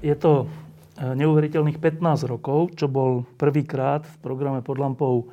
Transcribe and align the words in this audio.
Je 0.00 0.16
to 0.16 0.44
e, 0.44 0.46
neuveriteľných 1.04 1.76
15 1.76 2.24
rokov, 2.24 2.72
čo 2.72 2.88
bol 2.88 3.28
prvýkrát 3.36 4.08
v 4.08 4.16
programe 4.24 4.64
pod 4.64 4.80
lampou 4.80 5.28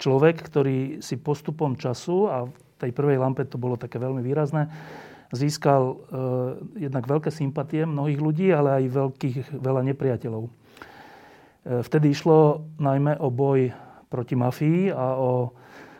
človek, 0.00 0.40
ktorý 0.40 1.04
si 1.04 1.20
postupom 1.20 1.76
času, 1.76 2.32
a 2.32 2.36
v 2.48 2.52
tej 2.80 2.90
prvej 2.96 3.20
lampe 3.20 3.44
to 3.44 3.60
bolo 3.60 3.76
také 3.76 4.00
veľmi 4.00 4.24
výrazné, 4.24 4.72
získal 5.36 5.82
e, 5.84 5.94
jednak 6.88 7.04
veľké 7.04 7.28
sympatie 7.28 7.84
mnohých 7.84 8.20
ľudí, 8.24 8.48
ale 8.56 8.80
aj 8.80 8.84
veľkých, 8.88 9.36
veľa 9.60 9.84
nepriateľov. 9.92 10.48
E, 10.48 10.50
vtedy 11.84 12.16
išlo 12.16 12.64
najmä 12.80 13.20
o 13.20 13.28
boj 13.28 13.68
proti 14.08 14.32
mafii 14.32 14.96
a 14.96 15.12
o 15.20 15.52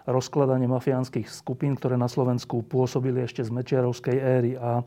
rozkladanie 0.08 0.68
mafiánskych 0.72 1.28
skupín, 1.28 1.76
ktoré 1.76 2.00
na 2.00 2.08
Slovensku 2.08 2.64
pôsobili 2.64 3.24
ešte 3.24 3.44
z 3.44 3.52
Mečiarovskej 3.52 4.16
éry. 4.16 4.52
A 4.56 4.84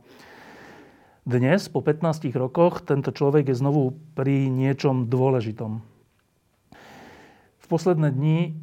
dnes, 1.28 1.68
po 1.68 1.84
15 1.84 2.32
rokoch, 2.40 2.88
tento 2.88 3.12
človek 3.12 3.52
je 3.52 3.60
znovu 3.60 4.00
pri 4.16 4.48
niečom 4.48 5.12
dôležitom. 5.12 5.84
V 7.60 7.66
posledné 7.68 8.16
dni 8.16 8.56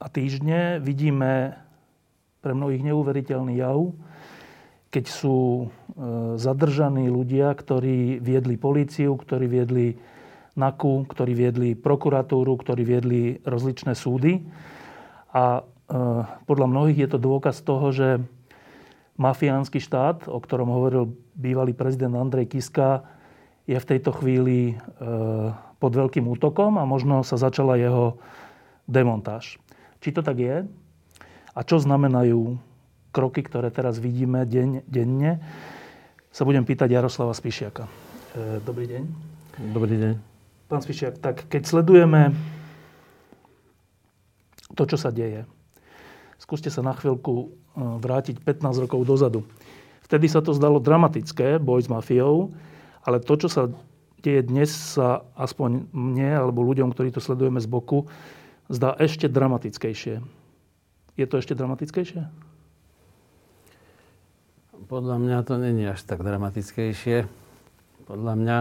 a 0.00 0.08
týždne 0.08 0.80
vidíme 0.80 1.60
pre 2.40 2.56
mnohých 2.56 2.88
neuveriteľný 2.88 3.60
jav, 3.60 3.92
keď 4.88 5.04
sú 5.12 5.36
e, 5.36 5.64
zadržaní 6.40 7.12
ľudia, 7.12 7.52
ktorí 7.52 8.16
viedli 8.16 8.56
políciu, 8.56 9.20
ktorí 9.20 9.44
viedli 9.44 9.92
NAKU, 10.56 11.04
ktorí 11.04 11.36
viedli 11.36 11.76
prokuratúru, 11.76 12.56
ktorí 12.64 12.80
viedli 12.80 13.22
rozličné 13.44 13.92
súdy. 13.92 14.40
A 15.36 15.60
e, 15.60 15.62
podľa 16.48 16.64
mnohých 16.64 17.04
je 17.04 17.08
to 17.12 17.18
dôkaz 17.20 17.60
toho, 17.60 17.92
že 17.92 18.24
mafiánsky 19.14 19.78
štát, 19.78 20.26
o 20.26 20.38
ktorom 20.42 20.70
hovoril 20.70 21.14
bývalý 21.38 21.70
prezident 21.70 22.18
Andrej 22.18 22.50
Kiska, 22.50 23.06
je 23.64 23.78
v 23.78 23.88
tejto 23.88 24.12
chvíli 24.12 24.74
e, 24.74 24.74
pod 25.80 25.92
veľkým 25.94 26.26
útokom 26.28 26.76
a 26.76 26.84
možno 26.84 27.24
sa 27.24 27.40
začala 27.40 27.80
jeho 27.80 28.20
demontáž. 28.84 29.56
Či 30.04 30.12
to 30.12 30.20
tak 30.20 30.36
je? 30.36 30.68
A 31.54 31.60
čo 31.64 31.80
znamenajú 31.80 32.60
kroky, 33.14 33.40
ktoré 33.46 33.70
teraz 33.70 33.96
vidíme 34.02 34.44
deň, 34.44 34.84
denne? 34.84 35.40
Sa 36.34 36.42
budem 36.42 36.66
pýtať 36.66 36.90
Jaroslava 36.92 37.32
Spišiaka. 37.32 37.86
E, 38.34 38.58
dobrý 38.60 38.90
deň. 38.90 39.02
Dobrý 39.72 39.96
deň. 39.96 40.14
Pán 40.66 40.82
Spišiak, 40.82 41.22
tak 41.22 41.46
keď 41.46 41.62
sledujeme 41.64 42.34
to, 44.74 44.82
čo 44.84 44.98
sa 44.98 45.14
deje, 45.14 45.46
skúste 46.36 46.68
sa 46.68 46.82
na 46.82 46.92
chvíľku 46.92 47.54
vrátiť 47.74 48.40
15 48.42 48.84
rokov 48.86 49.02
dozadu. 49.06 49.42
Vtedy 50.06 50.30
sa 50.30 50.44
to 50.44 50.54
zdalo 50.54 50.78
dramatické, 50.78 51.58
boj 51.58 51.84
s 51.84 51.88
mafiou, 51.90 52.54
ale 53.02 53.18
to, 53.20 53.34
čo 53.34 53.48
sa 53.50 53.62
deje 54.24 54.46
dnes, 54.46 54.72
sa 54.72 55.26
aspoň 55.36 55.90
mne 55.92 56.30
alebo 56.48 56.64
ľuďom, 56.64 56.92
ktorí 56.92 57.12
to 57.12 57.20
sledujeme 57.20 57.60
z 57.60 57.68
boku, 57.68 58.08
zdá 58.72 58.96
ešte 58.96 59.28
dramatickejšie. 59.28 60.24
Je 61.14 61.26
to 61.28 61.34
ešte 61.38 61.52
dramatickejšie? 61.54 62.26
Podľa 64.84 65.16
mňa 65.16 65.38
to 65.48 65.54
není 65.56 65.88
až 65.88 66.04
tak 66.04 66.20
dramatickejšie. 66.20 67.28
Podľa 68.04 68.34
mňa 68.36 68.58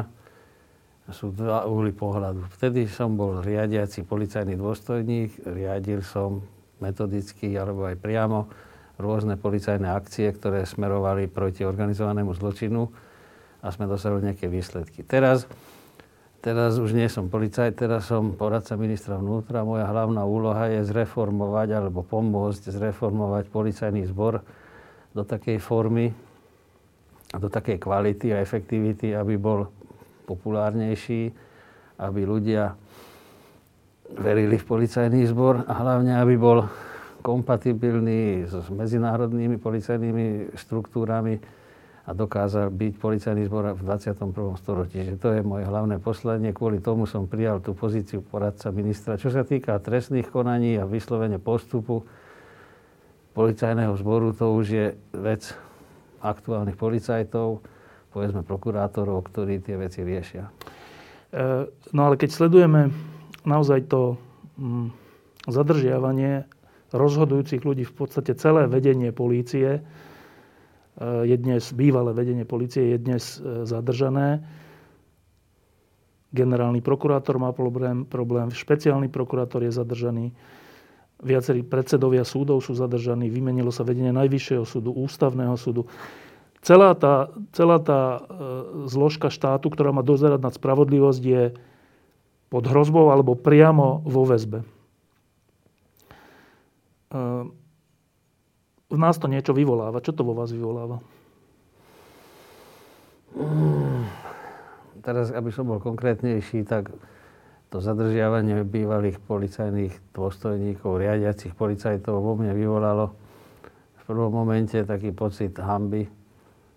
sú 1.12 1.36
dva 1.36 1.68
uhly 1.68 1.92
pohľadu. 1.92 2.48
Vtedy 2.56 2.88
som 2.88 3.20
bol 3.20 3.44
riadiaci 3.44 4.08
policajný 4.08 4.56
dôstojník, 4.56 5.44
riadil 5.44 6.00
som 6.00 6.48
metodicky 6.80 7.52
alebo 7.60 7.84
aj 7.84 8.00
priamo 8.00 8.48
rôzne 9.02 9.40
policajné 9.40 9.90
akcie, 9.90 10.30
ktoré 10.30 10.66
smerovali 10.68 11.26
proti 11.30 11.66
organizovanému 11.66 12.34
zločinu 12.38 12.90
a 13.64 13.68
sme 13.74 13.90
dosiahli 13.90 14.34
nejaké 14.34 14.46
výsledky. 14.52 15.02
Teraz, 15.02 15.50
teraz 16.44 16.78
už 16.78 16.94
nie 16.94 17.10
som 17.10 17.32
policajt, 17.32 17.74
teraz 17.74 18.10
som 18.10 18.38
poradca 18.38 18.78
ministra 18.78 19.18
vnútra. 19.18 19.66
Moja 19.66 19.90
hlavná 19.90 20.28
úloha 20.28 20.70
je 20.70 20.86
zreformovať 20.86 21.82
alebo 21.82 22.06
pomôcť 22.06 22.70
zreformovať 22.70 23.50
policajný 23.50 24.06
zbor 24.10 24.46
do 25.14 25.24
takej 25.26 25.58
formy 25.58 26.14
do 27.34 27.50
takej 27.50 27.82
kvality 27.82 28.30
a 28.30 28.42
efektivity, 28.46 29.18
aby 29.18 29.42
bol 29.42 29.66
populárnejší, 30.30 31.34
aby 31.98 32.22
ľudia 32.22 32.78
verili 34.14 34.62
v 34.62 34.66
policajný 34.66 35.26
zbor 35.26 35.66
a 35.66 35.74
hlavne, 35.74 36.14
aby 36.14 36.38
bol 36.38 36.70
kompatibilný 37.24 38.52
s 38.52 38.68
medzinárodnými 38.68 39.56
policajnými 39.56 40.54
štruktúrami 40.60 41.40
a 42.04 42.12
dokázal 42.12 42.68
byť 42.68 42.94
policajný 43.00 43.48
zbor 43.48 43.80
v 43.80 43.82
21. 43.88 44.36
storočí. 44.60 45.00
To 45.24 45.32
je 45.32 45.40
moje 45.40 45.64
hlavné 45.64 46.04
poslanie. 46.04 46.52
Kvôli 46.52 46.84
tomu 46.84 47.08
som 47.08 47.32
prijal 47.32 47.64
tú 47.64 47.72
pozíciu 47.72 48.20
poradca 48.20 48.76
ministra. 48.76 49.16
Čo 49.16 49.32
sa 49.32 49.48
týka 49.48 49.80
trestných 49.80 50.28
konaní 50.28 50.76
a 50.76 50.84
vyslovene 50.84 51.40
postupu 51.40 52.04
policajného 53.32 53.96
zboru, 53.96 54.36
to 54.36 54.52
už 54.52 54.66
je 54.68 54.88
vec 55.16 55.56
aktuálnych 56.20 56.76
policajtov, 56.76 57.64
povedzme 58.12 58.44
prokurátorov, 58.44 59.24
ktorí 59.32 59.64
tie 59.64 59.80
veci 59.80 60.04
riešia. 60.04 60.52
E, 61.32 61.66
no 61.96 62.02
ale 62.04 62.20
keď 62.20 62.30
sledujeme 62.36 62.92
naozaj 63.48 63.88
to 63.88 64.20
mm, 64.60 64.92
zadržiavanie 65.48 66.44
rozhodujúcich 66.94 67.66
ľudí, 67.66 67.84
v 67.84 67.96
podstate 67.98 68.38
celé 68.38 68.70
vedenie 68.70 69.10
polície, 69.10 69.82
e, 69.82 69.82
je 71.26 71.36
dnes, 71.36 71.62
bývalé 71.74 72.14
vedenie 72.14 72.46
polície 72.46 72.94
je 72.94 72.98
dnes 73.02 73.24
e, 73.42 73.66
zadržané. 73.66 74.46
Generálny 76.34 76.82
prokurátor 76.86 77.42
má 77.42 77.50
problém, 77.54 78.06
problém, 78.06 78.54
špeciálny 78.54 79.10
prokurátor 79.10 79.66
je 79.66 79.74
zadržaný, 79.74 80.34
viacerí 81.22 81.66
predsedovia 81.66 82.22
súdov 82.22 82.62
sú 82.62 82.78
zadržaní, 82.78 83.30
vymenilo 83.30 83.74
sa 83.74 83.82
vedenie 83.82 84.14
Najvyššieho 84.14 84.66
súdu, 84.66 84.94
Ústavného 84.94 85.58
súdu. 85.58 85.90
Celá 86.64 86.96
tá, 86.96 87.28
celá 87.52 87.82
tá 87.82 88.02
e, 88.02 88.20
zložka 88.88 89.28
štátu, 89.28 89.68
ktorá 89.68 89.92
má 89.92 90.06
dozerať 90.06 90.40
nad 90.40 90.54
spravodlivosť, 90.56 91.24
je 91.26 91.44
pod 92.54 92.64
hrozbou 92.70 93.10
alebo 93.10 93.34
priamo 93.34 94.06
vo 94.06 94.30
väzbe. 94.30 94.62
Ehm, 97.14 97.54
v 98.90 98.98
nás 98.98 99.16
to 99.22 99.30
niečo 99.30 99.54
vyvoláva. 99.54 100.02
Čo 100.02 100.18
to 100.18 100.26
vo 100.26 100.34
vás 100.34 100.50
vyvoláva? 100.50 100.98
Mm, 103.34 104.06
teraz, 105.02 105.30
aby 105.34 105.50
som 105.50 105.70
bol 105.70 105.82
konkrétnejší, 105.82 106.66
tak 106.66 106.94
to 107.74 107.82
zadržiavanie 107.82 108.62
bývalých 108.62 109.18
policajných 109.26 109.94
dôstojníkov, 110.14 111.02
riadiacich 111.02 111.58
policajtov 111.58 112.22
vo 112.22 112.38
mne 112.38 112.54
vyvolalo 112.54 113.18
v 113.98 114.02
prvom 114.06 114.30
momente 114.30 114.78
taký 114.86 115.10
pocit 115.10 115.58
hamby, 115.58 116.06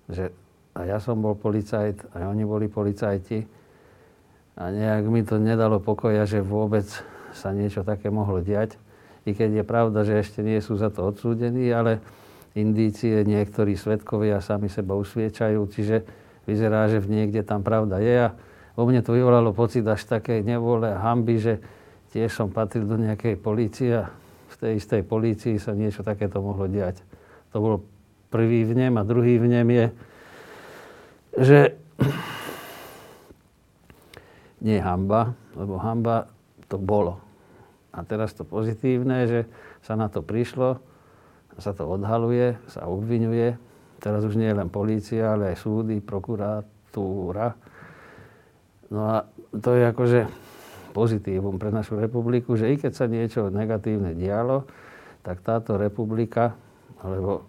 že 0.08 0.32
a 0.76 0.84
ja 0.84 1.00
som 1.00 1.20
bol 1.20 1.32
policajt, 1.32 2.12
aj 2.12 2.22
oni 2.28 2.44
boli 2.44 2.68
policajti. 2.68 3.48
A 4.56 4.68
nejak 4.68 5.08
mi 5.08 5.24
to 5.24 5.40
nedalo 5.40 5.80
pokoja, 5.80 6.28
že 6.28 6.44
vôbec 6.44 6.84
sa 7.32 7.52
niečo 7.52 7.80
také 7.80 8.12
mohlo 8.12 8.44
diať 8.44 8.76
i 9.26 9.34
keď 9.34 9.60
je 9.60 9.64
pravda, 9.66 10.06
že 10.06 10.22
ešte 10.22 10.40
nie 10.40 10.62
sú 10.62 10.78
za 10.78 10.88
to 10.88 11.10
odsúdení, 11.10 11.66
ale 11.74 11.98
indície 12.54 13.26
niektorí 13.26 13.74
svetkovia 13.74 14.38
sami 14.38 14.70
seba 14.70 14.94
usviečajú, 14.94 15.60
čiže 15.66 16.06
vyzerá, 16.46 16.86
že 16.86 17.02
v 17.02 17.10
niekde 17.10 17.42
tam 17.42 17.66
pravda 17.66 17.98
je 17.98 18.30
a 18.30 18.34
vo 18.78 18.86
mne 18.86 19.02
to 19.02 19.12
vyvolalo 19.12 19.50
pocit 19.50 19.82
až 19.84 20.06
také 20.06 20.46
nevole 20.46 20.94
a 20.94 21.02
hamby, 21.02 21.42
že 21.42 21.54
tiež 22.14 22.30
som 22.30 22.48
patril 22.48 22.86
do 22.86 22.96
nejakej 22.96 23.34
polície 23.36 23.98
a 23.98 24.08
v 24.52 24.54
tej 24.56 24.72
istej 24.78 25.02
polícii 25.04 25.58
sa 25.58 25.74
niečo 25.74 26.06
takéto 26.06 26.38
mohlo 26.38 26.70
diať. 26.70 27.02
To 27.50 27.58
bol 27.58 27.74
prvý 28.30 28.62
vnem 28.62 28.94
a 28.94 29.02
druhý 29.04 29.42
vnem 29.42 29.68
je, 29.68 29.86
že 31.36 31.58
nie 34.66 34.78
hamba, 34.78 35.34
lebo 35.58 35.76
hamba 35.82 36.30
to 36.70 36.78
bolo. 36.78 37.25
A 37.96 38.04
teraz 38.04 38.36
to 38.36 38.44
pozitívne, 38.44 39.24
že 39.24 39.40
sa 39.80 39.96
na 39.96 40.12
to 40.12 40.20
prišlo, 40.20 40.78
sa 41.56 41.72
to 41.72 41.88
odhaluje, 41.88 42.60
sa 42.68 42.84
obvinuje 42.84 43.56
teraz 44.00 44.22
už 44.24 44.36
nie 44.36 44.52
len 44.52 44.68
polícia, 44.68 45.32
ale 45.32 45.50
aj 45.50 45.66
súdy, 45.66 45.98
prokuratúra. 46.04 47.56
No 48.92 49.00
a 49.02 49.16
to 49.50 49.74
je 49.74 49.84
akože 49.90 50.20
pozitívum 50.94 51.58
pre 51.60 51.74
našu 51.74 51.98
republiku, 51.98 52.56
že 52.56 52.72
i 52.72 52.78
keď 52.78 52.92
sa 52.94 53.06
niečo 53.10 53.50
negatívne 53.52 54.16
dialo, 54.16 54.64
tak 55.26 55.42
táto 55.42 55.74
republika, 55.74 56.54
alebo 57.02 57.44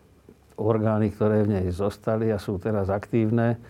orgány, 0.57 1.13
ktoré 1.13 1.45
v 1.45 1.61
nej 1.61 1.67
zostali 1.69 2.33
a 2.33 2.41
sú 2.41 2.57
teraz 2.57 2.89
aktívne, 2.89 3.61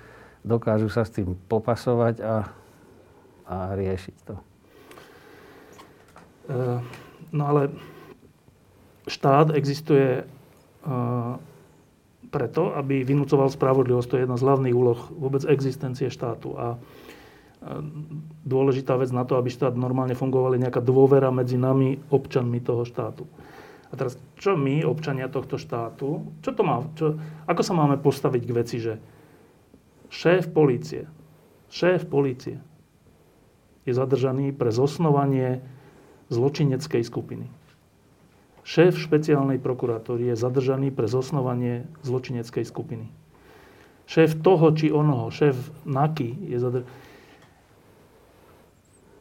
dokážu 0.47 0.87
sa 0.87 1.03
s 1.03 1.11
tým 1.11 1.35
popasovať 1.51 2.23
a, 2.23 2.35
a 3.51 3.57
riešiť 3.75 4.15
to. 4.23 4.35
Uh, 6.47 6.79
no 7.35 7.43
ale 7.51 7.69
štát 9.07 9.55
existuje 9.55 10.23
preto, 12.31 12.71
aby 12.75 13.03
vynúcoval 13.03 13.51
spravodlivosť. 13.51 14.07
To 14.07 14.15
je 14.15 14.23
jedna 14.23 14.37
z 14.39 14.45
hlavných 14.47 14.75
úloh 14.75 14.99
vôbec 15.15 15.43
existencie 15.47 16.07
štátu. 16.11 16.55
A 16.55 16.79
dôležitá 18.47 18.95
vec 18.95 19.11
na 19.11 19.27
to, 19.27 19.35
aby 19.35 19.51
štát 19.51 19.75
normálne 19.75 20.15
fungoval, 20.15 20.55
je 20.55 20.63
nejaká 20.63 20.79
dôvera 20.79 21.33
medzi 21.33 21.59
nami, 21.59 21.99
občanmi 22.07 22.63
toho 22.63 22.87
štátu. 22.87 23.27
A 23.87 23.95
teraz, 23.95 24.19
čo 24.39 24.59
my, 24.59 24.83
občania 24.83 25.31
tohto 25.31 25.55
štátu, 25.55 26.27
čo 26.43 26.51
to 26.51 26.61
má, 26.63 26.83
čo, 26.99 27.15
ako 27.47 27.61
sa 27.63 27.73
máme 27.75 27.95
postaviť 27.99 28.43
k 28.43 28.55
veci, 28.55 28.77
že 28.83 28.99
šéf 30.11 30.51
policie, 30.51 31.07
šéf 31.71 32.07
policie 32.07 32.59
je 33.87 33.91
zadržaný 33.95 34.51
pre 34.51 34.71
zosnovanie 34.71 35.63
zločineckej 36.27 37.03
skupiny. 37.03 37.47
Šéf 38.67 38.99
špeciálnej 38.99 39.63
prokuratúry 39.63 40.27
je 40.31 40.35
zadržaný 40.35 40.91
pre 40.91 41.07
zosnovanie 41.07 41.87
zločineckej 42.03 42.67
skupiny. 42.67 43.07
Šéf 44.07 44.39
toho 44.43 44.75
či 44.75 44.91
onoho, 44.91 45.31
šéf 45.31 45.55
NAKY 45.87 46.51
je 46.51 46.57
zadržaný. 46.59 46.91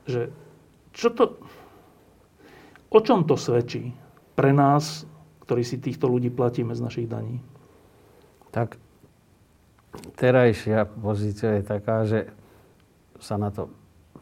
Že 0.06 0.20
čo 0.94 1.08
to... 1.14 1.24
O 2.86 3.02
čom 3.02 3.26
to 3.26 3.34
svedčí 3.34 3.92
pre 4.38 4.54
nás, 4.54 5.04
ktorí 5.42 5.66
si 5.66 5.82
týchto 5.82 6.06
ľudí 6.06 6.30
platíme 6.30 6.72
z 6.72 6.80
našich 6.80 7.06
daní? 7.10 7.42
Tak 8.54 8.78
terajšia 10.16 10.86
pozícia 10.86 11.60
je 11.60 11.62
taká, 11.66 12.06
že 12.06 12.30
sa 13.18 13.36
na 13.36 13.50
to 13.50 13.68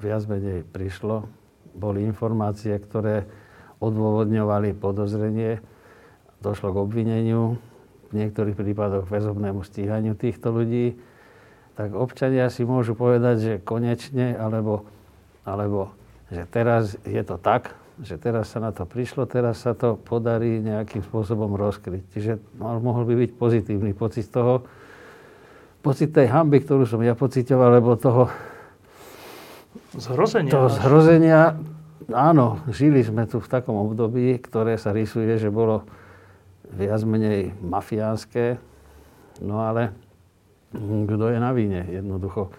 viac 0.01 0.25
menej 0.27 0.65
prišlo. 0.65 1.29
Boli 1.75 2.06
informácie, 2.06 2.79
ktoré 2.79 3.26
odôvodňovali 3.82 4.73
podozrenie, 4.79 5.61
došlo 6.41 6.73
k 6.73 6.81
obvineniu, 6.81 7.59
v 8.15 8.23
niektorých 8.23 8.55
prípadoch 8.55 9.11
väzobnému 9.11 9.67
stíhaniu 9.67 10.15
týchto 10.15 10.55
ľudí, 10.55 10.94
tak 11.75 11.91
občania 11.99 12.47
si 12.47 12.62
môžu 12.62 12.94
povedať, 12.94 13.37
že 13.43 13.53
konečne, 13.59 14.38
alebo, 14.38 14.87
alebo 15.43 15.91
že 16.31 16.47
teraz 16.47 16.94
je 17.03 17.19
to 17.26 17.35
tak, 17.35 17.75
že 17.99 18.19
teraz 18.19 18.55
sa 18.55 18.62
na 18.62 18.70
to 18.70 18.87
prišlo, 18.87 19.27
teraz 19.27 19.67
sa 19.67 19.75
to 19.75 19.99
podarí 19.99 20.62
nejakým 20.62 21.03
spôsobom 21.03 21.59
rozkryť. 21.59 22.03
Čiže 22.15 22.32
mohol 22.59 23.03
by 23.06 23.15
byť 23.27 23.31
pozitívny 23.35 23.91
pocit 23.94 24.31
toho, 24.31 24.62
pocit 25.82 26.15
tej 26.15 26.31
hamby, 26.31 26.62
ktorú 26.62 26.87
som 26.87 27.03
ja 27.03 27.19
pocitoval, 27.19 27.75
lebo 27.79 27.99
toho 27.99 28.31
zhrozenia, 29.99 30.52
toho 30.52 30.69
zhrozenia 30.70 31.58
áno, 32.12 32.61
žili 32.69 33.00
sme 33.00 33.25
tu 33.25 33.41
v 33.41 33.49
takom 33.49 33.81
období, 33.81 34.37
ktoré 34.43 34.76
sa 34.76 34.93
rysuje, 34.93 35.41
že 35.41 35.49
bolo 35.49 35.87
viac 36.75 37.00
menej 37.06 37.55
mafiánske, 37.62 38.58
no 39.41 39.62
ale 39.62 39.94
kto 40.75 41.31
je 41.31 41.38
na 41.38 41.55
víne 41.55 41.87
jednoducho. 41.87 42.50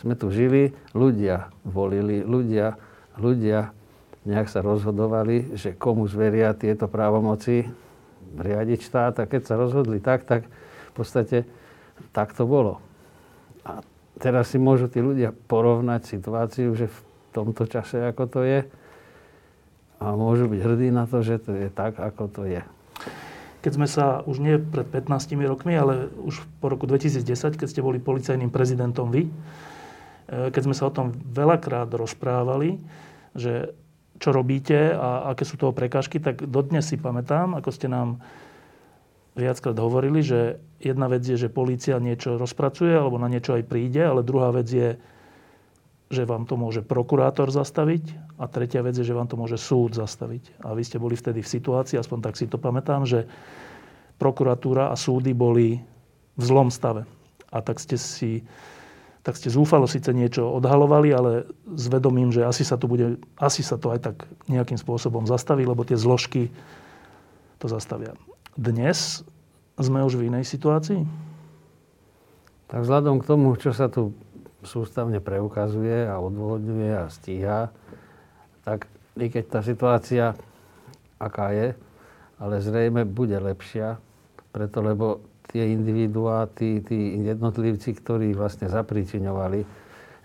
Sme 0.00 0.16
tu 0.16 0.32
žili, 0.32 0.72
ľudia 0.96 1.52
volili, 1.60 2.24
ľudia, 2.24 2.80
ľudia 3.20 3.76
nejak 4.24 4.48
sa 4.48 4.64
rozhodovali, 4.64 5.60
že 5.60 5.76
komu 5.76 6.08
zveria 6.08 6.56
tieto 6.56 6.88
právomoci 6.88 7.68
riadiť 8.40 8.80
štát 8.80 9.14
a 9.20 9.28
keď 9.28 9.42
sa 9.44 9.54
rozhodli 9.60 10.00
tak, 10.00 10.24
tak 10.24 10.48
v 10.48 10.92
podstate 10.96 11.44
tak 12.16 12.32
to 12.32 12.48
bolo. 12.48 12.80
A 13.60 13.84
teraz 14.20 14.52
si 14.52 14.60
môžu 14.60 14.86
tí 14.86 15.00
ľudia 15.00 15.32
porovnať 15.32 16.04
situáciu, 16.04 16.76
že 16.76 16.92
v 16.92 16.98
tomto 17.32 17.64
čase, 17.64 18.04
ako 18.04 18.24
to 18.28 18.40
je, 18.44 18.60
a 20.00 20.16
môžu 20.16 20.48
byť 20.48 20.60
hrdí 20.64 20.88
na 20.88 21.04
to, 21.04 21.20
že 21.20 21.40
to 21.44 21.52
je 21.52 21.68
tak, 21.68 22.00
ako 22.00 22.24
to 22.28 22.42
je. 22.48 22.64
Keď 23.60 23.72
sme 23.76 23.84
sa 23.84 24.24
už 24.24 24.40
nie 24.40 24.56
pred 24.56 24.88
15 24.88 25.36
rokmi, 25.44 25.76
ale 25.76 26.08
už 26.24 26.40
po 26.64 26.72
roku 26.72 26.88
2010, 26.88 27.60
keď 27.60 27.68
ste 27.68 27.84
boli 27.84 28.00
policajným 28.00 28.48
prezidentom 28.48 29.12
vy, 29.12 29.28
e, 29.28 29.32
keď 30.48 30.62
sme 30.64 30.72
sa 30.72 30.88
o 30.88 30.94
tom 30.96 31.12
veľakrát 31.12 31.92
rozprávali, 31.92 32.80
že 33.36 33.76
čo 34.16 34.32
robíte 34.32 34.96
a 34.96 35.32
aké 35.32 35.44
sú 35.44 35.60
toho 35.60 35.76
prekážky, 35.76 36.16
tak 36.16 36.48
dodnes 36.48 36.88
si 36.88 36.96
pamätám, 36.96 37.52
ako 37.60 37.68
ste 37.68 37.92
nám 37.92 38.24
viackrát 39.38 39.76
hovorili, 39.78 40.24
že 40.24 40.58
jedna 40.82 41.06
vec 41.06 41.22
je, 41.22 41.36
že 41.36 41.52
polícia 41.52 42.00
niečo 42.02 42.40
rozpracuje 42.40 42.94
alebo 42.94 43.20
na 43.20 43.30
niečo 43.30 43.54
aj 43.54 43.68
príde, 43.68 44.02
ale 44.02 44.26
druhá 44.26 44.50
vec 44.50 44.66
je, 44.66 44.98
že 46.10 46.26
vám 46.26 46.48
to 46.48 46.58
môže 46.58 46.82
prokurátor 46.82 47.54
zastaviť 47.54 48.34
a 48.40 48.50
tretia 48.50 48.82
vec 48.82 48.98
je, 48.98 49.06
že 49.06 49.14
vám 49.14 49.30
to 49.30 49.38
môže 49.38 49.60
súd 49.60 49.94
zastaviť. 49.94 50.66
A 50.66 50.74
vy 50.74 50.82
ste 50.82 50.98
boli 50.98 51.14
vtedy 51.14 51.44
v 51.44 51.52
situácii, 51.52 52.00
aspoň 52.00 52.18
tak 52.26 52.34
si 52.34 52.50
to 52.50 52.58
pamätám, 52.58 53.06
že 53.06 53.30
prokuratúra 54.18 54.90
a 54.90 54.96
súdy 54.98 55.30
boli 55.30 55.78
v 56.34 56.42
zlom 56.42 56.72
stave. 56.72 57.06
A 57.54 57.62
tak 57.62 57.78
ste 57.78 57.94
si 57.94 58.42
tak 59.20 59.36
ste 59.36 59.52
zúfalo 59.52 59.84
síce 59.84 60.16
niečo 60.16 60.48
odhalovali, 60.48 61.12
ale 61.12 61.44
s 61.76 61.92
vedomím, 61.92 62.32
že 62.32 62.40
asi 62.40 62.64
sa 62.64 62.80
to, 62.80 62.88
bude, 62.88 63.20
asi 63.36 63.60
sa 63.60 63.76
to 63.76 63.92
aj 63.92 64.00
tak 64.00 64.16
nejakým 64.48 64.80
spôsobom 64.80 65.28
zastaví, 65.28 65.68
lebo 65.68 65.84
tie 65.84 66.00
zložky 66.00 66.48
to 67.60 67.68
zastavia. 67.68 68.16
Dnes 68.60 69.24
sme 69.80 70.04
už 70.04 70.20
v 70.20 70.28
inej 70.28 70.44
situácii? 70.44 71.00
Tak 72.68 72.84
vzhľadom 72.84 73.24
k 73.24 73.24
tomu, 73.24 73.56
čo 73.56 73.72
sa 73.72 73.88
tu 73.88 74.12
sústavne 74.60 75.16
preukazuje 75.16 76.04
a 76.04 76.20
odvodňuje 76.20 76.92
a 76.92 77.08
stíha, 77.08 77.72
tak 78.60 78.84
i 79.16 79.32
keď 79.32 79.44
tá 79.48 79.60
situácia 79.64 80.36
aká 81.16 81.56
je, 81.56 81.72
ale 82.36 82.60
zrejme 82.60 83.08
bude 83.08 83.40
lepšia, 83.40 83.96
preto 84.52 84.84
lebo 84.84 85.24
tie 85.48 85.72
individuá, 85.72 86.44
tí, 86.52 86.84
tí 86.84 87.16
jednotlivci, 87.16 87.96
ktorí 87.96 88.36
vlastne 88.36 88.68
zapričiňovali, 88.68 89.64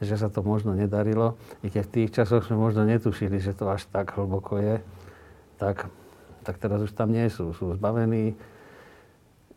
že 0.03 0.15
sa 0.19 0.27
to 0.27 0.43
možno 0.43 0.75
nedarilo, 0.75 1.39
i 1.63 1.71
keď 1.71 1.83
v 1.87 1.93
tých 2.03 2.09
časoch 2.19 2.51
sme 2.51 2.59
možno 2.59 2.83
netušili, 2.83 3.39
že 3.39 3.55
to 3.55 3.71
až 3.71 3.87
tak 3.95 4.11
hlboko 4.19 4.59
je, 4.59 4.83
tak, 5.55 5.87
tak 6.45 6.61
teraz 6.61 6.85
už 6.85 6.93
tam 6.93 7.09
nie 7.09 7.25
sú. 7.33 7.51
Sú 7.57 7.73
zbavení 7.73 8.37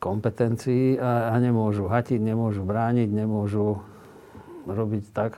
kompetencií 0.00 0.96
a, 0.96 1.30
a 1.30 1.34
nemôžu 1.36 1.86
hatiť, 1.90 2.16
nemôžu 2.16 2.64
brániť, 2.64 3.08
nemôžu 3.12 3.82
robiť 4.64 5.04
tak, 5.12 5.36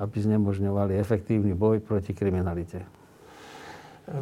aby 0.00 0.16
znemožňovali 0.16 0.96
efektívny 0.96 1.52
boj 1.52 1.84
proti 1.84 2.16
kriminalite. 2.16 2.82
E, 2.82 2.88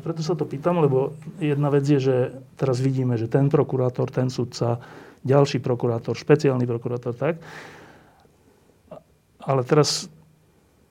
preto 0.03 0.21
sa 0.21 0.35
to 0.35 0.45
pýtam, 0.45 0.81
lebo 0.83 1.15
jedna 1.39 1.71
vec 1.71 1.87
je, 1.87 2.01
že 2.01 2.17
teraz 2.59 2.83
vidíme, 2.83 3.17
že 3.17 3.31
ten 3.31 3.49
prokurátor, 3.49 4.11
ten 4.11 4.29
sudca, 4.29 4.81
ďalší 5.25 5.61
prokurátor, 5.61 6.17
špeciálny 6.17 6.65
prokurátor, 6.65 7.13
tak. 7.17 7.41
Ale 9.41 9.65
teraz 9.65 10.09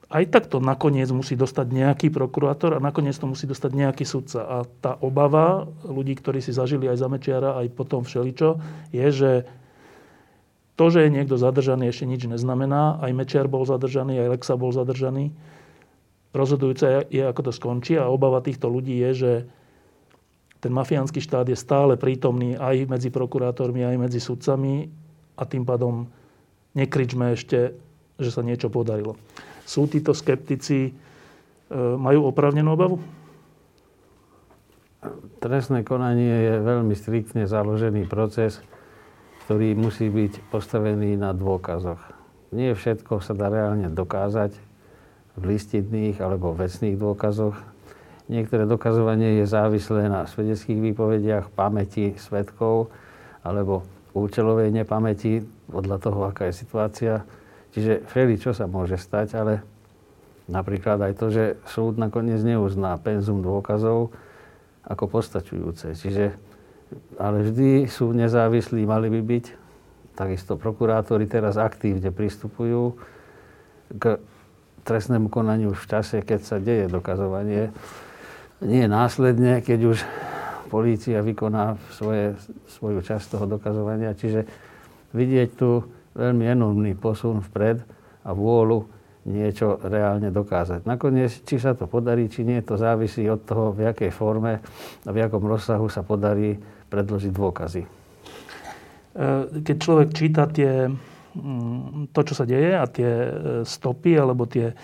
aj 0.10 0.24
tak 0.34 0.50
to 0.50 0.58
nakoniec 0.58 1.06
musí 1.14 1.38
dostať 1.38 1.70
nejaký 1.70 2.08
prokurátor 2.10 2.74
a 2.74 2.82
nakoniec 2.82 3.14
to 3.14 3.30
musí 3.30 3.46
dostať 3.46 3.72
nejaký 3.78 4.06
sudca. 4.10 4.42
A 4.42 4.58
tá 4.82 4.98
obava 5.06 5.70
ľudí, 5.86 6.18
ktorí 6.18 6.42
si 6.42 6.50
zažili 6.50 6.90
aj 6.90 6.98
za 6.98 7.08
Mečiara, 7.14 7.62
aj 7.62 7.70
potom 7.78 8.02
všeličo, 8.02 8.58
je, 8.90 9.08
že 9.14 9.32
to, 10.74 10.90
že 10.90 11.06
je 11.06 11.14
niekto 11.14 11.38
zadržaný, 11.38 11.94
ešte 11.94 12.10
nič 12.10 12.26
neznamená. 12.26 12.98
Aj 12.98 13.12
Mečiar 13.14 13.46
bol 13.46 13.70
zadržaný, 13.70 14.18
aj 14.18 14.32
Lexa 14.34 14.58
bol 14.58 14.74
zadržaný. 14.74 15.30
Rozhodujúce 16.34 17.06
je, 17.14 17.22
ako 17.22 17.42
to 17.46 17.52
skončí 17.54 17.94
a 17.94 18.10
obava 18.10 18.42
týchto 18.42 18.66
ľudí 18.66 18.98
je, 19.10 19.12
že 19.14 19.32
ten 20.58 20.74
mafiánsky 20.74 21.22
štát 21.22 21.46
je 21.46 21.58
stále 21.58 22.02
prítomný 22.02 22.58
aj 22.58 22.90
medzi 22.90 23.14
prokurátormi, 23.14 23.86
aj 23.86 23.98
medzi 24.10 24.18
sudcami 24.18 24.90
a 25.38 25.44
tým 25.46 25.64
pádom 25.64 26.10
nekričme 26.74 27.32
ešte, 27.38 27.78
že 28.18 28.30
sa 28.34 28.42
niečo 28.42 28.74
podarilo. 28.74 29.16
Sú 29.70 29.86
títo 29.86 30.18
skeptici, 30.18 30.90
e, 30.90 30.92
majú 31.78 32.34
oprávnenú 32.34 32.74
obavu? 32.74 32.98
Trestné 35.38 35.86
konanie 35.86 36.50
je 36.50 36.54
veľmi 36.58 36.98
striktne 36.98 37.46
založený 37.46 38.10
proces 38.10 38.66
ktorý 39.50 39.74
musí 39.74 40.14
byť 40.14 40.54
postavený 40.54 41.18
na 41.18 41.34
dôkazoch. 41.34 41.98
Nie 42.54 42.78
všetko 42.78 43.18
sa 43.18 43.34
dá 43.34 43.50
reálne 43.50 43.90
dokázať 43.90 44.54
v 45.34 45.42
listinných 45.42 46.22
alebo 46.22 46.54
vecných 46.54 46.94
dôkazoch. 46.94 47.58
Niektoré 48.30 48.70
dokazovanie 48.70 49.42
je 49.42 49.50
závislé 49.50 50.06
na 50.06 50.30
svedeckých 50.30 50.94
výpovediach, 50.94 51.50
pamäti 51.58 52.14
svetkov 52.22 52.94
alebo 53.42 53.90
účelovej 54.14 54.70
nepamäti, 54.70 55.42
podľa 55.66 55.98
toho, 55.98 56.30
aká 56.30 56.54
je 56.54 56.62
situácia. 56.62 57.26
Čiže 57.70 58.10
všeli, 58.10 58.36
čo 58.42 58.52
sa 58.52 58.66
môže 58.66 58.98
stať, 58.98 59.28
ale 59.38 59.54
napríklad 60.50 60.98
aj 61.06 61.14
to, 61.18 61.28
že 61.30 61.44
súd 61.70 62.02
nakoniec 62.02 62.42
neuzná 62.42 62.98
penzum 62.98 63.46
dôkazov 63.46 64.10
ako 64.90 65.06
postačujúce. 65.06 65.94
Čiže, 65.94 66.34
ale 67.22 67.46
vždy 67.46 67.86
sú 67.86 68.10
nezávislí, 68.10 68.82
mali 68.90 69.14
by 69.14 69.22
byť. 69.22 69.46
Takisto 70.18 70.58
prokurátori 70.58 71.30
teraz 71.30 71.56
aktívne 71.56 72.10
pristupujú 72.10 72.98
k 73.94 74.18
trestnému 74.84 75.30
konaniu 75.30 75.78
v 75.78 75.86
čase, 75.86 76.26
keď 76.26 76.40
sa 76.42 76.58
deje 76.58 76.90
dokazovanie. 76.90 77.70
Nie 78.60 78.90
následne, 78.90 79.62
keď 79.62 79.96
už 79.96 79.98
polícia 80.68 81.22
vykoná 81.22 81.78
svoje, 81.94 82.36
svoju 82.74 83.00
časť 83.06 83.38
toho 83.38 83.46
dokazovania. 83.46 84.18
Čiže 84.18 84.50
vidieť 85.14 85.50
tu 85.56 85.86
veľmi 86.16 86.46
enormný 86.50 86.94
posun 86.98 87.42
vpred 87.46 87.84
a 88.26 88.30
vôľu 88.34 89.00
niečo 89.30 89.78
reálne 89.84 90.32
dokázať. 90.32 90.88
Nakoniec, 90.88 91.44
či 91.44 91.60
sa 91.60 91.76
to 91.76 91.86
podarí, 91.86 92.32
či 92.32 92.48
nie, 92.48 92.64
to 92.64 92.80
závisí 92.80 93.28
od 93.28 93.44
toho, 93.44 93.76
v 93.76 93.92
jakej 93.92 94.10
forme 94.10 94.64
a 95.06 95.10
v 95.10 95.18
jakom 95.22 95.44
rozsahu 95.44 95.92
sa 95.92 96.02
podarí 96.02 96.56
predložiť 96.90 97.32
dôkazy. 97.32 97.84
E, 97.84 97.90
keď 99.62 99.76
človek 99.78 100.10
číta 100.16 100.50
tie, 100.50 100.88
mm, 100.90 102.10
to, 102.16 102.22
čo 102.26 102.34
sa 102.34 102.46
deje 102.48 102.74
a 102.74 102.86
tie 102.88 103.12
e, 103.12 103.32
stopy 103.68 104.18
alebo 104.18 104.50
tie 104.50 104.72
e, 104.72 104.76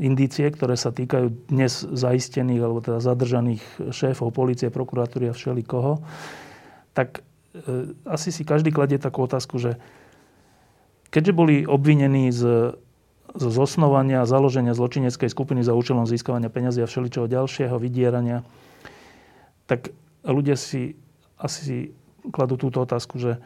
indície, 0.00 0.48
ktoré 0.50 0.74
sa 0.74 0.90
týkajú 0.90 1.48
dnes 1.48 1.84
zaistených 1.84 2.60
alebo 2.60 2.80
teda 2.82 2.98
zadržaných 2.98 3.62
šéfov 3.94 4.32
policie, 4.34 4.72
prokuratúry 4.72 5.30
a 5.30 5.36
všeli 5.36 5.62
koho, 5.64 6.02
tak 6.92 7.22
asi 8.06 8.30
si 8.30 8.42
každý 8.46 8.70
kladie 8.70 8.98
takú 8.98 9.26
otázku, 9.26 9.58
že 9.58 9.76
keďže 11.10 11.32
boli 11.34 11.56
obvinení 11.66 12.30
z, 12.30 12.74
z 13.34 13.44
zosnovania 13.50 14.22
založenia 14.26 14.74
zločineckej 14.74 15.26
skupiny 15.26 15.66
za 15.66 15.74
účelom 15.74 16.06
získavania 16.06 16.52
peniazy 16.52 16.82
a 16.82 16.90
všeličoho 16.90 17.26
ďalšieho 17.26 17.74
vydierania, 17.82 18.46
tak 19.66 19.90
ľudia 20.22 20.54
si 20.54 20.94
asi 21.38 21.90
kladú 22.30 22.60
túto 22.60 22.84
otázku, 22.84 23.18
že 23.18 23.42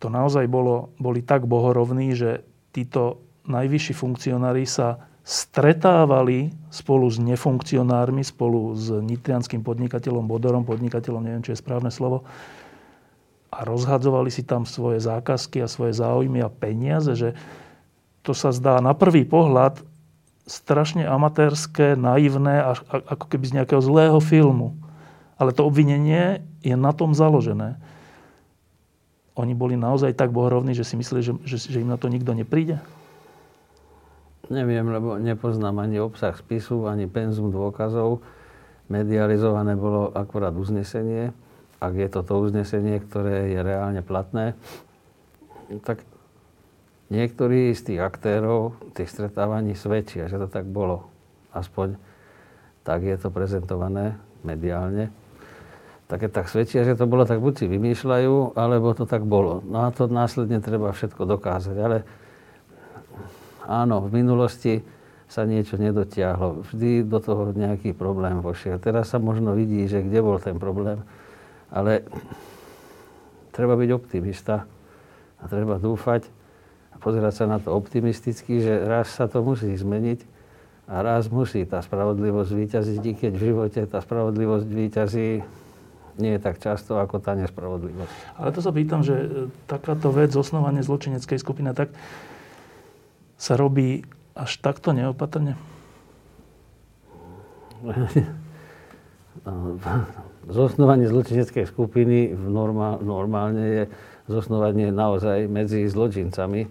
to 0.00 0.12
naozaj 0.12 0.44
bolo, 0.48 0.92
boli 1.00 1.24
tak 1.24 1.48
bohorovní, 1.48 2.12
že 2.12 2.44
títo 2.72 3.24
najvyšší 3.48 3.94
funkcionári 3.96 4.68
sa 4.68 5.00
stretávali 5.26 6.54
spolu 6.70 7.10
s 7.10 7.18
nefunkcionármi, 7.18 8.22
spolu 8.22 8.78
s 8.78 8.94
nitrianským 8.94 9.66
podnikateľom 9.66 10.30
Bodorom, 10.30 10.62
podnikateľom, 10.62 11.24
neviem, 11.24 11.42
či 11.42 11.56
je 11.56 11.62
správne 11.64 11.90
slovo, 11.90 12.22
a 13.50 13.62
rozhadzovali 13.62 14.28
si 14.28 14.42
tam 14.42 14.66
svoje 14.66 15.00
zákazky 15.00 15.62
a 15.62 15.70
svoje 15.70 15.94
záujmy 15.94 16.42
a 16.42 16.50
peniaze, 16.50 17.14
že 17.14 17.38
to 18.26 18.34
sa 18.34 18.50
zdá 18.50 18.82
na 18.82 18.92
prvý 18.92 19.22
pohľad 19.22 19.80
strašne 20.46 21.06
amatérske, 21.06 21.98
naivné, 21.98 22.62
ako 22.90 23.26
keby 23.26 23.44
z 23.50 23.54
nejakého 23.62 23.82
zlého 23.82 24.18
filmu. 24.22 24.78
Ale 25.36 25.50
to 25.54 25.66
obvinenie 25.66 26.42
je 26.62 26.74
na 26.78 26.94
tom 26.94 27.12
založené. 27.12 27.78
Oni 29.36 29.52
boli 29.52 29.76
naozaj 29.76 30.16
tak 30.16 30.32
bohorovní, 30.32 30.72
že 30.72 30.86
si 30.86 30.96
mysleli, 30.96 31.20
že, 31.20 31.32
že, 31.44 31.56
že 31.60 31.78
im 31.82 31.92
na 31.92 32.00
to 32.00 32.08
nikto 32.08 32.32
nepríde? 32.32 32.80
Neviem, 34.46 34.86
lebo 34.86 35.18
nepoznám 35.18 35.82
ani 35.82 35.98
obsah 35.98 36.32
spisu, 36.32 36.86
ani 36.86 37.10
penzum 37.10 37.50
dôkazov. 37.50 38.22
Medializované 38.86 39.74
bolo 39.74 40.14
akurát 40.14 40.54
uznesenie. 40.54 41.34
Ak 41.76 41.92
je 41.92 42.08
to 42.08 42.24
uznesenie, 42.24 43.00
ktoré 43.04 43.52
je 43.52 43.60
reálne 43.60 44.00
platné, 44.00 44.56
tak 45.84 46.00
niektorí 47.12 47.74
z 47.76 47.92
tých 47.92 48.00
aktérov 48.00 48.78
tých 48.96 49.12
stretávaní 49.12 49.76
svedčia, 49.76 50.30
že 50.30 50.40
to 50.40 50.48
tak 50.48 50.64
bolo. 50.64 51.06
Aspoň 51.52 52.00
tak 52.86 53.02
je 53.02 53.16
to 53.18 53.28
prezentované 53.34 54.16
mediálne. 54.46 55.10
Také 56.06 56.30
tak 56.30 56.46
svedčia, 56.46 56.86
že 56.86 56.94
to 56.94 57.10
bolo 57.10 57.26
tak 57.26 57.42
buď 57.42 57.54
si 57.58 57.66
vymýšľajú, 57.66 58.54
alebo 58.54 58.94
to 58.94 59.10
tak 59.10 59.26
bolo. 59.26 59.58
No 59.66 59.82
a 59.82 59.90
to 59.90 60.06
následne 60.06 60.62
treba 60.62 60.94
všetko 60.94 61.26
dokázať. 61.26 61.76
Ale 61.82 62.06
áno, 63.66 64.06
v 64.06 64.22
minulosti 64.22 64.86
sa 65.26 65.42
niečo 65.42 65.74
nedotiahlo. 65.74 66.62
Vždy 66.70 67.02
do 67.02 67.18
toho 67.18 67.50
nejaký 67.50 67.90
problém 67.90 68.38
vošiel. 68.38 68.78
Teraz 68.78 69.10
sa 69.10 69.18
možno 69.18 69.58
vidí, 69.58 69.82
že 69.90 70.06
kde 70.06 70.22
bol 70.22 70.38
ten 70.38 70.62
problém. 70.62 71.02
Ale 71.70 72.06
treba 73.56 73.74
byť 73.74 73.90
optimista 73.96 74.68
a 75.40 75.44
treba 75.48 75.80
dúfať 75.80 76.28
a 76.92 76.96
pozerať 77.00 77.32
sa 77.40 77.44
na 77.48 77.56
to 77.60 77.72
optimisticky, 77.72 78.60
že 78.60 78.84
raz 78.84 79.12
sa 79.12 79.28
to 79.28 79.40
musí 79.40 79.72
zmeniť 79.72 80.20
a 80.86 81.02
raz 81.02 81.26
musí 81.32 81.66
tá 81.66 81.82
spravodlivosť 81.82 82.50
výťaziť, 82.52 83.02
i 83.02 83.12
keď 83.18 83.32
v 83.34 83.44
živote 83.52 83.80
tá 83.90 83.98
spravodlivosť 83.98 84.68
výťazí 84.70 85.28
nie 86.16 86.32
je 86.36 86.40
tak 86.40 86.56
často 86.62 86.96
ako 86.96 87.20
tá 87.20 87.36
nespravodlivosť. 87.36 88.40
Ale 88.40 88.48
to 88.54 88.60
sa 88.64 88.72
pýtam, 88.72 89.04
že 89.04 89.48
takáto 89.68 90.08
vec, 90.14 90.32
osnovanie 90.32 90.80
zločineckej 90.80 91.36
skupiny, 91.36 91.76
tak 91.76 91.92
sa 93.36 93.60
robí 93.60 94.08
až 94.32 94.56
takto 94.64 94.96
neopatrne? 94.96 95.60
Zosnovanie 100.46 101.10
zločineckej 101.10 101.66
skupiny 101.66 102.32
v 102.32 102.44
normál, 102.48 103.02
normálne 103.02 103.64
je 103.64 103.84
zosnovanie 104.30 104.94
naozaj 104.94 105.50
medzi 105.50 105.86
zločincami. 105.90 106.70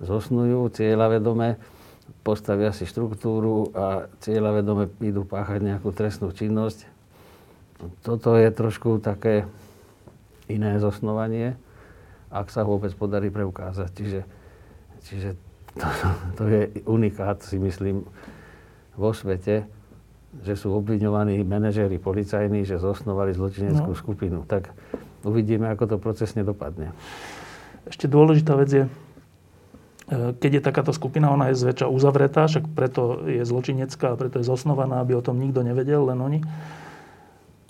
Zosnujú 0.00 0.72
cieľavedome, 0.72 1.60
postavia 2.24 2.72
si 2.72 2.88
štruktúru 2.88 3.72
a 3.76 4.08
cieľavedome 4.24 4.88
idú 5.04 5.28
páchať 5.28 5.60
nejakú 5.60 5.92
trestnú 5.92 6.32
činnosť. 6.32 6.88
Toto 8.04 8.36
je 8.36 8.48
trošku 8.52 9.00
také 9.00 9.44
iné 10.48 10.80
zosnovanie, 10.80 11.56
ak 12.32 12.48
sa 12.52 12.64
vôbec 12.64 12.92
podarí 12.96 13.28
preukázať. 13.28 13.90
Čiže, 13.92 14.20
čiže 15.04 15.30
to, 15.76 15.88
to 16.36 16.42
je 16.48 16.62
unikát, 16.84 17.40
si 17.40 17.56
myslím, 17.56 18.04
vo 18.98 19.12
svete, 19.16 19.64
že 20.30 20.54
sú 20.54 20.70
obviňovaní 20.78 21.42
manažéri 21.42 21.98
policajní, 21.98 22.62
že 22.62 22.78
zosnovali 22.78 23.34
zločineckú 23.34 23.92
no. 23.92 23.98
skupinu. 23.98 24.38
Tak 24.46 24.70
uvidíme, 25.26 25.66
ako 25.74 25.84
to 25.90 25.96
procesne 25.98 26.46
dopadne. 26.46 26.94
Ešte 27.90 28.06
dôležitá 28.06 28.54
vec 28.54 28.70
je, 28.70 28.84
e, 28.86 28.90
keď 30.38 30.50
je 30.60 30.62
takáto 30.62 30.92
skupina, 30.94 31.34
ona 31.34 31.50
je 31.50 31.58
zväčša 31.58 31.90
uzavretá, 31.90 32.46
však 32.46 32.70
preto 32.70 33.26
je 33.26 33.42
zločinecká 33.42 34.14
a 34.14 34.18
preto 34.18 34.38
je 34.38 34.46
zosnovaná, 34.46 35.02
aby 35.02 35.18
o 35.18 35.24
tom 35.24 35.42
nikto 35.42 35.66
nevedel, 35.66 36.06
len 36.06 36.22
oni. 36.22 36.40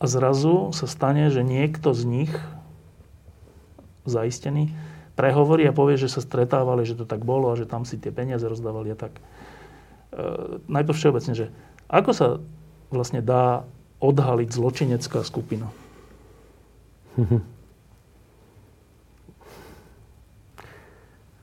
A 0.00 0.05
zrazu 0.05 0.73
sa 0.76 0.85
stane, 0.85 1.33
že 1.33 1.40
niekto 1.40 1.97
z 1.97 2.02
nich, 2.05 2.33
zaistený, 4.05 4.73
prehovorí 5.17 5.69
a 5.69 5.76
povie, 5.76 6.00
že 6.00 6.09
sa 6.09 6.25
stretávali, 6.25 6.88
že 6.88 6.97
to 6.97 7.05
tak 7.05 7.25
bolo 7.25 7.52
a 7.52 7.59
že 7.59 7.69
tam 7.69 7.85
si 7.85 8.00
tie 8.00 8.12
peniaze 8.12 8.45
rozdávali 8.45 8.93
a 8.93 8.97
tak. 8.97 9.17
E, 9.17 9.21
najprv 10.69 10.97
všeobecne, 10.97 11.33
že 11.33 11.47
ako 11.90 12.11
sa 12.14 12.38
vlastne 12.94 13.18
dá 13.20 13.66
odhaliť 13.99 14.49
zločinecká 14.54 15.26
skupina? 15.26 15.68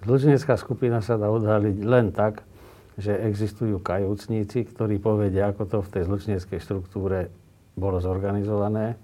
Zločinecká 0.07 0.55
skupina 0.55 1.03
sa 1.03 1.19
dá 1.19 1.27
odhaliť 1.27 1.83
len 1.83 2.15
tak, 2.15 2.47
že 2.95 3.11
existujú 3.11 3.83
kajúcníci, 3.83 4.63
ktorí 4.71 5.03
povedia, 5.03 5.51
ako 5.51 5.67
to 5.67 5.77
v 5.83 5.91
tej 5.91 6.03
zločineckej 6.07 6.59
štruktúre 6.63 7.27
bolo 7.75 7.99
zorganizované, 7.99 8.95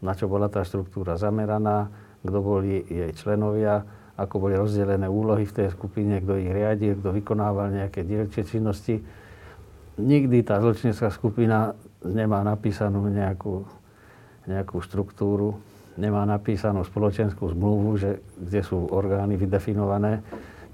na 0.00 0.12
čo 0.16 0.32
bola 0.32 0.48
tá 0.48 0.64
štruktúra 0.64 1.20
zameraná, 1.20 1.92
kto 2.24 2.38
boli 2.40 2.80
jej 2.88 3.12
členovia, 3.14 3.84
ako 4.16 4.48
boli 4.48 4.56
rozdelené 4.56 5.06
úlohy 5.12 5.44
v 5.44 5.56
tej 5.60 5.68
skupine, 5.76 6.24
kto 6.24 6.40
ich 6.40 6.50
riadil, 6.50 6.96
kto 6.98 7.12
vykonával 7.20 7.76
nejaké 7.76 8.00
dielčie 8.08 8.48
činnosti. 8.48 8.96
Nikdy 9.98 10.46
tá 10.46 10.62
zločinecká 10.62 11.10
skupina 11.10 11.74
nemá 12.04 12.44
napísanú 12.46 13.04
nejakú, 13.10 13.66
nejakú 14.46 14.78
štruktúru, 14.84 15.58
nemá 15.98 16.24
napísanú 16.24 16.86
spoločenskú 16.86 17.50
zmluvu, 17.52 17.90
že, 17.98 18.10
kde 18.38 18.60
sú 18.64 18.88
orgány 18.88 19.36
vydefinované. 19.36 20.22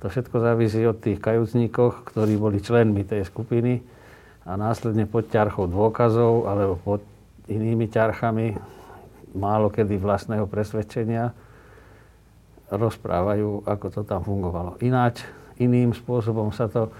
To 0.04 0.12
všetko 0.12 0.36
závisí 0.38 0.84
od 0.84 1.00
tých 1.00 1.18
kajúcníkoch, 1.18 2.04
ktorí 2.12 2.36
boli 2.36 2.60
členmi 2.60 3.02
tej 3.02 3.24
skupiny 3.26 3.80
a 4.46 4.54
následne 4.54 5.08
pod 5.08 5.26
ťarchou 5.32 5.66
dôkazov 5.66 6.46
alebo 6.46 6.74
pod 6.78 7.00
inými 7.50 7.90
ťarchami, 7.90 8.54
málo 9.34 9.72
kedy 9.72 9.98
vlastného 9.98 10.46
presvedčenia, 10.46 11.34
rozprávajú, 12.70 13.66
ako 13.66 13.86
to 13.90 14.00
tam 14.02 14.22
fungovalo. 14.26 14.78
Ináč, 14.82 15.22
iným 15.58 15.94
spôsobom 15.94 16.50
sa 16.50 16.66
to 16.66 16.90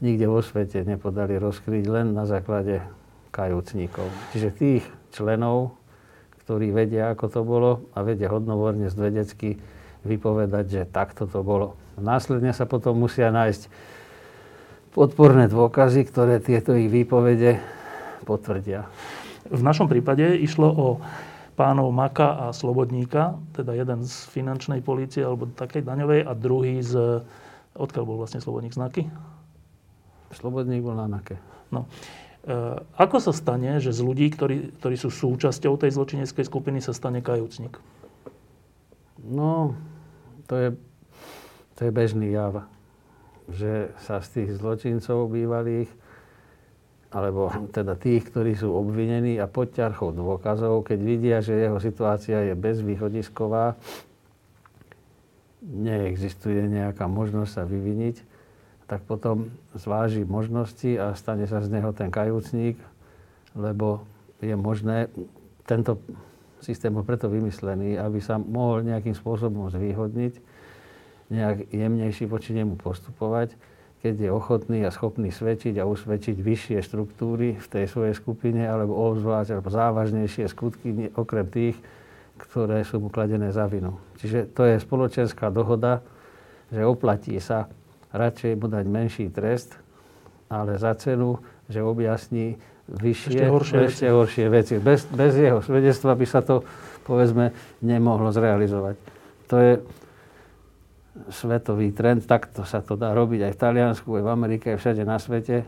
nikde 0.00 0.26
vo 0.28 0.44
svete 0.44 0.84
nepodali 0.84 1.40
rozkryť 1.40 1.84
len 1.88 2.12
na 2.12 2.28
základe 2.28 2.84
kajúcníkov. 3.32 4.08
Čiže 4.32 4.48
tých 4.56 4.84
členov, 5.12 5.76
ktorí 6.44 6.72
vedia, 6.72 7.12
ako 7.12 7.26
to 7.28 7.40
bolo 7.42 7.70
a 7.96 8.04
vedia 8.04 8.32
hodnovorne 8.32 8.86
vedecky 8.92 9.58
vypovedať, 10.06 10.64
že 10.70 10.82
takto 10.88 11.26
to 11.26 11.42
bolo. 11.42 11.74
Následne 11.98 12.52
sa 12.52 12.68
potom 12.68 12.96
musia 13.00 13.32
nájsť 13.32 13.68
podporné 14.94 15.48
dôkazy, 15.50 16.08
ktoré 16.08 16.40
tieto 16.40 16.72
ich 16.72 16.88
výpovede 16.88 17.60
potvrdia. 18.24 18.88
V 19.46 19.62
našom 19.62 19.86
prípade 19.86 20.24
išlo 20.40 20.68
o 20.72 20.86
pánov 21.56 21.88
Maka 21.92 22.48
a 22.48 22.52
Slobodníka, 22.52 23.40
teda 23.56 23.72
jeden 23.72 24.04
z 24.04 24.28
finančnej 24.28 24.84
polície 24.84 25.24
alebo 25.24 25.48
takej 25.48 25.82
daňovej 25.84 26.20
a 26.24 26.32
druhý 26.36 26.80
z... 26.84 27.24
Odkiaľ 27.76 28.04
bol 28.08 28.16
vlastne 28.20 28.40
Slobodník 28.40 28.72
znaky? 28.72 29.08
Slobodník 30.34 30.82
bol 30.82 30.98
na 30.98 31.06
Nake. 31.06 31.38
No. 31.70 31.86
E, 32.46 32.78
ako 32.98 33.18
sa 33.18 33.32
stane, 33.34 33.78
že 33.82 33.90
z 33.90 34.00
ľudí, 34.02 34.30
ktorí, 34.30 34.78
ktorí 34.78 34.96
sú 34.98 35.10
súčasťou 35.10 35.78
tej 35.78 35.94
zločineckej 35.94 36.44
skupiny, 36.46 36.78
sa 36.78 36.94
stane 36.94 37.22
kajúcnik? 37.22 37.78
No, 39.22 39.74
to 40.46 40.54
je, 40.54 40.68
to 41.74 41.80
je 41.86 41.90
bežný 41.90 42.30
jav. 42.30 42.66
Že 43.50 43.94
sa 44.02 44.22
z 44.22 44.28
tých 44.42 44.50
zločincov 44.58 45.30
bývalých, 45.30 45.90
alebo 47.10 47.50
teda 47.70 47.94
tých, 47.94 48.26
ktorí 48.30 48.58
sú 48.58 48.74
obvinení 48.74 49.38
a 49.38 49.46
pod 49.46 49.74
ťarchou 49.74 50.10
dôkazov, 50.10 50.86
keď 50.86 50.98
vidia, 51.02 51.38
že 51.42 51.54
jeho 51.54 51.78
situácia 51.78 52.42
je 52.46 52.54
bezvýchodisková, 52.58 53.78
neexistuje 55.66 56.62
nejaká 56.70 57.10
možnosť 57.10 57.50
sa 57.50 57.62
vyviniť, 57.66 58.35
tak 58.86 59.02
potom 59.02 59.50
zváži 59.74 60.22
možnosti 60.22 60.94
a 60.94 61.14
stane 61.18 61.46
sa 61.50 61.58
z 61.58 61.74
neho 61.74 61.90
ten 61.90 62.10
kajúcník, 62.10 62.78
lebo 63.58 64.06
je 64.38 64.54
možné, 64.54 65.10
tento 65.66 65.98
systém 66.62 66.94
bol 66.94 67.02
preto 67.02 67.26
vymyslený, 67.26 67.98
aby 67.98 68.22
sa 68.22 68.38
mohol 68.38 68.86
nejakým 68.86 69.14
spôsobom 69.14 69.68
zvýhodniť, 69.74 70.38
nejak 71.34 71.74
jemnejší 71.74 72.30
voči 72.30 72.54
nemu 72.54 72.78
postupovať, 72.78 73.58
keď 74.06 74.14
je 74.22 74.30
ochotný 74.30 74.78
a 74.86 74.94
schopný 74.94 75.34
svedčiť 75.34 75.82
a 75.82 75.88
usvedčiť 75.88 76.38
vyššie 76.38 76.78
štruktúry 76.86 77.58
v 77.58 77.66
tej 77.66 77.90
svojej 77.90 78.14
skupine, 78.14 78.62
alebo 78.62 78.94
obzvlášť, 78.94 79.58
alebo 79.58 79.68
závažnejšie 79.72 80.46
skutky, 80.46 81.10
okrem 81.18 81.46
tých, 81.50 81.74
ktoré 82.38 82.86
sú 82.86 83.02
mu 83.02 83.10
kladené 83.10 83.50
za 83.50 83.66
vinu. 83.66 83.98
Čiže 84.22 84.52
to 84.54 84.62
je 84.68 84.78
spoločenská 84.78 85.50
dohoda, 85.50 86.04
že 86.70 86.86
oplatí 86.86 87.34
sa 87.42 87.66
radšej 88.16 88.52
mu 88.56 88.66
dať 88.66 88.84
menší 88.88 89.26
trest, 89.30 89.76
ale 90.48 90.80
za 90.80 90.92
cenu, 90.96 91.38
že 91.68 91.82
objasní 91.82 92.56
vyššie, 92.86 93.30
ešte 93.34 93.46
horšie, 93.50 93.78
ešte 93.90 94.06
horšie 94.10 94.46
veci. 94.46 94.74
Bez, 94.78 95.10
bez 95.10 95.34
jeho 95.34 95.58
svedectva 95.62 96.14
by 96.14 96.26
sa 96.26 96.40
to, 96.42 96.62
povedzme, 97.02 97.50
nemohlo 97.82 98.30
zrealizovať. 98.30 98.96
To 99.50 99.56
je 99.58 99.72
svetový 101.32 101.90
trend, 101.96 102.28
takto 102.28 102.62
sa 102.62 102.84
to 102.84 102.94
dá 102.94 103.16
robiť 103.16 103.50
aj 103.50 103.52
v 103.56 103.58
Taliansku, 103.58 104.08
aj 104.20 104.24
v 104.24 104.30
Amerike, 104.30 104.64
aj 104.74 104.78
všade 104.78 105.02
na 105.02 105.16
svete, 105.16 105.64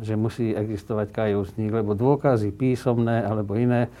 že 0.00 0.14
musí 0.16 0.56
existovať 0.56 1.12
kajúcník, 1.12 1.70
lebo 1.70 1.92
dôkazy 1.92 2.54
písomné 2.54 3.22
alebo 3.22 3.58
iné 3.58 3.92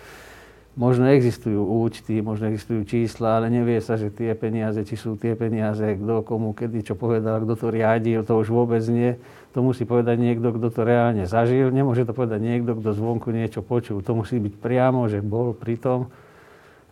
Možno 0.78 1.10
existujú 1.10 1.66
účty, 1.82 2.22
možno 2.22 2.46
existujú 2.46 2.86
čísla, 2.86 3.42
ale 3.42 3.50
nevie 3.50 3.82
sa, 3.82 3.98
že 3.98 4.06
tie 4.14 4.38
peniaze, 4.38 4.78
či 4.86 4.94
sú 4.94 5.18
tie 5.18 5.34
peniaze, 5.34 5.82
kto 5.98 6.22
komu 6.22 6.54
kedy 6.54 6.86
čo 6.86 6.94
povedal, 6.94 7.42
kto 7.42 7.54
to 7.58 7.66
riadil, 7.74 8.22
to 8.22 8.38
už 8.38 8.54
vôbec 8.54 8.80
nie. 8.86 9.18
To 9.50 9.66
musí 9.66 9.82
povedať 9.82 10.22
niekto, 10.22 10.54
kto 10.54 10.70
to 10.70 10.86
reálne 10.86 11.26
zažil. 11.26 11.74
Nemôže 11.74 12.06
to 12.06 12.14
povedať 12.14 12.38
niekto, 12.38 12.78
kto 12.78 12.94
zvonku 12.94 13.34
niečo 13.34 13.66
počul. 13.66 13.98
To 14.06 14.14
musí 14.14 14.38
byť 14.38 14.54
priamo, 14.62 15.10
že 15.10 15.18
bol 15.18 15.58
pri 15.58 15.74
tom 15.74 16.06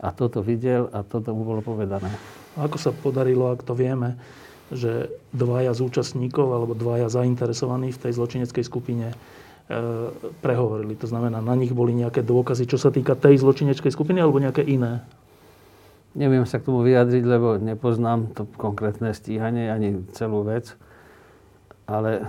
a 0.02 0.10
toto 0.10 0.42
videl 0.42 0.90
a 0.90 1.06
toto 1.06 1.30
mu 1.30 1.46
bolo 1.46 1.62
povedané. 1.62 2.10
Ako 2.58 2.82
sa 2.82 2.90
podarilo, 2.90 3.54
ak 3.54 3.62
to 3.62 3.78
vieme, 3.78 4.18
že 4.74 5.06
dvaja 5.30 5.70
z 5.72 5.86
účastníkov 5.86 6.50
alebo 6.50 6.74
dvaja 6.74 7.08
zainteresovaní 7.08 7.94
v 7.94 8.00
tej 8.02 8.12
zločineckej 8.18 8.64
skupine 8.66 9.14
prehovorili. 10.40 10.96
To 10.96 11.06
znamená, 11.06 11.44
na 11.44 11.52
nich 11.52 11.76
boli 11.76 11.92
nejaké 11.92 12.24
dôkazy, 12.24 12.64
čo 12.64 12.80
sa 12.80 12.88
týka 12.88 13.12
tej 13.12 13.36
zločinečkej 13.44 13.92
skupiny 13.92 14.24
alebo 14.24 14.40
nejaké 14.40 14.64
iné? 14.64 15.04
Neviem 16.16 16.48
sa 16.48 16.56
k 16.56 16.72
tomu 16.72 16.80
vyjadriť, 16.82 17.24
lebo 17.28 17.60
nepoznám 17.60 18.32
to 18.32 18.48
konkrétne 18.56 19.12
stíhanie 19.12 19.68
ani 19.68 20.08
celú 20.16 20.40
vec. 20.42 20.72
Ale 21.84 22.24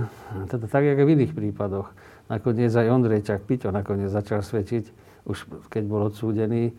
teda 0.52 0.68
tak, 0.68 0.84
jak 0.84 1.00
v 1.00 1.16
iných 1.16 1.34
prípadoch. 1.36 1.92
Nakoniec 2.28 2.76
aj 2.76 2.92
Ondrejčak 2.92 3.48
Piťo 3.48 3.72
nakoniec 3.72 4.12
začal 4.12 4.44
svedčiť, 4.44 4.92
už 5.26 5.68
keď 5.72 5.84
bol 5.88 6.12
odsúdený. 6.12 6.76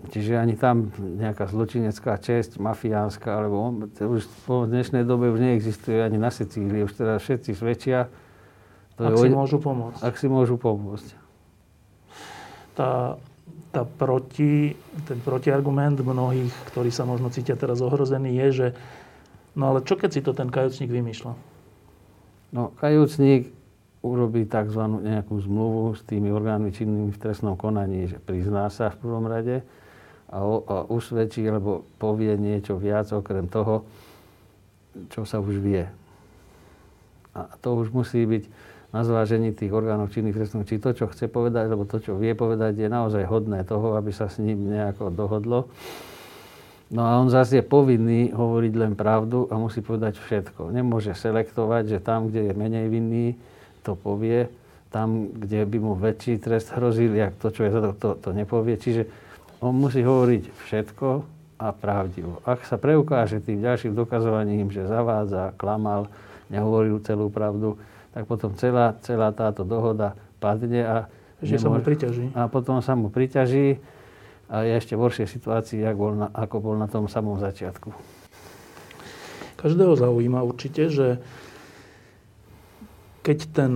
Čiže 0.00 0.40
ani 0.40 0.56
tam 0.56 0.90
nejaká 0.98 1.46
zločinecká 1.46 2.16
česť, 2.18 2.56
mafiánska, 2.56 3.36
alebo 3.36 3.84
už 4.00 4.22
po 4.48 4.64
dnešnej 4.64 5.04
dobe 5.04 5.28
už 5.28 5.40
neexistuje 5.40 6.00
ani 6.00 6.16
na 6.16 6.32
Sicílii. 6.32 6.88
Už 6.88 6.96
teda 6.96 7.20
všetci 7.20 7.52
svedčia, 7.52 8.08
to 9.00 9.08
ak 9.08 9.16
je, 9.16 9.22
si 9.24 9.28
môžu 9.32 9.56
pomôcť. 9.56 10.00
Ak 10.04 10.14
si 10.20 10.26
môžu 10.28 10.60
pomôcť. 10.60 11.08
Tá, 12.76 13.16
tá 13.72 13.82
proti, 13.88 14.76
ten 15.08 15.18
protiargument 15.24 15.96
mnohých, 15.96 16.52
ktorí 16.68 16.92
sa 16.92 17.08
možno 17.08 17.32
cítia 17.32 17.56
teraz 17.56 17.80
ohrození, 17.80 18.36
je, 18.36 18.48
že 18.52 18.66
no 19.56 19.72
ale 19.72 19.80
čo 19.80 19.96
keď 19.96 20.10
si 20.12 20.20
to 20.20 20.36
ten 20.36 20.52
kajúcnik 20.52 20.92
vymýšľa? 20.92 21.32
No, 22.50 22.74
kajúcnik 22.76 23.54
urobí 24.00 24.48
tzv. 24.48 24.80
nejakú 25.00 25.38
zmluvu 25.44 25.94
s 25.96 26.02
tými 26.08 26.32
orgánmi 26.32 26.72
činnými 26.72 27.12
v 27.12 27.20
trestnom 27.20 27.54
konaní, 27.54 28.08
že 28.08 28.18
prizná 28.18 28.66
sa 28.72 28.90
v 28.90 29.00
prvom 29.00 29.28
rade 29.28 29.62
a, 30.32 30.40
o, 30.40 30.64
a 30.64 30.76
usvedčí, 30.88 31.44
alebo 31.44 31.84
povie 32.00 32.34
niečo 32.40 32.80
viac 32.80 33.12
okrem 33.12 33.46
toho, 33.46 33.84
čo 35.12 35.22
sa 35.22 35.38
už 35.38 35.60
vie. 35.60 35.84
A 37.36 37.46
to 37.62 37.78
už 37.78 37.94
musí 37.94 38.26
byť 38.26 38.44
na 38.90 39.06
zvážení 39.06 39.54
tých 39.54 39.70
orgánov 39.70 40.10
činných 40.10 40.34
trestných, 40.34 40.66
či 40.66 40.82
to, 40.82 40.90
čo 40.90 41.06
chce 41.06 41.30
povedať, 41.30 41.70
alebo 41.70 41.86
to, 41.86 42.02
čo 42.02 42.18
vie 42.18 42.34
povedať, 42.34 42.74
je 42.74 42.88
naozaj 42.90 43.22
hodné 43.30 43.62
toho, 43.62 43.94
aby 43.94 44.10
sa 44.10 44.26
s 44.26 44.42
ním 44.42 44.66
nejako 44.66 45.14
dohodlo. 45.14 45.70
No 46.90 47.06
a 47.06 47.22
on 47.22 47.30
zase 47.30 47.62
je 47.62 47.64
povinný 47.64 48.34
hovoriť 48.34 48.72
len 48.74 48.92
pravdu 48.98 49.46
a 49.46 49.54
musí 49.54 49.78
povedať 49.78 50.18
všetko. 50.18 50.74
Nemôže 50.74 51.14
selektovať, 51.14 51.86
že 51.86 51.98
tam, 52.02 52.26
kde 52.26 52.50
je 52.50 52.52
menej 52.58 52.90
vinný, 52.90 53.26
to 53.86 53.94
povie. 53.94 54.50
Tam, 54.90 55.30
kde 55.30 55.70
by 55.70 55.78
mu 55.78 55.94
väčší 55.94 56.42
trest 56.42 56.74
hrozil, 56.74 57.14
jak 57.14 57.38
to, 57.38 57.54
čo 57.54 57.62
je 57.62 57.70
to, 57.70 57.90
to, 57.94 58.08
to 58.18 58.30
nepovie. 58.34 58.74
Čiže 58.74 59.06
on 59.62 59.78
musí 59.78 60.02
hovoriť 60.02 60.50
všetko 60.66 61.08
a 61.62 61.70
pravdivo. 61.70 62.42
Ak 62.42 62.66
sa 62.66 62.74
preukáže 62.74 63.38
tým 63.38 63.62
ďalším 63.62 63.94
dokazovaním, 63.94 64.74
že 64.74 64.90
zavádza, 64.90 65.54
klamal, 65.54 66.10
nehovoril 66.50 66.98
celú 67.06 67.30
pravdu, 67.30 67.78
tak 68.10 68.24
potom 68.26 68.54
celá, 68.58 68.98
celá 69.06 69.30
táto 69.30 69.62
dohoda 69.62 70.18
padne 70.42 70.82
a, 70.82 70.96
že 71.38 71.56
nemôže, 71.56 71.62
sa 71.62 71.68
mu 71.70 71.80
priťaží. 71.80 72.24
A 72.34 72.40
potom 72.50 72.76
sa 72.82 72.92
mu 72.98 73.08
priťaží 73.08 73.78
a 74.50 74.66
je 74.66 74.72
ešte 74.74 74.98
v 74.98 75.02
horšej 75.06 75.28
situácii, 75.30 75.80
ako 75.86 76.00
bol 76.02 76.14
na, 76.18 76.28
ako 76.34 76.56
bol 76.58 76.74
na 76.74 76.90
tom 76.90 77.06
samom 77.06 77.38
začiatku. 77.38 77.94
Každého 79.54 79.94
zaujíma 79.94 80.42
určite, 80.42 80.90
že 80.90 81.22
keď 83.22 83.38
ten 83.54 83.72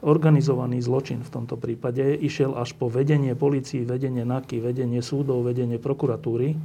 organizovaný 0.00 0.80
zločin 0.80 1.20
v 1.20 1.30
tomto 1.30 1.60
prípade 1.60 2.16
išiel 2.18 2.56
až 2.56 2.72
po 2.74 2.88
vedenie 2.88 3.36
policií, 3.36 3.84
vedenie 3.84 4.24
NAKY, 4.24 4.58
vedenie 4.64 5.04
súdov, 5.04 5.44
vedenie 5.44 5.76
prokuratúry, 5.76 6.56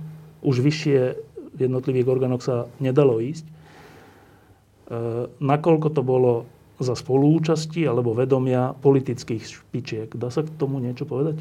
už 0.41 0.63
vyššie 0.63 0.99
v 1.55 1.59
jednotlivých 1.59 2.07
orgánoch 2.07 2.41
sa 2.41 2.71
nedalo 2.79 3.19
ísť, 3.19 3.45
e, 3.45 3.51
nakoľko 5.27 5.87
to 5.91 6.01
bolo 6.01 6.47
za 6.79 6.95
spolúčasti 6.95 7.87
alebo 7.87 8.11
vedomia 8.11 8.75
politických 8.75 9.43
špičiek. 9.47 10.09
Dá 10.15 10.27
sa 10.27 10.43
k 10.43 10.51
tomu 10.59 10.83
niečo 10.83 11.07
povedať? 11.07 11.39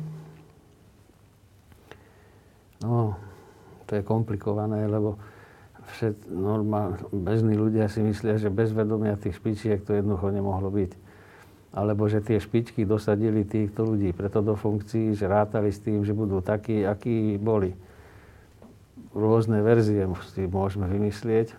No, 2.84 3.18
to 3.88 3.98
je 3.98 4.02
komplikované, 4.04 4.86
lebo 4.86 5.18
všet, 5.96 6.28
normál, 6.30 7.00
bežní 7.10 7.56
ľudia 7.56 7.90
si 7.90 8.04
myslia, 8.04 8.38
že 8.38 8.52
bez 8.52 8.70
vedomia 8.70 9.18
tých 9.18 9.40
špičiek 9.40 9.82
to 9.82 9.96
jednoducho 9.96 10.30
nemohlo 10.30 10.68
byť. 10.70 10.92
Alebo 11.74 12.06
že 12.06 12.22
tie 12.22 12.38
špičky 12.38 12.86
dosadili 12.86 13.42
týchto 13.42 13.82
ľudí 13.82 14.14
preto 14.14 14.38
do 14.38 14.54
funkcií, 14.54 15.18
že 15.18 15.26
rátali 15.26 15.74
s 15.74 15.82
tým, 15.82 16.06
že 16.06 16.14
budú 16.14 16.38
takí, 16.38 16.86
akí 16.86 17.34
boli. 17.34 17.74
Rôzne 19.10 19.58
verzie 19.62 20.06
si 20.30 20.46
môžeme 20.46 20.86
vymyslieť, 20.86 21.50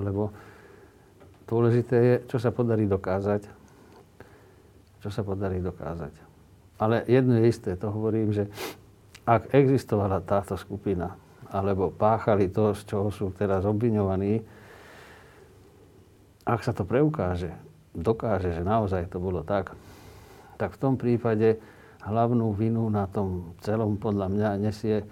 lebo 0.00 0.32
Dôležité 1.44 1.96
je, 1.96 2.14
čo 2.30 2.38
sa 2.40 2.50
podarí 2.50 2.88
dokázať. 2.88 3.44
Čo 5.04 5.08
sa 5.12 5.20
podarí 5.20 5.60
dokázať. 5.60 6.16
Ale 6.80 7.04
jedno 7.06 7.38
je 7.38 7.52
isté, 7.52 7.76
to 7.76 7.92
hovorím, 7.92 8.32
že 8.32 8.48
ak 9.24 9.52
existovala 9.52 10.24
táto 10.24 10.56
skupina, 10.56 11.16
alebo 11.52 11.92
páchali 11.92 12.50
to, 12.50 12.74
z 12.74 12.82
čoho 12.88 13.08
sú 13.14 13.30
teraz 13.32 13.62
obviňovaní, 13.62 14.42
ak 16.44 16.60
sa 16.60 16.76
to 16.76 16.84
preukáže, 16.84 17.52
dokáže, 17.96 18.52
že 18.52 18.60
naozaj 18.66 19.08
to 19.08 19.22
bolo 19.22 19.40
tak, 19.46 19.72
tak 20.60 20.76
v 20.76 20.80
tom 20.80 20.94
prípade 21.00 21.56
hlavnú 22.04 22.52
vinu 22.52 22.84
na 22.92 23.08
tom 23.08 23.56
celom 23.64 23.96
podľa 23.96 24.28
mňa 24.28 24.50
nesie, 24.60 25.06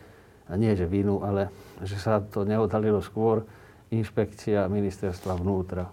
a 0.51 0.59
nie 0.61 0.77
že 0.77 0.85
vinu, 0.85 1.25
ale 1.25 1.49
že 1.81 1.97
sa 1.97 2.21
to 2.21 2.45
neodhalilo 2.45 3.01
skôr, 3.01 3.49
inšpekcia 3.89 4.69
ministerstva 4.69 5.41
vnútra. 5.41 5.89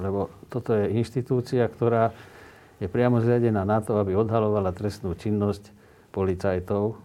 Lebo 0.00 0.32
toto 0.48 0.72
je 0.72 0.92
inštitúcia, 0.96 1.68
ktorá 1.68 2.12
je 2.80 2.88
priamo 2.90 3.20
zriadená 3.22 3.62
na 3.62 3.78
to, 3.84 4.00
aby 4.00 4.16
odhalovala 4.16 4.74
trestnú 4.74 5.14
činnosť 5.14 5.70
policajtov 6.10 6.96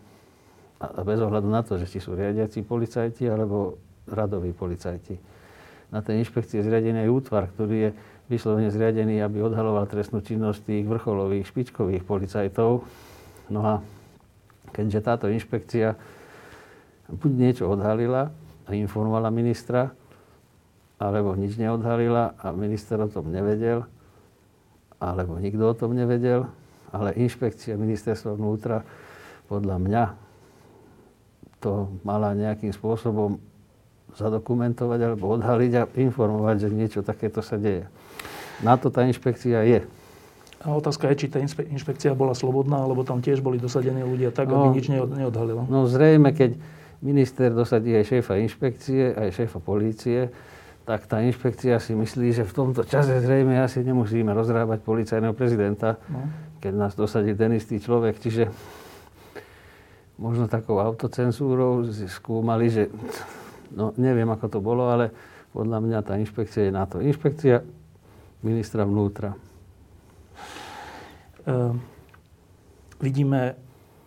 a 0.78 1.02
bez 1.02 1.20
ohľadu 1.22 1.50
na 1.50 1.62
to, 1.66 1.82
že 1.82 1.90
či 1.90 2.00
sú 2.02 2.14
riadiaci 2.14 2.62
policajti 2.62 3.26
alebo 3.26 3.78
radoví 4.06 4.54
policajti. 4.54 5.18
Na 5.90 6.04
tej 6.04 6.22
inšpekcii 6.22 6.60
je 6.60 6.68
zriadený 6.68 7.08
útvar, 7.08 7.48
ktorý 7.56 7.90
je 7.90 7.92
vyslovene 8.28 8.68
zriadený, 8.68 9.24
aby 9.24 9.40
odhaloval 9.40 9.88
trestnú 9.88 10.20
činnosť 10.20 10.68
tých 10.68 10.86
vrcholových, 10.86 11.48
špičkových 11.48 12.04
policajtov. 12.04 12.84
No 13.48 13.62
a 13.64 13.74
keďže 14.76 15.00
táto 15.00 15.26
inšpekcia 15.32 15.96
buď 17.08 17.32
niečo 17.32 17.72
odhalila 17.72 18.36
a 18.68 18.70
informovala 18.76 19.32
ministra, 19.32 19.96
alebo 20.98 21.38
nič 21.38 21.58
neodhalila 21.62 22.34
a 22.42 22.50
minister 22.54 22.98
o 22.98 23.10
tom 23.10 23.30
nevedel, 23.30 23.86
alebo 24.98 25.38
nikto 25.38 25.64
o 25.70 25.76
tom 25.78 25.94
nevedel, 25.94 26.50
ale 26.90 27.14
inšpekcia 27.14 27.78
ministerstva 27.78 28.34
vnútra 28.34 28.82
podľa 29.46 29.78
mňa 29.78 30.04
to 31.62 31.90
mala 32.02 32.34
nejakým 32.34 32.74
spôsobom 32.74 33.42
zadokumentovať 34.18 35.00
alebo 35.04 35.38
odhaliť 35.38 35.72
a 35.78 35.84
informovať, 35.86 36.56
že 36.66 36.70
niečo 36.74 37.00
takéto 37.06 37.46
sa 37.46 37.62
deje. 37.62 37.86
Na 38.66 38.74
to 38.78 38.90
tá 38.90 39.06
inšpekcia 39.06 39.62
je. 39.66 39.80
A 40.58 40.74
otázka 40.74 41.14
je, 41.14 41.26
či 41.26 41.28
tá 41.30 41.38
inšpekcia 41.46 42.18
bola 42.18 42.34
slobodná, 42.34 42.82
alebo 42.82 43.06
tam 43.06 43.22
tiež 43.22 43.46
boli 43.46 43.62
dosadení 43.62 44.02
ľudia 44.02 44.34
tak, 44.34 44.50
no, 44.50 44.74
aby 44.74 44.82
nič 44.82 44.90
neodhalilo. 44.90 45.70
No 45.70 45.86
zrejme, 45.86 46.34
keď 46.34 46.58
minister 46.98 47.54
dosadí 47.54 47.94
aj 47.94 48.10
šéfa 48.10 48.42
inšpekcie, 48.42 49.14
aj 49.14 49.38
šéfa 49.38 49.62
polície, 49.62 50.34
tak 50.88 51.04
tá 51.04 51.20
inšpekcia 51.20 51.84
si 51.84 51.92
myslí, 51.92 52.32
že 52.32 52.48
v 52.48 52.54
tomto 52.56 52.88
čase 52.88 53.20
zrejme 53.20 53.60
asi 53.60 53.84
nemusíme 53.84 54.32
rozrábať 54.32 54.88
policajného 54.88 55.36
prezidenta, 55.36 56.00
no. 56.08 56.32
keď 56.64 56.74
nás 56.80 56.96
dosadí 56.96 57.36
ten 57.36 57.52
istý 57.60 57.76
človek. 57.84 58.16
Čiže 58.16 58.48
možno 60.16 60.48
takou 60.48 60.80
autocenzúrou 60.80 61.84
skúmali, 62.08 62.72
že 62.72 62.88
no 63.76 63.92
neviem, 64.00 64.32
ako 64.32 64.48
to 64.48 64.60
bolo, 64.64 64.88
ale 64.88 65.12
podľa 65.52 65.84
mňa 65.84 66.00
tá 66.08 66.16
inšpekcia 66.24 66.72
je 66.72 66.74
na 66.74 66.88
to. 66.88 67.04
Inšpekcia 67.04 67.68
ministra 68.40 68.88
vnútra. 68.88 69.36
Uh, 71.44 71.76
vidíme 73.04 73.60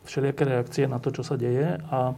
všelijaké 0.09 0.43
reakcie 0.49 0.85
na 0.89 0.97
to, 0.97 1.13
čo 1.13 1.21
sa 1.21 1.37
deje 1.37 1.77
a 1.93 2.17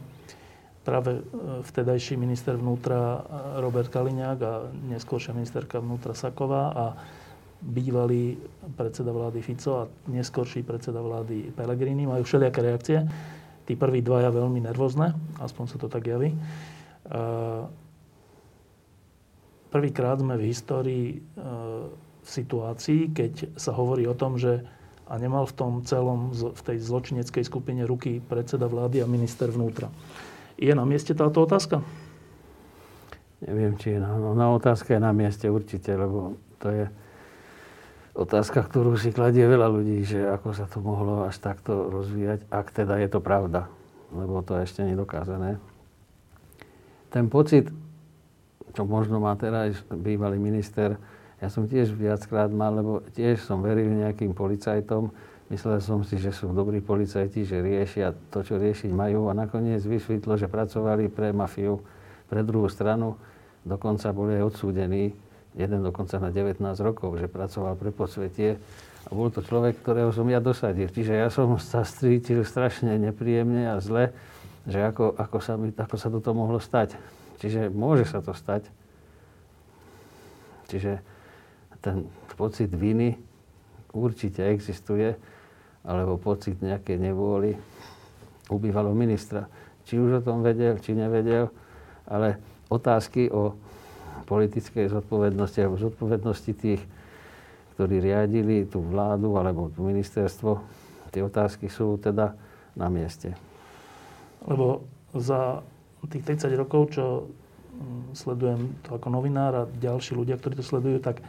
práve 0.83 1.19
e, 1.19 1.21
vtedajší 1.63 2.19
minister 2.19 2.59
vnútra 2.59 2.99
e, 2.99 3.19
Robert 3.63 3.87
Kaliňák 3.89 4.39
a 4.43 4.53
neskôršia 4.91 5.31
ministerka 5.31 5.79
vnútra 5.79 6.11
Saková 6.13 6.75
a 6.75 6.85
bývalý 7.63 8.35
predseda 8.75 9.15
vlády 9.15 9.39
Fico 9.39 9.71
a 9.79 9.89
neskorší 10.11 10.67
predseda 10.67 10.99
vlády 10.99 11.55
Pellegrini 11.55 12.03
majú 12.03 12.27
všelijaké 12.27 12.59
reakcie. 12.59 12.99
Tí 13.63 13.79
prví 13.79 14.03
dvaja 14.03 14.27
veľmi 14.35 14.59
nervózne, 14.59 15.15
aspoň 15.39 15.65
sa 15.71 15.77
to 15.79 15.87
tak 15.87 16.03
javí. 16.03 16.35
Uh, 17.07 17.63
prvýkrát 19.71 20.19
sme 20.19 20.35
v 20.35 20.51
histórii 20.51 21.07
e, 21.15 21.17
v 22.23 22.29
situácii, 22.29 23.15
keď 23.15 23.33
sa 23.55 23.71
hovorí 23.71 24.03
o 24.07 24.15
tom, 24.15 24.35
že 24.35 24.63
a 25.03 25.19
nemal 25.19 25.43
v 25.43 25.55
tom 25.59 25.71
celom, 25.83 26.31
v 26.31 26.61
tej 26.63 26.79
zločineckej 26.79 27.43
skupine 27.43 27.83
ruky 27.83 28.23
predseda 28.23 28.71
vlády 28.71 29.03
a 29.03 29.07
minister 29.07 29.51
vnútra. 29.51 29.91
Je 30.63 30.71
na 30.71 30.87
mieste 30.87 31.11
táto 31.11 31.43
otázka? 31.43 31.83
Neviem, 33.43 33.75
či 33.75 33.95
je 33.95 33.99
na, 33.99 34.15
no, 34.15 34.31
na 34.31 34.47
otázka 34.55 34.95
je 34.95 35.01
na 35.03 35.11
mieste 35.11 35.51
určite, 35.51 35.91
lebo 35.91 36.39
to 36.63 36.71
je 36.71 36.85
otázka, 38.15 38.63
ktorú 38.63 38.95
si 38.95 39.11
kladie 39.11 39.43
veľa 39.43 39.67
ľudí, 39.67 40.07
že 40.07 40.23
ako 40.23 40.55
sa 40.55 40.63
to 40.71 40.79
mohlo 40.79 41.27
až 41.27 41.35
takto 41.43 41.91
rozvíjať, 41.91 42.47
ak 42.47 42.71
teda 42.71 42.95
je 43.03 43.11
to 43.11 43.19
pravda, 43.19 43.67
lebo 44.15 44.39
to 44.39 44.55
je 44.55 44.63
ešte 44.63 44.87
nedokázané. 44.87 45.59
Ten 47.11 47.27
pocit 47.27 47.67
čo 48.73 48.89
možno 48.89 49.21
má 49.21 49.37
teraz 49.37 49.77
bývalý 49.93 50.41
minister, 50.41 50.97
ja 51.37 51.47
som 51.47 51.69
tiež 51.69 51.93
viackrát 51.93 52.49
mal, 52.49 52.73
lebo 52.73 53.05
tiež 53.13 53.45
som 53.45 53.61
veril 53.61 53.85
nejakým 53.93 54.33
policajtom. 54.33 55.13
Myslel 55.51 55.83
som 55.83 56.01
si, 56.07 56.15
že 56.15 56.31
sú 56.31 56.55
dobrí 56.55 56.79
policajti, 56.79 57.43
že 57.43 57.59
riešia 57.59 58.15
to, 58.31 58.41
čo 58.47 58.55
riešiť 58.55 58.91
majú 58.95 59.27
a 59.27 59.35
nakoniec 59.35 59.83
vysvetlo, 59.83 60.39
že 60.39 60.47
pracovali 60.47 61.11
pre 61.11 61.35
mafiu, 61.35 61.83
pre 62.31 62.41
druhú 62.47 62.71
stranu. 62.71 63.19
Dokonca 63.67 64.15
boli 64.15 64.39
aj 64.39 64.43
odsúdení, 64.55 65.11
jeden 65.53 65.79
dokonca 65.83 66.17
na 66.17 66.31
19 66.31 66.63
rokov, 66.79 67.19
že 67.19 67.27
pracoval 67.27 67.75
pre 67.75 67.91
podsvetie. 67.91 68.55
A 69.03 69.09
bol 69.11 69.27
to 69.27 69.43
človek, 69.43 69.83
ktorého 69.83 70.15
som 70.15 70.25
ja 70.31 70.39
dosadil. 70.39 70.87
Čiže 70.87 71.13
ja 71.19 71.27
som 71.27 71.59
sa 71.59 71.83
strítil 71.83 72.47
strašne 72.47 72.95
nepríjemne 72.95 73.67
a 73.67 73.83
zle, 73.83 74.15
že 74.63 74.79
ako, 74.79 75.19
ako, 75.19 75.37
sa, 75.43 75.53
mi, 75.59 75.75
ako 75.75 75.95
sa 75.99 76.07
toto 76.07 76.31
mohlo 76.31 76.57
stať. 76.57 76.95
Čiže 77.43 77.67
môže 77.67 78.07
sa 78.07 78.23
to 78.23 78.31
stať. 78.31 78.63
Čiže 80.71 81.03
ten 81.83 82.07
pocit 82.39 82.71
viny 82.71 83.19
určite 83.91 84.41
existuje, 84.49 85.19
alebo 85.83 86.15
pocit 86.15 86.59
nejakej 86.63 86.97
nevôly 86.99 87.59
u 88.47 88.55
bývalého 88.59 88.95
ministra. 88.95 89.47
Či 89.83 89.99
už 89.99 90.23
o 90.23 90.25
tom 90.25 90.39
vedel, 90.39 90.79
či 90.79 90.95
nevedel, 90.95 91.51
ale 92.07 92.39
otázky 92.71 93.27
o 93.31 93.55
politickej 94.23 94.87
zodpovednosti 94.87 95.59
alebo 95.59 95.75
zodpovednosti 95.79 96.51
tých, 96.55 96.81
ktorí 97.75 97.99
riadili 97.99 98.63
tú 98.63 98.79
vládu 98.79 99.35
alebo 99.35 99.67
tú 99.67 99.83
ministerstvo, 99.83 100.63
tie 101.11 101.21
otázky 101.21 101.67
sú 101.67 101.99
teda 101.99 102.31
na 102.73 102.87
mieste. 102.87 103.35
Lebo 104.47 104.87
za 105.13 105.61
tých 106.07 106.23
30 106.25 106.51
rokov, 106.57 106.95
čo 106.95 107.27
mm, 107.27 108.17
sledujem 108.17 108.61
to 108.83 108.97
ako 108.97 109.07
novinár 109.11 109.53
a 109.55 109.69
ďalší 109.69 110.15
ľudia, 110.17 110.39
ktorí 110.39 110.59
to 110.59 110.65
sledujú, 110.65 110.99
tak 110.99 111.21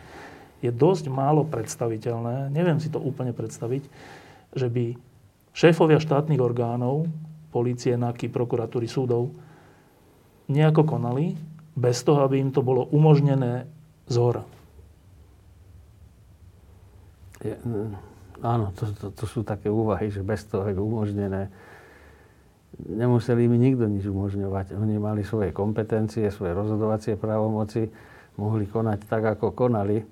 je 0.64 0.72
dosť 0.72 1.12
málo 1.12 1.44
predstaviteľné, 1.44 2.48
neviem 2.48 2.80
si 2.80 2.88
to 2.88 2.96
úplne 2.96 3.36
predstaviť, 3.36 3.84
že 4.54 4.70
by 4.70 4.94
šéfovia 5.54 6.00
štátnych 6.00 6.40
orgánov, 6.40 7.10
policie, 7.54 7.94
NAKY, 7.94 8.30
prokuratúry, 8.30 8.90
súdov, 8.90 9.30
nejako 10.50 10.82
konali 10.86 11.38
bez 11.74 12.02
toho, 12.02 12.26
aby 12.26 12.38
im 12.38 12.50
to 12.50 12.62
bolo 12.62 12.86
umožnené 12.90 13.66
z 14.10 14.16
hora. 14.18 14.42
Je, 17.44 17.54
áno, 18.40 18.72
to, 18.72 18.88
to, 18.96 19.06
to 19.12 19.24
sú 19.28 19.44
také 19.44 19.68
úvahy, 19.68 20.08
že 20.08 20.24
bez 20.24 20.46
toho 20.48 20.64
je 20.70 20.78
umožnené 20.78 21.52
nemuseli 22.82 23.46
mi 23.46 23.58
nikto 23.58 23.86
nič 23.86 24.04
umožňovať. 24.06 24.74
Oni 24.74 24.98
mali 24.98 25.22
svoje 25.22 25.54
kompetencie, 25.54 26.26
svoje 26.30 26.56
rozhodovacie 26.56 27.14
právomoci, 27.14 27.86
mohli 28.40 28.66
konať 28.66 28.98
tak, 29.06 29.38
ako 29.38 29.54
konali, 29.54 30.02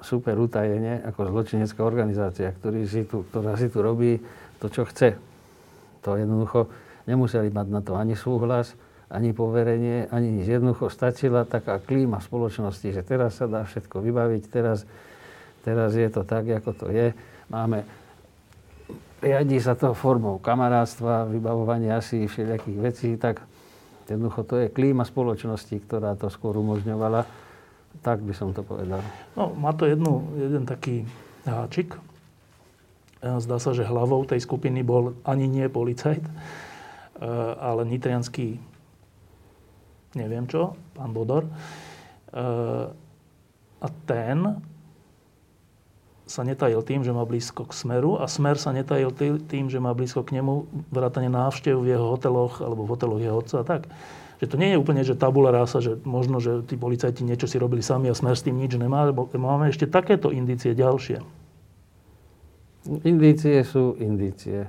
super 0.00 0.38
utajene, 0.40 1.04
ako 1.06 1.30
zločinecká 1.30 1.84
organizácia, 1.84 2.50
ktorý 2.50 2.88
si 2.88 3.06
tu, 3.06 3.22
ktorá 3.30 3.54
si 3.54 3.70
tu 3.70 3.84
robí 3.84 4.18
to, 4.58 4.66
čo 4.72 4.88
chce. 4.88 5.14
To 6.02 6.16
jednoducho 6.18 6.72
nemuseli 7.04 7.52
mať 7.52 7.66
na 7.68 7.80
to 7.84 7.94
ani 7.94 8.16
súhlas, 8.16 8.74
ani 9.12 9.36
poverenie, 9.36 10.08
ani 10.10 10.40
nič. 10.40 10.48
Jednoducho 10.48 10.88
stačila 10.90 11.44
taká 11.44 11.78
klíma 11.78 12.18
spoločnosti, 12.18 12.88
že 12.90 13.02
teraz 13.04 13.38
sa 13.38 13.46
dá 13.46 13.62
všetko 13.62 14.00
vybaviť, 14.00 14.42
teraz, 14.48 14.88
teraz 15.62 15.94
je 15.94 16.08
to 16.08 16.24
tak, 16.24 16.48
ako 16.48 16.70
to 16.74 16.86
je. 16.90 17.12
Máme 17.52 17.84
riadi 19.24 19.56
sa 19.56 19.72
to 19.72 19.96
formou 19.96 20.36
kamarátstva, 20.36 21.28
vybavovania 21.28 21.96
asi 21.96 22.28
všelijakých 22.28 22.78
vecí, 22.80 23.10
tak 23.16 23.40
jednoducho 24.04 24.44
to 24.44 24.54
je 24.60 24.66
klíma 24.68 25.08
spoločnosti, 25.08 25.72
ktorá 25.88 26.12
to 26.18 26.28
skôr 26.28 26.60
umožňovala. 26.60 27.43
Tak 28.02 28.24
by 28.24 28.34
som 28.34 28.50
to 28.56 28.66
povedal. 28.66 29.00
No, 29.38 29.54
má 29.54 29.70
to 29.76 29.86
jednu, 29.86 30.34
jeden 30.34 30.64
taký 30.66 31.04
háčik. 31.44 31.94
Zdá 33.24 33.56
sa, 33.56 33.72
že 33.72 33.88
hlavou 33.88 34.24
tej 34.28 34.44
skupiny 34.44 34.84
bol 34.84 35.16
ani 35.24 35.48
nie 35.48 35.64
policajt, 35.72 36.20
e, 36.20 36.32
ale 37.56 37.88
nitrianský 37.88 38.60
neviem 40.12 40.44
čo, 40.44 40.76
pán 40.92 41.16
Bodor. 41.16 41.48
E, 41.48 41.52
a 43.80 43.88
ten 44.04 44.60
sa 46.24 46.40
netajil 46.40 46.80
tým, 46.80 47.04
že 47.04 47.12
má 47.12 47.24
blízko 47.28 47.68
k 47.68 47.76
Smeru 47.76 48.16
a 48.16 48.24
Smer 48.24 48.56
sa 48.56 48.72
netajil 48.72 49.12
tým, 49.44 49.68
že 49.68 49.76
má 49.76 49.92
blízko 49.92 50.24
k 50.24 50.40
nemu 50.40 50.64
vrátane 50.88 51.28
návštev 51.28 51.76
v 51.84 51.96
jeho 51.96 52.16
hoteloch 52.16 52.64
alebo 52.64 52.88
v 52.88 52.92
hoteloch 52.96 53.20
jeho 53.20 53.36
otca 53.36 53.56
a 53.60 53.64
tak. 53.64 53.82
Že 54.42 54.46
to 54.50 54.56
nie 54.58 54.74
je 54.74 54.80
úplne, 54.80 55.02
že 55.06 55.14
tabula 55.14 55.54
rása, 55.54 55.78
že 55.78 55.98
možno, 56.02 56.42
že 56.42 56.66
tí 56.66 56.74
policajti 56.74 57.22
niečo 57.22 57.46
si 57.46 57.58
robili 57.58 57.82
sami 57.86 58.10
a 58.10 58.18
Smer 58.18 58.34
s 58.34 58.42
tým 58.42 58.58
nič 58.58 58.74
nemá, 58.74 59.06
lebo 59.06 59.30
máme 59.30 59.70
ešte 59.70 59.86
takéto 59.86 60.34
indície 60.34 60.74
ďalšie. 60.74 61.22
Indície 63.06 63.64
sú 63.64 63.96
indície. 63.96 64.68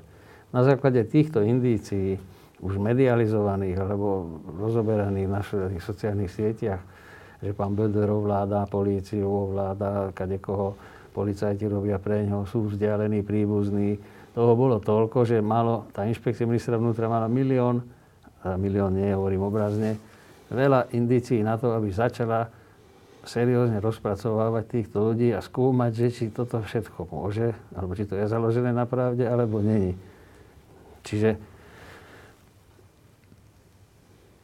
na 0.56 0.64
základe 0.64 1.04
týchto 1.04 1.44
indícií, 1.44 2.16
už 2.64 2.80
medializovaných 2.80 3.76
alebo 3.76 4.40
rozoberaných 4.56 5.28
v 5.28 5.36
našich 5.36 5.84
sociálnych 5.84 6.32
sieťach, 6.32 6.80
že 7.44 7.52
pán 7.52 7.76
Böder 7.76 8.08
ovláda 8.08 8.64
políciu, 8.72 9.28
ovláda 9.28 10.16
kadekoho, 10.16 10.80
policajti 11.12 11.68
robia 11.68 12.00
pre 12.00 12.24
ňo, 12.24 12.48
sú 12.48 12.72
vzdialení, 12.72 13.20
príbuzní. 13.28 14.00
Toho 14.32 14.52
bolo 14.56 14.80
toľko, 14.80 15.28
že 15.28 15.44
malo, 15.44 15.88
tá 15.92 16.08
inšpekcia 16.08 16.48
ministra 16.48 16.80
vnútra 16.80 17.12
mala 17.12 17.28
milión, 17.28 17.84
milión 18.54 18.94
nie, 18.94 19.10
hovorím 19.10 19.50
obrazne, 19.50 19.98
veľa 20.54 20.94
indícií 20.94 21.42
na 21.42 21.58
to, 21.58 21.74
aby 21.74 21.90
začala 21.90 22.54
seriózne 23.26 23.82
rozpracovávať 23.82 24.64
týchto 24.70 25.02
ľudí 25.02 25.34
a 25.34 25.42
skúmať, 25.42 25.92
že 25.98 26.08
či 26.14 26.26
toto 26.30 26.62
všetko 26.62 27.10
môže, 27.10 27.58
alebo 27.74 27.98
či 27.98 28.06
to 28.06 28.14
je 28.14 28.30
založené 28.30 28.70
na 28.70 28.86
pravde, 28.86 29.26
alebo 29.26 29.66
není. 29.66 29.98
Čiže 31.02 31.38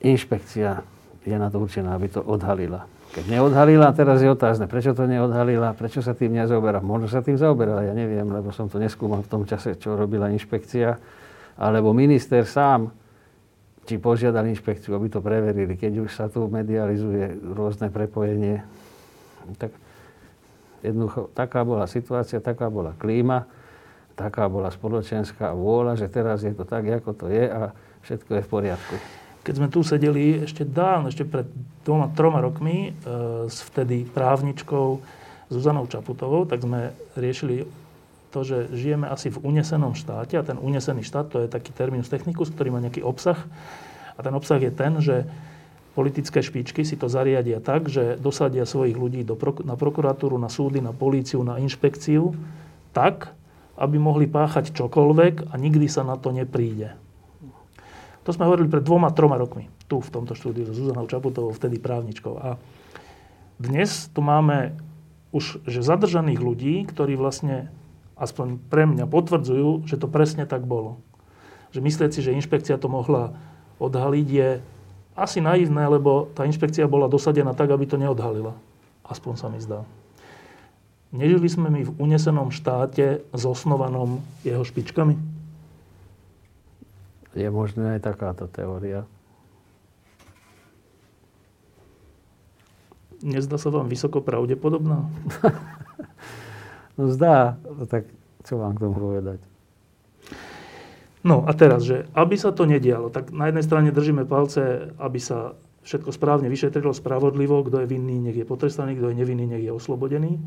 inšpekcia 0.02 0.82
je 1.22 1.38
na 1.38 1.54
to 1.54 1.62
určená, 1.62 1.94
aby 1.94 2.10
to 2.10 2.26
odhalila. 2.26 2.90
Keď 3.12 3.28
neodhalila, 3.28 3.92
teraz 3.92 4.24
je 4.24 4.30
otázne, 4.32 4.72
prečo 4.72 4.96
to 4.96 5.04
neodhalila, 5.04 5.76
prečo 5.76 6.00
sa 6.00 6.16
tým 6.16 6.32
nezaoberá. 6.32 6.80
Možno 6.80 7.12
sa 7.12 7.20
tým 7.20 7.36
zaoberala, 7.36 7.86
ja 7.86 7.94
neviem, 7.94 8.24
lebo 8.24 8.56
som 8.56 8.72
to 8.72 8.80
neskúmal 8.80 9.22
v 9.22 9.30
tom 9.30 9.44
čase, 9.44 9.76
čo 9.76 10.00
robila 10.00 10.32
inšpekcia. 10.32 10.96
Alebo 11.60 11.92
minister 11.92 12.48
sám 12.48 12.90
či 13.86 13.98
požiadal 13.98 14.46
inšpekciu, 14.50 14.94
aby 14.94 15.10
to 15.10 15.20
preverili, 15.20 15.74
keď 15.74 16.06
už 16.06 16.10
sa 16.14 16.30
tu 16.30 16.46
medializuje 16.46 17.34
rôzne 17.58 17.90
prepojenie. 17.90 18.62
Tak 19.58 19.74
jednoducho, 20.86 21.34
taká 21.34 21.66
bola 21.66 21.90
situácia, 21.90 22.38
taká 22.38 22.70
bola 22.70 22.94
klíma, 22.98 23.50
taká 24.14 24.46
bola 24.46 24.70
spoločenská 24.70 25.58
vôľa, 25.58 25.98
že 25.98 26.08
teraz 26.14 26.46
je 26.46 26.54
to 26.54 26.62
tak, 26.62 26.86
ako 26.86 27.12
to 27.18 27.26
je 27.34 27.46
a 27.50 27.74
všetko 28.06 28.32
je 28.38 28.42
v 28.46 28.50
poriadku. 28.50 28.96
Keď 29.42 29.54
sme 29.58 29.68
tu 29.74 29.82
sedeli 29.82 30.46
ešte 30.46 30.62
dávno, 30.62 31.10
ešte 31.10 31.26
pred 31.26 31.50
dvoma, 31.82 32.14
troma 32.14 32.46
rokmi 32.46 32.94
e, 32.94 33.50
s 33.50 33.66
vtedy 33.66 34.06
právničkou 34.06 35.02
Zuzanou 35.50 35.90
Čaputovou, 35.90 36.46
tak 36.46 36.62
sme 36.62 36.94
riešili 37.18 37.66
to, 38.32 38.48
že 38.48 38.72
žijeme 38.72 39.06
asi 39.12 39.28
v 39.28 39.44
unesenom 39.44 39.92
štáte 39.92 40.40
a 40.40 40.48
ten 40.48 40.56
unesený 40.56 41.04
štát, 41.04 41.28
to 41.28 41.44
je 41.44 41.52
taký 41.52 41.76
terminus 41.76 42.08
technicus, 42.08 42.48
ktorý 42.50 42.72
má 42.72 42.80
nejaký 42.80 43.04
obsah. 43.04 43.38
A 44.16 44.20
ten 44.24 44.32
obsah 44.32 44.64
je 44.64 44.72
ten, 44.72 44.98
že 45.04 45.28
politické 45.92 46.40
špičky 46.40 46.88
si 46.88 46.96
to 46.96 47.12
zariadia 47.12 47.60
tak, 47.60 47.92
že 47.92 48.16
dosadia 48.16 48.64
svojich 48.64 48.96
ľudí 48.96 49.28
do, 49.28 49.36
na 49.68 49.76
prokuratúru, 49.76 50.40
na 50.40 50.48
súdy, 50.48 50.80
na 50.80 50.96
políciu, 50.96 51.44
na 51.44 51.60
inšpekciu, 51.60 52.32
tak, 52.96 53.36
aby 53.76 54.00
mohli 54.00 54.32
páchať 54.32 54.72
čokoľvek 54.72 55.52
a 55.52 55.54
nikdy 55.60 55.92
sa 55.92 56.08
na 56.08 56.16
to 56.16 56.32
nepríde. 56.32 56.96
To 58.24 58.30
sme 58.30 58.46
hovorili 58.46 58.70
pred 58.70 58.86
dvoma, 58.86 59.10
troma 59.12 59.36
rokmi, 59.36 59.68
tu 59.90 59.98
v 60.00 60.14
tomto 60.14 60.38
štúdiu 60.38 60.70
so 60.70 60.78
Zuzanou 60.78 61.10
Čaputovou, 61.10 61.52
vtedy 61.52 61.82
právničkou. 61.82 62.38
A 62.38 62.62
dnes 63.58 64.08
tu 64.14 64.22
máme 64.22 64.78
už 65.32 65.64
že 65.64 65.82
zadržaných 65.82 66.40
ľudí, 66.44 66.76
ktorí 66.86 67.16
vlastne, 67.16 67.72
aspoň 68.22 68.62
pre 68.70 68.86
mňa, 68.86 69.10
potvrdzujú, 69.10 69.90
že 69.90 69.98
to 69.98 70.06
presne 70.06 70.46
tak 70.46 70.70
bolo. 70.70 71.02
Že 71.74 71.82
myslieť 71.82 72.10
si, 72.14 72.22
že 72.22 72.38
inšpekcia 72.38 72.78
to 72.78 72.86
mohla 72.86 73.34
odhaliť, 73.82 74.28
je 74.30 74.50
asi 75.18 75.42
naivné, 75.42 75.90
lebo 75.90 76.30
tá 76.38 76.46
inšpekcia 76.46 76.86
bola 76.86 77.10
dosadená 77.10 77.58
tak, 77.58 77.74
aby 77.74 77.90
to 77.90 77.98
neodhalila. 77.98 78.54
Aspoň 79.02 79.34
sa 79.36 79.50
mi 79.50 79.58
zdá. 79.58 79.82
Nežili 81.12 81.50
sme 81.50 81.68
my 81.74 81.82
v 81.84 81.92
unesenom 82.00 82.54
štáte 82.54 83.26
zosnovanom 83.34 84.24
jeho 84.46 84.64
špičkami? 84.64 85.42
je 87.32 87.48
možné 87.48 87.96
aj 87.96 88.12
takáto 88.12 88.48
teória. 88.52 89.08
Nezdá 93.22 93.56
sa 93.62 93.70
vám 93.70 93.88
vysoko 93.88 94.20
pravdepodobná? 94.20 95.08
no 96.98 97.12
zdá, 97.12 97.60
tak 97.88 98.10
čo 98.44 98.58
vám 98.58 98.76
k 98.76 98.82
tomu 98.84 98.96
povedať? 98.98 99.40
No 101.22 101.46
a 101.46 101.54
teraz, 101.54 101.86
že 101.86 102.10
aby 102.18 102.34
sa 102.34 102.50
to 102.50 102.66
nedialo, 102.66 103.14
tak 103.14 103.30
na 103.30 103.46
jednej 103.46 103.62
strane 103.62 103.94
držíme 103.94 104.26
palce, 104.26 104.90
aby 104.98 105.22
sa 105.22 105.54
všetko 105.82 106.10
správne 106.14 106.50
vyšetrilo, 106.50 106.94
spravodlivo, 106.94 107.62
kto 107.66 107.86
je 107.86 107.90
vinný, 107.90 108.22
nech 108.22 108.38
je 108.38 108.46
potrestaný, 108.46 108.98
kto 108.98 109.14
je 109.14 109.20
nevinný, 109.22 109.46
nech 109.50 109.66
je 109.66 109.74
oslobodený. 109.74 110.38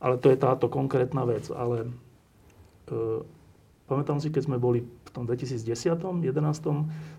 Ale 0.00 0.18
to 0.18 0.30
je 0.30 0.38
táto 0.38 0.66
konkrétna 0.66 1.26
vec. 1.26 1.46
Ale 1.50 1.86
e, 1.86 1.88
pamätám 3.86 4.18
si, 4.18 4.30
keď 4.34 4.50
sme 4.50 4.58
boli 4.58 4.82
v 4.82 5.10
tom 5.10 5.26
2010 5.26 5.66
11 5.66 6.30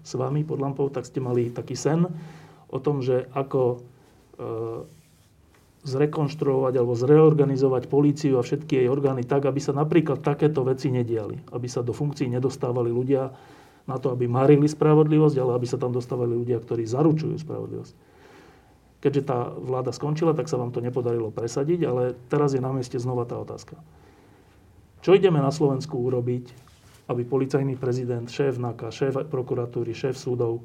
s 0.04 0.12
vami 0.16 0.42
pod 0.44 0.60
lampou, 0.60 0.88
tak 0.92 1.08
ste 1.08 1.24
mali 1.24 1.52
taký 1.52 1.76
sen 1.76 2.08
o 2.72 2.78
tom, 2.80 3.04
že 3.04 3.28
ako 3.36 3.62
e, 3.76 3.78
zrekonštruovať 5.82 6.74
alebo 6.78 6.94
zreorganizovať 6.94 7.90
políciu 7.90 8.38
a 8.38 8.46
všetky 8.46 8.86
jej 8.86 8.88
orgány 8.88 9.26
tak, 9.26 9.50
aby 9.50 9.58
sa 9.58 9.74
napríklad 9.74 10.22
takéto 10.22 10.62
veci 10.62 10.94
nediali. 10.94 11.42
Aby 11.50 11.66
sa 11.66 11.82
do 11.82 11.90
funkcií 11.90 12.30
nedostávali 12.30 12.94
ľudia 12.94 13.34
na 13.90 13.98
to, 13.98 14.14
aby 14.14 14.30
marili 14.30 14.70
spravodlivosť, 14.70 15.36
ale 15.42 15.58
aby 15.58 15.66
sa 15.66 15.82
tam 15.82 15.90
dostávali 15.90 16.38
ľudia, 16.38 16.62
ktorí 16.62 16.86
zaručujú 16.86 17.34
spravodlivosť. 17.42 17.94
Keďže 19.02 19.22
tá 19.26 19.50
vláda 19.50 19.90
skončila, 19.90 20.38
tak 20.38 20.46
sa 20.46 20.62
vám 20.62 20.70
to 20.70 20.86
nepodarilo 20.86 21.34
presadiť, 21.34 21.80
ale 21.90 22.14
teraz 22.30 22.54
je 22.54 22.62
na 22.62 22.70
mieste 22.70 23.02
znova 23.02 23.26
tá 23.26 23.42
otázka. 23.42 23.74
Čo 25.02 25.18
ideme 25.18 25.42
na 25.42 25.50
Slovensku 25.50 25.98
urobiť, 25.98 26.54
aby 27.10 27.26
policajný 27.26 27.74
prezident, 27.82 28.30
šéf 28.30 28.62
NAKA, 28.62 28.94
šéf 28.94 29.18
prokuratúry, 29.34 29.98
šéf 29.98 30.14
súdov, 30.14 30.62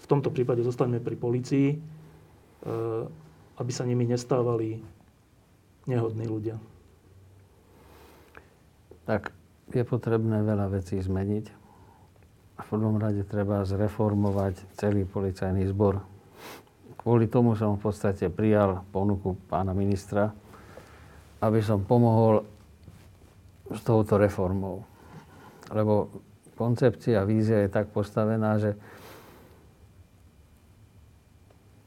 v 0.00 0.06
tomto 0.06 0.28
prípade 0.28 0.60
zostaneme 0.60 1.00
pri 1.00 1.16
policii, 1.16 1.68
aby 3.60 3.70
sa 3.70 3.84
nimi 3.84 4.08
nestávali 4.08 4.80
nehodní 5.84 6.24
ľudia. 6.24 6.56
Tak 9.04 9.30
je 9.70 9.84
potrebné 9.84 10.40
veľa 10.40 10.72
vecí 10.72 10.96
zmeniť. 10.96 11.44
V 12.60 12.66
prvom 12.68 12.96
rade 12.96 13.20
treba 13.28 13.62
zreformovať 13.68 14.56
celý 14.80 15.04
policajný 15.04 15.68
zbor. 15.68 16.00
Kvôli 17.00 17.28
tomu 17.28 17.56
som 17.56 17.76
v 17.76 17.84
podstate 17.84 18.32
prijal 18.32 18.84
ponuku 18.92 19.36
pána 19.48 19.76
ministra, 19.76 20.32
aby 21.40 21.60
som 21.60 21.84
pomohol 21.84 22.44
s 23.72 23.80
touto 23.84 24.20
reformou 24.20 24.84
lebo 25.70 26.10
koncepcia, 26.58 27.24
vízia 27.24 27.64
je 27.64 27.70
tak 27.70 27.94
postavená, 27.94 28.58
že 28.58 28.74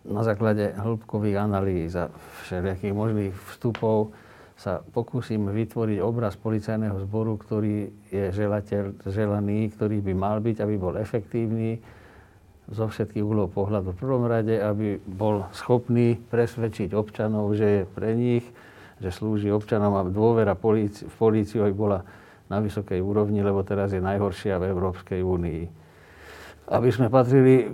na 0.03 0.21
základe 0.21 0.75
hĺbkových 0.75 1.37
analýz 1.39 1.95
a 1.95 2.11
všelijakých 2.43 2.93
možných 2.95 3.33
vstupov 3.55 4.11
sa 4.59 4.79
pokúsim 4.79 5.43
vytvoriť 5.49 5.99
obraz 6.03 6.37
policajného 6.37 7.03
zboru, 7.07 7.39
ktorý 7.39 7.89
je 8.11 8.25
želateľ, 8.31 9.07
želaný, 9.07 9.73
ktorý 9.73 10.03
by 10.03 10.13
mal 10.13 10.37
byť, 10.43 10.57
aby 10.61 10.75
bol 10.77 10.95
efektívny 10.99 11.81
zo 12.71 12.87
všetkých 12.87 13.23
uhlov 13.23 13.51
pohľadu. 13.51 13.91
V 13.91 13.99
prvom 13.99 14.23
rade, 14.29 14.55
aby 14.55 15.01
bol 15.03 15.47
schopný 15.51 16.15
presvedčiť 16.31 16.95
občanov, 16.95 17.51
že 17.59 17.67
je 17.67 17.81
pre 17.83 18.15
nich, 18.15 18.45
že 19.03 19.11
slúži 19.11 19.51
občanom 19.51 19.99
a 19.99 20.07
dôvera 20.07 20.55
v 20.55 21.15
políciu, 21.19 21.67
aby 21.67 21.75
bola 21.75 21.99
na 22.47 22.63
vysokej 22.63 23.03
úrovni, 23.03 23.43
lebo 23.43 23.65
teraz 23.67 23.91
je 23.91 23.99
najhoršia 23.99 24.61
v 24.61 24.69
Európskej 24.71 25.19
únii. 25.19 25.61
Aby 26.71 26.89
sme 26.93 27.11
patrili 27.11 27.67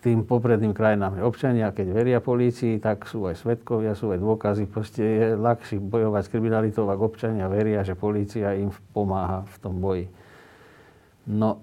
tým 0.00 0.24
popredným 0.24 0.72
krajinám. 0.72 1.20
Občania, 1.20 1.68
keď 1.76 1.86
veria 1.92 2.18
polícii, 2.24 2.80
tak 2.80 3.04
sú 3.04 3.28
aj 3.28 3.36
svetkovia, 3.36 3.92
sú 3.92 4.16
aj 4.16 4.20
dôkazy. 4.24 4.64
Proste 4.64 5.02
je 5.04 5.26
ľahšie 5.36 5.76
bojovať 5.76 6.22
s 6.24 6.32
kriminalitou, 6.32 6.88
ak 6.88 7.00
občania 7.00 7.52
veria, 7.52 7.84
že 7.84 7.92
polícia 7.92 8.56
im 8.56 8.72
pomáha 8.96 9.44
v 9.44 9.56
tom 9.60 9.76
boji. 9.76 10.06
No, 11.28 11.60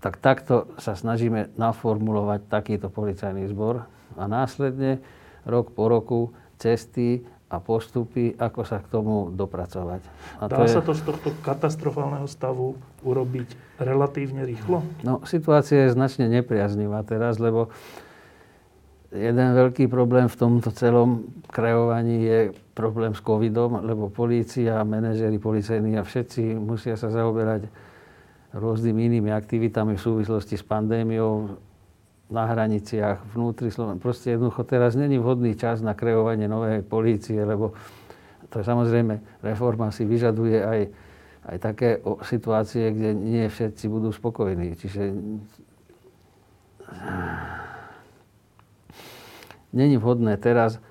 tak 0.00 0.16
takto 0.24 0.72
sa 0.80 0.96
snažíme 0.96 1.52
naformulovať 1.60 2.48
takýto 2.48 2.88
policajný 2.88 3.48
zbor 3.52 3.84
a 4.16 4.24
následne 4.24 5.04
rok 5.44 5.76
po 5.76 5.92
roku 5.92 6.20
cesty 6.56 7.24
a 7.46 7.62
postupy, 7.62 8.34
ako 8.34 8.66
sa 8.66 8.82
k 8.82 8.90
tomu 8.90 9.30
dopracovať. 9.30 10.02
A 10.42 10.50
Dá 10.50 10.58
to 10.58 10.66
sa 10.66 10.82
je... 10.82 10.86
to 10.90 10.92
z 10.98 11.02
tohto 11.06 11.28
katastrofálneho 11.46 12.26
stavu 12.26 12.74
urobiť 13.06 13.78
relatívne 13.78 14.42
rýchlo? 14.42 14.82
No, 15.06 15.22
situácia 15.22 15.86
je 15.86 15.94
značne 15.94 16.26
nepriaznivá 16.26 17.06
teraz, 17.06 17.38
lebo 17.38 17.70
jeden 19.14 19.48
veľký 19.54 19.86
problém 19.86 20.26
v 20.26 20.36
tomto 20.36 20.74
celom 20.74 21.30
kreovaní 21.46 22.26
je 22.26 22.38
problém 22.74 23.14
s 23.14 23.22
covidom, 23.22 23.78
lebo 23.78 24.10
polícia, 24.10 24.82
manažeri 24.82 25.38
policajní 25.38 25.94
a 25.96 26.02
všetci 26.02 26.58
musia 26.58 26.98
sa 26.98 27.14
zaoberať 27.14 27.70
rôznymi 28.58 29.06
inými 29.06 29.30
aktivitami 29.30 29.94
v 29.94 30.02
súvislosti 30.02 30.58
s 30.58 30.64
pandémiou, 30.66 31.54
na 32.26 32.42
hraniciach, 32.46 33.22
vnútri 33.34 33.70
Slovenska. 33.70 34.02
Proste 34.02 34.34
jednoducho 34.34 34.66
teraz 34.66 34.98
není 34.98 35.18
vhodný 35.18 35.54
čas 35.54 35.78
na 35.78 35.94
kreovanie 35.94 36.50
novej 36.50 36.82
polície, 36.82 37.38
lebo 37.38 37.74
to 38.50 38.62
samozrejme 38.62 39.42
reforma 39.42 39.94
si 39.94 40.02
vyžaduje 40.02 40.58
aj 40.62 40.80
aj 41.46 41.56
také 41.62 42.02
situácie, 42.26 42.90
kde 42.90 43.14
nie 43.14 43.46
všetci 43.46 43.86
budú 43.86 44.10
spokojní. 44.10 44.74
Čiže 44.74 45.14
není 49.70 49.94
vhodné 49.94 50.34
teraz 50.42 50.82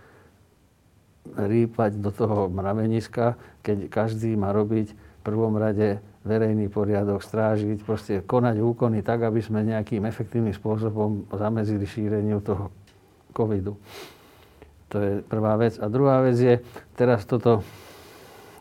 rýpať 1.36 2.00
do 2.00 2.12
toho 2.14 2.48
mraveniska, 2.48 3.36
keď 3.60 3.92
každý 3.92 4.40
má 4.40 4.56
robiť 4.56 4.96
v 4.96 5.20
prvom 5.28 5.60
rade 5.60 6.00
verejný 6.26 6.74
poriadok, 6.74 7.22
strážiť, 7.22 7.86
proste 7.86 8.14
konať 8.26 8.58
úkony 8.58 9.06
tak, 9.06 9.22
aby 9.30 9.40
sme 9.46 9.62
nejakým 9.62 10.04
efektívnym 10.10 10.58
spôsobom 10.58 11.30
zamedzili 11.30 11.86
šíreniu 11.86 12.42
toho 12.42 12.74
covidu. 13.32 13.78
To 14.90 14.98
je 14.98 15.12
prvá 15.22 15.54
vec. 15.62 15.78
A 15.78 15.86
druhá 15.86 16.26
vec 16.26 16.36
je 16.36 16.58
teraz 16.98 17.30
toto, 17.30 17.62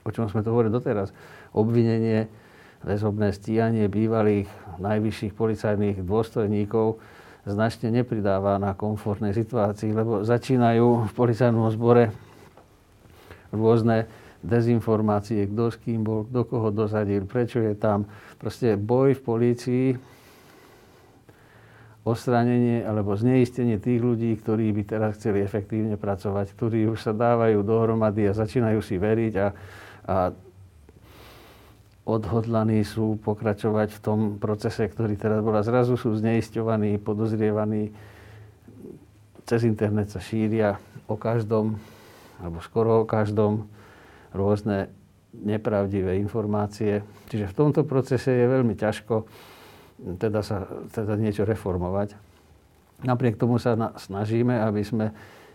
o 0.05 0.11
čom 0.13 0.29
sme 0.29 0.45
to 0.45 0.53
hovorili 0.53 0.77
doteraz, 0.77 1.11
obvinenie, 1.57 2.29
väzobné 2.85 3.33
stíhanie 3.33 3.89
bývalých 3.89 4.47
najvyšších 4.77 5.33
policajných 5.33 6.05
dôstojníkov 6.05 7.01
značne 7.49 7.93
nepridáva 7.93 8.61
na 8.61 8.77
komfortnej 8.77 9.33
situácii, 9.33 9.93
lebo 9.93 10.25
začínajú 10.25 11.09
v 11.09 11.13
policajnom 11.13 11.69
zbore 11.73 12.13
rôzne 13.53 14.09
dezinformácie, 14.45 15.49
kto 15.49 15.73
s 15.73 15.77
kým 15.81 16.05
bol, 16.05 16.29
kto 16.29 16.45
koho 16.45 16.69
dosadil, 16.69 17.25
prečo 17.25 17.65
je 17.65 17.73
tam. 17.73 18.05
Proste 18.37 18.77
boj 18.77 19.17
v 19.17 19.23
polícii, 19.25 19.87
ostranenie 22.05 22.85
alebo 22.85 23.17
zneistenie 23.17 23.81
tých 23.81 24.05
ľudí, 24.05 24.37
ktorí 24.37 24.77
by 24.77 24.83
teraz 24.85 25.17
chceli 25.17 25.41
efektívne 25.41 25.97
pracovať, 25.97 26.53
ktorí 26.53 26.85
už 26.93 27.01
sa 27.01 27.17
dávajú 27.17 27.65
dohromady 27.65 28.29
a 28.29 28.37
začínajú 28.37 28.85
si 28.85 29.01
veriť 29.01 29.35
a, 29.41 29.49
a 30.05 30.17
odhodlaní 32.05 32.85
sú 32.85 33.17
pokračovať 33.25 33.89
v 33.97 34.01
tom 34.05 34.19
procese, 34.37 34.85
ktorý 34.85 35.17
teraz 35.17 35.41
bol. 35.41 35.57
A 35.57 35.65
zrazu 35.65 35.97
sú 35.97 36.13
zneisťovaní, 36.13 37.01
podozrievaní. 37.01 37.97
Cez 39.49 39.65
internet 39.65 40.13
sa 40.13 40.21
šíria 40.21 40.77
o 41.09 41.17
každom, 41.17 41.81
alebo 42.37 42.61
skoro 42.61 43.05
o 43.05 43.09
každom, 43.09 43.65
rôzne 44.35 44.91
nepravdivé 45.35 46.19
informácie. 46.19 47.03
Čiže 47.31 47.51
v 47.51 47.57
tomto 47.57 47.83
procese 47.83 48.31
je 48.31 48.47
veľmi 48.47 48.75
ťažko 48.79 49.27
teda, 50.19 50.43
sa, 50.43 50.67
teda 50.91 51.15
niečo 51.19 51.47
reformovať. 51.47 52.15
Napriek 53.03 53.39
tomu 53.39 53.59
sa 53.59 53.75
na, 53.75 53.95
snažíme, 53.99 54.55
aby 54.63 54.83
sme 54.83 55.11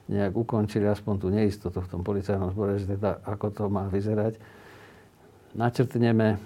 nejak 0.10 0.34
ukončili 0.34 0.90
aspoň 0.90 1.16
tú 1.22 1.28
neistotu 1.30 1.80
v 1.80 1.92
tom 1.92 2.02
policajnom 2.02 2.52
zbore, 2.52 2.82
že 2.82 2.98
teda 2.98 3.22
ako 3.24 3.48
to 3.54 3.64
má 3.70 3.86
vyzerať 3.88 4.42
načrtneme 5.54 6.38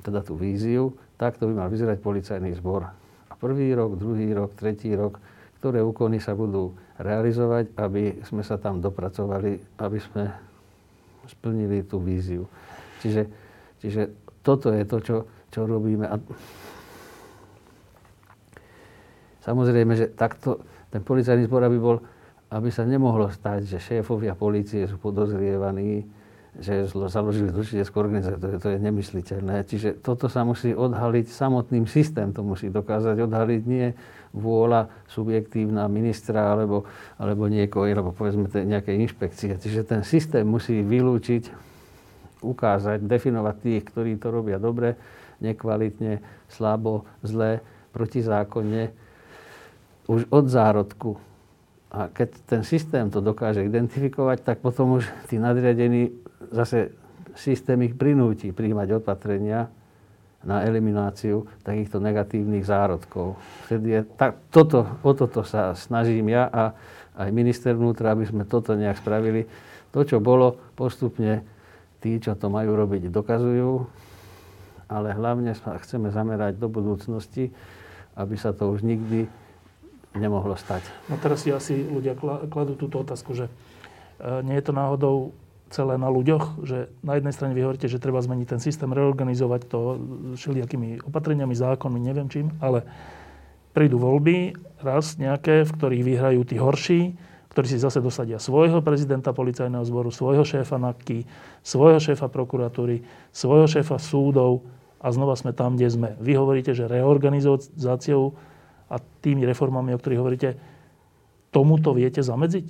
teda 0.00 0.24
tú 0.24 0.36
víziu, 0.36 0.96
takto 1.20 1.48
by 1.48 1.64
mal 1.64 1.68
vyzerať 1.68 2.00
policajný 2.00 2.56
zbor. 2.56 2.88
A 3.28 3.32
prvý 3.36 3.72
rok, 3.76 4.00
druhý 4.00 4.32
rok, 4.32 4.56
tretí 4.56 4.92
rok, 4.96 5.20
ktoré 5.60 5.84
úkony 5.84 6.20
sa 6.20 6.32
budú 6.32 6.72
realizovať, 6.96 7.76
aby 7.76 8.24
sme 8.24 8.40
sa 8.40 8.56
tam 8.56 8.80
dopracovali, 8.80 9.60
aby 9.76 9.98
sme 10.00 10.32
splnili 11.28 11.84
tú 11.84 12.00
víziu. 12.00 12.48
Čiže, 13.04 13.28
čiže 13.80 14.02
toto 14.40 14.72
je 14.72 14.84
to, 14.88 14.96
čo, 15.00 15.16
čo 15.52 15.60
robíme. 15.68 16.08
A 16.08 16.16
samozrejme, 19.44 19.92
že 19.96 20.12
takto 20.12 20.64
ten 20.90 21.06
policajný 21.06 21.46
zbor, 21.46 21.62
aby, 21.64 21.78
bol, 21.78 21.96
aby 22.50 22.68
sa 22.68 22.82
nemohlo 22.82 23.30
stať, 23.30 23.64
že 23.64 23.78
šéfovia 23.78 24.34
policie 24.34 24.84
sú 24.90 24.98
podozrievaní, 24.98 26.02
že 26.58 26.90
založili 26.90 27.54
zločineckú 27.54 27.94
organizáciu, 27.94 28.42
to 28.42 28.48
je, 28.50 28.56
to 28.58 28.68
je 28.74 28.78
nemysliteľné. 28.82 29.62
Čiže 29.70 29.88
toto 30.02 30.26
sa 30.26 30.42
musí 30.42 30.74
odhaliť, 30.74 31.30
samotným 31.30 31.86
systém 31.86 32.34
to 32.34 32.42
musí 32.42 32.66
dokázať 32.66 33.22
odhaliť, 33.22 33.62
nie 33.70 33.94
vôľa 34.34 34.90
subjektívna 35.06 35.86
ministra 35.86 36.50
alebo, 36.54 36.86
alebo 37.22 37.46
niekoho, 37.46 37.86
alebo 37.86 38.10
povedzme 38.10 38.50
nejaké 38.50 38.98
inšpekcie. 38.98 39.58
Čiže 39.62 39.86
ten 39.86 40.02
systém 40.02 40.42
musí 40.42 40.82
vylúčiť, 40.82 41.70
ukázať, 42.42 43.04
definovať 43.04 43.56
tých, 43.62 43.82
ktorí 43.86 44.18
to 44.18 44.34
robia 44.34 44.58
dobre, 44.58 44.98
nekvalitne, 45.38 46.18
slabo, 46.50 47.06
zle, 47.22 47.62
protizákonne, 47.94 48.90
už 50.10 50.26
od 50.30 50.46
zárodku. 50.50 51.29
A 51.90 52.06
keď 52.06 52.28
ten 52.46 52.62
systém 52.62 53.10
to 53.10 53.18
dokáže 53.18 53.66
identifikovať, 53.66 54.46
tak 54.46 54.56
potom 54.62 55.02
už 55.02 55.10
tí 55.26 55.42
nadriadení 55.42 56.14
zase 56.54 56.94
systém 57.34 57.82
ich 57.82 57.98
prinúti 57.98 58.54
príjmať 58.54 59.02
opatrenia 59.02 59.66
na 60.40 60.64
elimináciu 60.64 61.44
takýchto 61.66 62.00
negatívnych 62.00 62.64
zárodkov. 62.64 63.36
Je, 63.68 64.06
tak, 64.16 64.40
toto, 64.48 64.86
o 65.04 65.12
toto 65.12 65.44
sa 65.44 65.76
snažím 65.76 66.32
ja 66.32 66.48
a 66.48 66.62
aj 67.20 67.28
minister 67.34 67.76
vnútra, 67.76 68.16
aby 68.16 68.24
sme 68.24 68.48
toto 68.48 68.72
nejak 68.72 69.02
spravili. 69.02 69.44
To, 69.92 70.06
čo 70.06 70.22
bolo, 70.22 70.56
postupne 70.78 71.44
tí, 72.00 72.16
čo 72.22 72.38
to 72.38 72.48
majú 72.48 72.72
robiť, 72.72 73.12
dokazujú, 73.12 73.84
ale 74.88 75.12
hlavne 75.12 75.52
sa 75.52 75.76
chceme 75.76 76.08
zamerať 76.08 76.56
do 76.56 76.72
budúcnosti, 76.72 77.52
aby 78.16 78.34
sa 78.40 78.56
to 78.56 78.72
už 78.72 78.80
nikdy 78.80 79.28
nemohlo 80.14 80.58
stať. 80.58 80.82
No 81.06 81.18
teraz 81.20 81.46
si 81.46 81.54
asi 81.54 81.86
ľudia 81.86 82.18
kladú 82.50 82.74
túto 82.74 83.02
otázku, 83.02 83.34
že 83.34 83.46
e, 83.46 83.52
nie 84.42 84.58
je 84.58 84.64
to 84.66 84.72
náhodou 84.74 85.16
celé 85.70 85.94
na 85.94 86.10
ľuďoch, 86.10 86.66
že 86.66 86.90
na 87.06 87.14
jednej 87.14 87.30
strane 87.30 87.54
vy 87.54 87.62
hovoríte, 87.62 87.86
že 87.86 88.02
treba 88.02 88.18
zmeniť 88.18 88.46
ten 88.50 88.60
systém, 88.60 88.90
reorganizovať 88.90 89.70
to 89.70 89.80
všelijakými 90.34 91.06
opatreniami, 91.06 91.54
zákonmi, 91.54 92.02
neviem 92.02 92.26
čím, 92.26 92.50
ale 92.58 92.82
prídu 93.70 94.02
voľby 94.02 94.58
raz 94.82 95.14
nejaké, 95.14 95.62
v 95.62 95.70
ktorých 95.70 96.02
vyhrajú 96.02 96.40
tí 96.42 96.58
horší, 96.58 97.00
ktorí 97.54 97.66
si 97.66 97.82
zase 97.82 98.02
dosadia 98.02 98.42
svojho 98.42 98.82
prezidenta 98.82 99.30
policajného 99.30 99.82
zboru, 99.86 100.10
svojho 100.10 100.42
šéfa 100.42 100.78
NAKY, 100.78 101.26
svojho 101.62 101.98
šéfa 102.02 102.26
prokuratúry, 102.30 103.06
svojho 103.30 103.66
šéfa 103.70 103.98
súdov 103.98 104.66
a 105.02 105.10
znova 105.10 105.38
sme 105.38 105.54
tam, 105.54 105.74
kde 105.74 105.88
sme. 105.90 106.10
Vy 106.18 106.34
hovoríte, 106.38 106.74
že 106.74 106.90
reorganizáciou 106.90 108.38
a 108.90 108.96
tými 109.22 109.46
reformami, 109.46 109.94
o 109.94 110.00
ktorých 110.02 110.20
hovoríte, 110.20 110.50
tomuto 111.54 111.94
viete 111.94 112.20
zamedziť? 112.20 112.66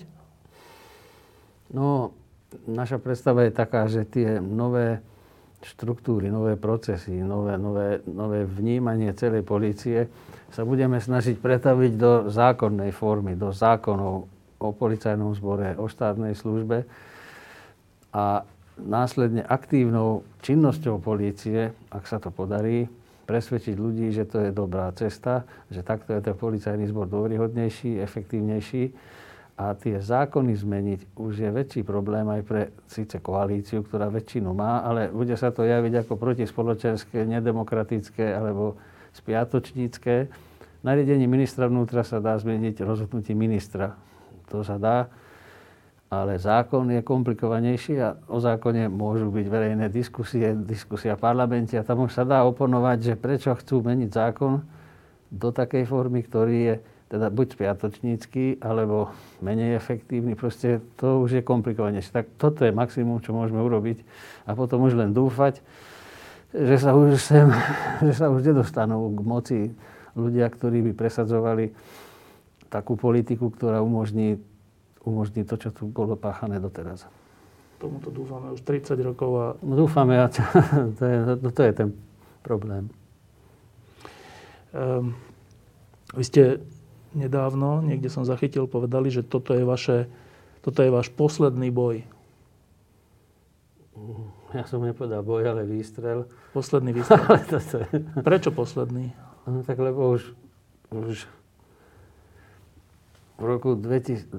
No, 1.72 2.12
naša 2.68 3.00
predstava 3.00 3.46
je 3.46 3.52
taká, 3.54 3.88
že 3.88 4.04
tie 4.04 4.38
nové 4.38 5.00
štruktúry, 5.60 6.32
nové 6.32 6.56
procesy, 6.56 7.12
nové, 7.20 7.60
nové, 7.60 8.00
nové 8.08 8.48
vnímanie 8.48 9.12
celej 9.12 9.44
polície 9.44 10.08
sa 10.50 10.64
budeme 10.64 10.96
snažiť 10.96 11.36
pretaviť 11.36 11.92
do 12.00 12.12
zákonnej 12.32 12.90
formy, 12.96 13.36
do 13.36 13.52
zákonov 13.52 14.26
o 14.60 14.68
policajnom 14.72 15.36
zbore, 15.36 15.76
o 15.76 15.86
štátnej 15.86 16.32
službe 16.36 16.88
a 18.12 18.42
následne 18.80 19.44
aktívnou 19.44 20.24
činnosťou 20.40 20.98
polície, 20.98 21.70
ak 21.92 22.04
sa 22.08 22.16
to 22.16 22.32
podarí, 22.32 22.88
presvedčiť 23.30 23.78
ľudí, 23.78 24.10
že 24.10 24.26
to 24.26 24.42
je 24.42 24.50
dobrá 24.50 24.90
cesta, 24.98 25.46
že 25.70 25.86
takto 25.86 26.10
je 26.10 26.18
ten 26.18 26.34
policajný 26.34 26.90
zbor 26.90 27.06
dôveryhodnejší, 27.06 28.02
efektívnejší 28.02 28.90
a 29.54 29.70
tie 29.78 30.02
zákony 30.02 30.56
zmeniť 30.58 31.00
už 31.14 31.46
je 31.46 31.50
väčší 31.54 31.80
problém 31.86 32.26
aj 32.26 32.42
pre 32.42 32.62
síce 32.90 33.22
koalíciu, 33.22 33.86
ktorá 33.86 34.10
väčšinu 34.10 34.50
má, 34.50 34.82
ale 34.82 35.14
bude 35.14 35.38
sa 35.38 35.54
to 35.54 35.62
javiť 35.62 36.02
ako 36.02 36.18
protispoločenské, 36.18 37.22
nedemokratické 37.22 38.34
alebo 38.34 38.74
spiatočnícke. 39.14 40.26
Nariadenie 40.82 41.30
ministra 41.30 41.70
vnútra 41.70 42.02
sa 42.02 42.18
dá 42.18 42.34
zmeniť 42.34 42.82
rozhodnutí 42.82 43.36
ministra. 43.36 43.94
To 44.50 44.66
sa 44.66 44.74
dá, 44.80 45.06
ale 46.10 46.42
zákon 46.42 46.90
je 46.90 47.06
komplikovanejší 47.06 47.94
a 48.02 48.18
o 48.26 48.42
zákone 48.42 48.90
môžu 48.90 49.30
byť 49.30 49.46
verejné 49.46 49.86
diskusie, 49.94 50.58
diskusia 50.58 51.14
v 51.14 51.22
parlamente 51.22 51.78
a 51.78 51.86
tam 51.86 52.02
už 52.02 52.10
sa 52.10 52.26
dá 52.26 52.42
oponovať, 52.42 52.98
že 52.98 53.14
prečo 53.14 53.54
chcú 53.54 53.86
meniť 53.86 54.10
zákon 54.10 54.58
do 55.30 55.48
takej 55.54 55.86
formy, 55.86 56.26
ktorý 56.26 56.58
je 56.58 56.74
teda 57.10 57.26
buď 57.30 57.46
spiatočnícky, 57.58 58.62
alebo 58.62 59.10
menej 59.42 59.74
efektívny. 59.78 60.38
Proste 60.38 60.78
to 60.94 61.22
už 61.26 61.38
je 61.38 61.42
komplikovanejšie. 61.42 62.14
Tak 62.14 62.26
toto 62.38 62.62
je 62.62 62.74
maximum, 62.74 63.18
čo 63.18 63.34
môžeme 63.34 63.58
urobiť. 63.58 64.02
A 64.46 64.54
potom 64.54 64.86
už 64.86 64.94
len 64.94 65.10
dúfať, 65.10 65.58
že 66.54 66.76
sa 66.78 66.94
už, 66.94 67.18
sem, 67.18 67.50
že 68.06 68.14
sa 68.14 68.30
už 68.30 68.46
nedostanú 68.50 69.10
k 69.14 69.20
moci 69.26 69.58
ľudia, 70.14 70.46
ktorí 70.50 70.86
by 70.90 70.92
presadzovali 70.94 71.74
takú 72.70 72.94
politiku, 72.94 73.50
ktorá 73.50 73.82
umožní, 73.82 74.38
umožní 75.04 75.44
to, 75.44 75.56
čo 75.56 75.72
tu 75.72 75.88
bolo 75.88 76.16
páchané 76.16 76.60
doteraz. 76.60 77.08
Tomuto 77.80 78.12
dúfame 78.12 78.52
už 78.52 78.60
30 78.60 78.92
rokov 79.00 79.30
a... 79.40 79.46
No, 79.64 79.72
dúfame 79.72 80.20
a 80.20 80.28
to, 80.28 80.44
to, 80.98 81.04
je, 81.04 81.16
to, 81.40 81.48
to 81.48 81.62
je 81.64 81.72
ten 81.72 81.88
problém. 82.44 82.92
Um, 84.70 85.16
vy 86.12 86.24
ste 86.28 86.42
nedávno, 87.16 87.82
niekde 87.82 88.12
som 88.12 88.22
zachytil, 88.22 88.68
povedali, 88.68 89.08
že 89.10 89.24
toto 89.24 89.56
je, 89.56 89.64
vaše, 89.64 90.06
toto 90.60 90.84
je 90.84 90.90
váš 90.92 91.08
posledný 91.10 91.72
boj. 91.72 92.04
Ja 94.50 94.66
som 94.66 94.82
nepovedal 94.82 95.22
boj, 95.22 95.42
ale 95.46 95.62
výstrel. 95.66 96.26
Posledný 96.52 96.90
výstrel. 96.94 97.22
ale. 97.50 97.86
Prečo 98.20 98.50
posledný? 98.50 99.14
No 99.46 99.62
tak 99.64 99.80
lebo 99.80 100.14
už, 100.14 100.36
už 100.92 101.26
v 103.40 103.44
roku 103.48 103.72
1998 103.72 104.36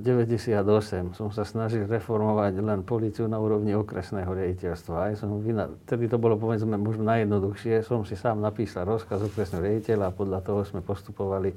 som 1.18 1.34
sa 1.34 1.42
snažil 1.42 1.90
reformovať 1.90 2.62
len 2.62 2.86
policiu 2.86 3.26
na 3.26 3.42
úrovni 3.42 3.74
okresného 3.74 4.30
riaditeľstva. 4.30 5.10
Aj 5.10 5.14
som 5.18 5.42
vyna... 5.42 5.74
Tedy 5.90 6.06
to 6.06 6.22
bolo 6.22 6.38
povedzme 6.38 6.78
možno 6.78 7.10
najjednoduchšie. 7.10 7.82
Som 7.82 8.06
si 8.06 8.14
sám 8.14 8.38
napísal 8.38 8.86
rozkaz 8.86 9.26
okresného 9.26 9.66
riaditeľa 9.66 10.14
a 10.14 10.14
podľa 10.14 10.40
toho 10.46 10.62
sme 10.62 10.86
postupovali 10.86 11.50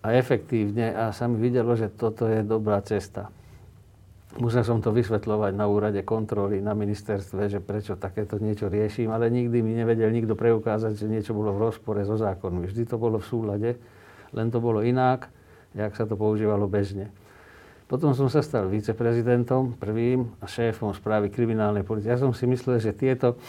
a 0.00 0.16
efektívne 0.16 0.96
a 0.96 1.12
sa 1.12 1.28
mi 1.28 1.36
videlo, 1.36 1.76
že 1.76 1.92
toto 1.92 2.24
je 2.24 2.40
dobrá 2.40 2.80
cesta. 2.80 3.28
Musel 4.40 4.64
som 4.64 4.80
to 4.80 4.88
vysvetľovať 4.96 5.52
na 5.52 5.68
úrade 5.68 6.00
kontroly, 6.08 6.64
na 6.64 6.72
ministerstve, 6.72 7.52
že 7.52 7.60
prečo 7.60 8.00
takéto 8.00 8.40
niečo 8.40 8.72
riešim, 8.72 9.12
ale 9.12 9.28
nikdy 9.28 9.60
mi 9.60 9.76
nevedel 9.76 10.08
nikto 10.08 10.32
preukázať, 10.32 10.96
že 10.96 11.04
niečo 11.04 11.36
bolo 11.36 11.52
v 11.52 11.68
rozpore 11.68 12.00
so 12.08 12.16
zákonmi. 12.16 12.64
Vždy 12.64 12.88
to 12.88 12.96
bolo 12.96 13.20
v 13.20 13.28
súlade, 13.28 13.70
len 14.32 14.48
to 14.48 14.56
bolo 14.56 14.80
inak 14.80 15.28
jak 15.76 15.92
sa 15.96 16.04
to 16.08 16.16
používalo 16.16 16.70
bežne. 16.70 17.12
Potom 17.88 18.12
som 18.12 18.28
sa 18.28 18.44
stal 18.44 18.68
viceprezidentom, 18.68 19.72
prvým 19.80 20.28
a 20.44 20.46
šéfom 20.46 20.92
správy 20.92 21.32
kriminálnej 21.32 21.88
policie. 21.88 22.12
Ja 22.12 22.20
som 22.20 22.36
si 22.36 22.44
myslel, 22.44 22.84
že 22.84 22.92
tieto, 22.92 23.40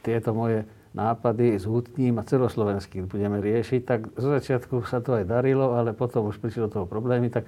tieto 0.00 0.32
moje 0.32 0.64
nápady 0.96 1.60
s 1.60 1.68
hutním 1.68 2.16
a 2.16 2.24
celoslovenským 2.24 3.10
budeme 3.10 3.44
riešiť, 3.44 3.80
tak 3.84 4.08
zo 4.16 4.32
začiatku 4.32 4.88
sa 4.88 5.04
to 5.04 5.20
aj 5.20 5.28
darilo, 5.28 5.76
ale 5.76 5.92
potom 5.92 6.32
už 6.32 6.40
prišli 6.40 6.64
do 6.64 6.70
toho 6.70 6.86
problémy, 6.88 7.28
tak 7.28 7.44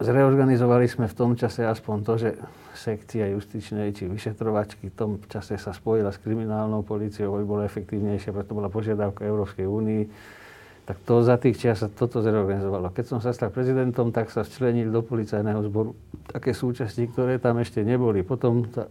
zreorganizovali 0.00 0.88
sme 0.88 1.04
v 1.04 1.18
tom 1.18 1.36
čase 1.36 1.66
aspoň 1.66 1.96
to, 2.00 2.14
že 2.16 2.30
sekcia 2.72 3.28
justičnej 3.36 3.92
či 3.92 4.08
vyšetrovačky 4.08 4.88
v 4.88 4.96
tom 4.96 5.10
čase 5.28 5.60
sa 5.60 5.76
spojila 5.76 6.08
s 6.08 6.22
kriminálnou 6.22 6.80
policiou, 6.80 7.36
aby 7.36 7.44
bolo 7.44 7.62
efektívnejšie, 7.68 8.32
preto 8.32 8.56
bola 8.56 8.72
požiadavka 8.72 9.28
Európskej 9.28 9.68
únii 9.68 10.02
tak 10.88 10.96
to 11.06 11.22
za 11.22 11.38
tých 11.38 11.54
čias 11.60 11.78
sa 11.84 11.88
toto 11.90 12.18
zreorganizovalo. 12.18 12.90
Keď 12.90 13.04
som 13.06 13.18
sa 13.22 13.30
stal 13.30 13.54
prezidentom, 13.54 14.10
tak 14.10 14.32
sa 14.32 14.42
včlenil 14.42 14.90
do 14.90 15.06
policajného 15.06 15.60
zboru 15.70 15.94
také 16.26 16.50
súčasti, 16.50 17.06
ktoré 17.06 17.38
tam 17.38 17.62
ešte 17.62 17.84
neboli. 17.86 18.26
Potom 18.26 18.66
ta, 18.66 18.90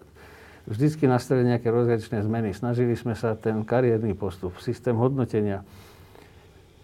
vždycky 0.70 1.10
nastali 1.10 1.44
nejaké 1.44 1.68
rozličné 1.68 2.24
zmeny. 2.24 2.56
Snažili 2.56 2.94
sme 2.96 3.18
sa 3.18 3.36
ten 3.36 3.66
kariérny 3.66 4.16
postup, 4.16 4.56
systém 4.64 4.96
hodnotenia. 4.96 5.66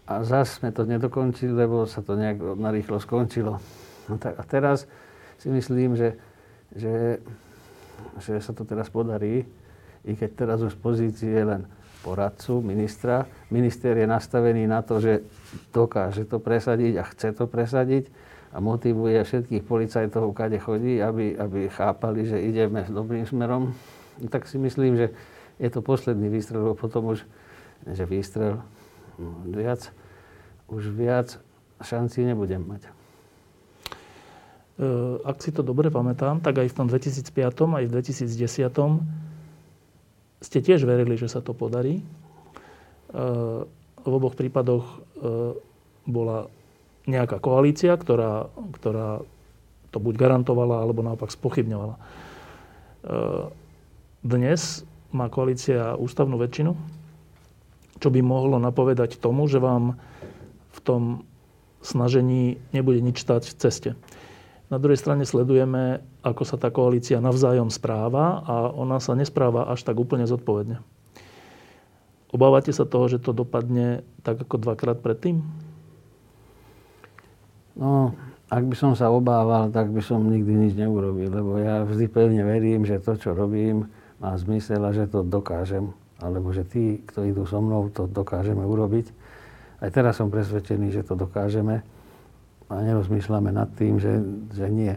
A 0.05 0.21
zase 0.21 0.61
sme 0.61 0.69
to 0.69 0.85
nedokončili, 0.85 1.53
lebo 1.53 1.89
sa 1.89 2.01
to 2.01 2.13
nejak 2.17 2.37
narýchlo 2.59 3.01
skončilo. 3.01 3.61
No 4.05 4.21
tak 4.21 4.37
a 4.37 4.43
teraz 4.45 4.85
si 5.41 5.49
myslím, 5.49 5.97
že, 5.97 6.13
že, 6.75 7.21
že 8.21 8.37
sa 8.41 8.53
to 8.53 8.67
teraz 8.67 8.89
podarí, 8.89 9.45
i 10.05 10.13
keď 10.13 10.29
teraz 10.37 10.59
už 10.61 10.77
z 10.77 10.79
pozície 10.81 11.37
len 11.41 11.65
poradcu 12.05 12.61
ministra. 12.61 13.25
Minister 13.49 13.97
je 13.97 14.05
nastavený 14.05 14.69
na 14.69 14.85
to, 14.85 15.01
že 15.01 15.25
dokáže 15.73 16.29
to 16.29 16.37
presadiť 16.37 17.01
a 17.01 17.03
chce 17.09 17.33
to 17.33 17.49
presadiť 17.49 18.13
a 18.53 18.61
motivuje 18.61 19.17
všetkých 19.25 19.65
policajtov, 19.65 20.37
kade 20.37 20.61
chodí, 20.61 21.01
aby, 21.01 21.33
aby 21.33 21.65
chápali, 21.73 22.29
že 22.29 22.37
ideme 22.37 22.85
dobrým 22.85 23.25
smerom. 23.25 23.73
Tak 24.29 24.45
si 24.45 24.61
myslím, 24.61 24.95
že 24.95 25.07
je 25.57 25.69
to 25.73 25.81
posledný 25.81 26.29
výstrel, 26.29 26.61
lebo 26.61 26.77
potom 26.77 27.09
už, 27.09 27.25
že 27.89 28.05
výstrel 28.05 28.61
viac, 29.49 29.89
už 30.69 30.93
viac 30.93 31.41
šancí 31.83 32.23
nebudem 32.23 32.63
mať. 32.63 32.87
E, 32.87 32.91
ak 35.23 35.43
si 35.43 35.51
to 35.51 35.59
dobre 35.63 35.91
pamätám, 35.91 36.39
tak 36.39 36.63
aj 36.63 36.71
v 36.71 36.75
tom 36.75 36.87
2005 36.87 37.75
aj 37.75 37.83
v 37.87 37.91
2010 37.91 39.24
ste 40.43 40.59
tiež 40.63 40.83
verili, 40.83 41.15
že 41.15 41.31
sa 41.31 41.39
to 41.39 41.55
podarí. 41.55 41.99
E, 41.99 42.03
v 44.05 44.11
oboch 44.13 44.37
prípadoch 44.37 44.85
e, 44.85 44.97
bola 46.05 46.47
nejaká 47.05 47.37
koalícia, 47.41 47.93
ktorá, 47.97 48.49
ktorá 48.75 49.21
to 49.93 49.97
buď 50.01 50.15
garantovala, 50.19 50.83
alebo 50.83 51.05
naopak 51.05 51.31
spochybňovala. 51.31 51.95
E, 51.95 52.01
dnes 54.25 54.83
má 55.15 55.31
koalícia 55.31 55.95
ústavnú 55.95 56.35
väčšinu, 56.41 56.75
čo 58.01 58.07
by 58.11 58.19
mohlo 58.19 58.59
napovedať 58.59 59.21
tomu, 59.21 59.47
že 59.47 59.63
vám 59.63 59.95
v 60.75 60.79
tom 60.83 61.03
snažení 61.79 62.59
nebude 62.75 62.99
nič 62.99 63.21
stať 63.21 63.53
v 63.53 63.55
ceste. 63.55 63.89
Na 64.65 64.81
druhej 64.81 64.97
strane 64.97 65.29
sledujeme, 65.29 66.01
ako 66.25 66.41
sa 66.41 66.57
tá 66.57 66.73
koalícia 66.73 67.21
navzájom 67.21 67.69
správa 67.69 68.41
a 68.41 68.55
ona 68.73 68.97
sa 68.97 69.13
nespráva 69.13 69.69
až 69.69 69.85
tak 69.85 69.93
úplne 70.01 70.25
zodpovedne. 70.25 70.81
Obávate 72.33 72.73
sa 72.73 72.89
toho, 72.89 73.05
že 73.05 73.21
to 73.21 73.31
dopadne 73.31 74.01
tak 74.25 74.41
ako 74.41 74.57
dvakrát 74.57 74.99
predtým? 74.99 75.45
No, 77.77 78.17
ak 78.49 78.63
by 78.65 78.75
som 78.75 78.91
sa 78.97 79.13
obával, 79.13 79.69
tak 79.69 79.93
by 79.93 80.01
som 80.01 80.25
nikdy 80.25 80.67
nič 80.67 80.73
neurobil, 80.73 81.29
lebo 81.29 81.61
ja 81.61 81.85
vždy 81.85 82.05
pevne 82.09 82.41
verím, 82.41 82.83
že 82.83 82.97
to, 82.99 83.15
čo 83.15 83.37
robím, 83.37 83.85
má 84.17 84.33
zmysel 84.33 84.81
a 84.81 84.91
že 84.91 85.05
to 85.05 85.21
dokážem. 85.21 85.93
Alebo 86.17 86.49
že 86.49 86.65
tí, 86.65 87.05
kto 87.05 87.27
idú 87.27 87.43
so 87.45 87.61
mnou, 87.61 87.91
to 87.93 88.09
dokážeme 88.09 88.63
urobiť. 88.63 89.11
Aj 89.83 89.91
teraz 89.91 90.17
som 90.17 90.31
presvedčený, 90.31 90.89
že 90.89 91.05
to 91.05 91.13
dokážeme 91.13 91.83
a 92.69 92.81
nerozmýšľame 92.81 93.53
nad 93.53 93.69
tým, 93.77 94.01
že, 94.01 94.21
že 94.53 94.65
nie. 94.69 94.93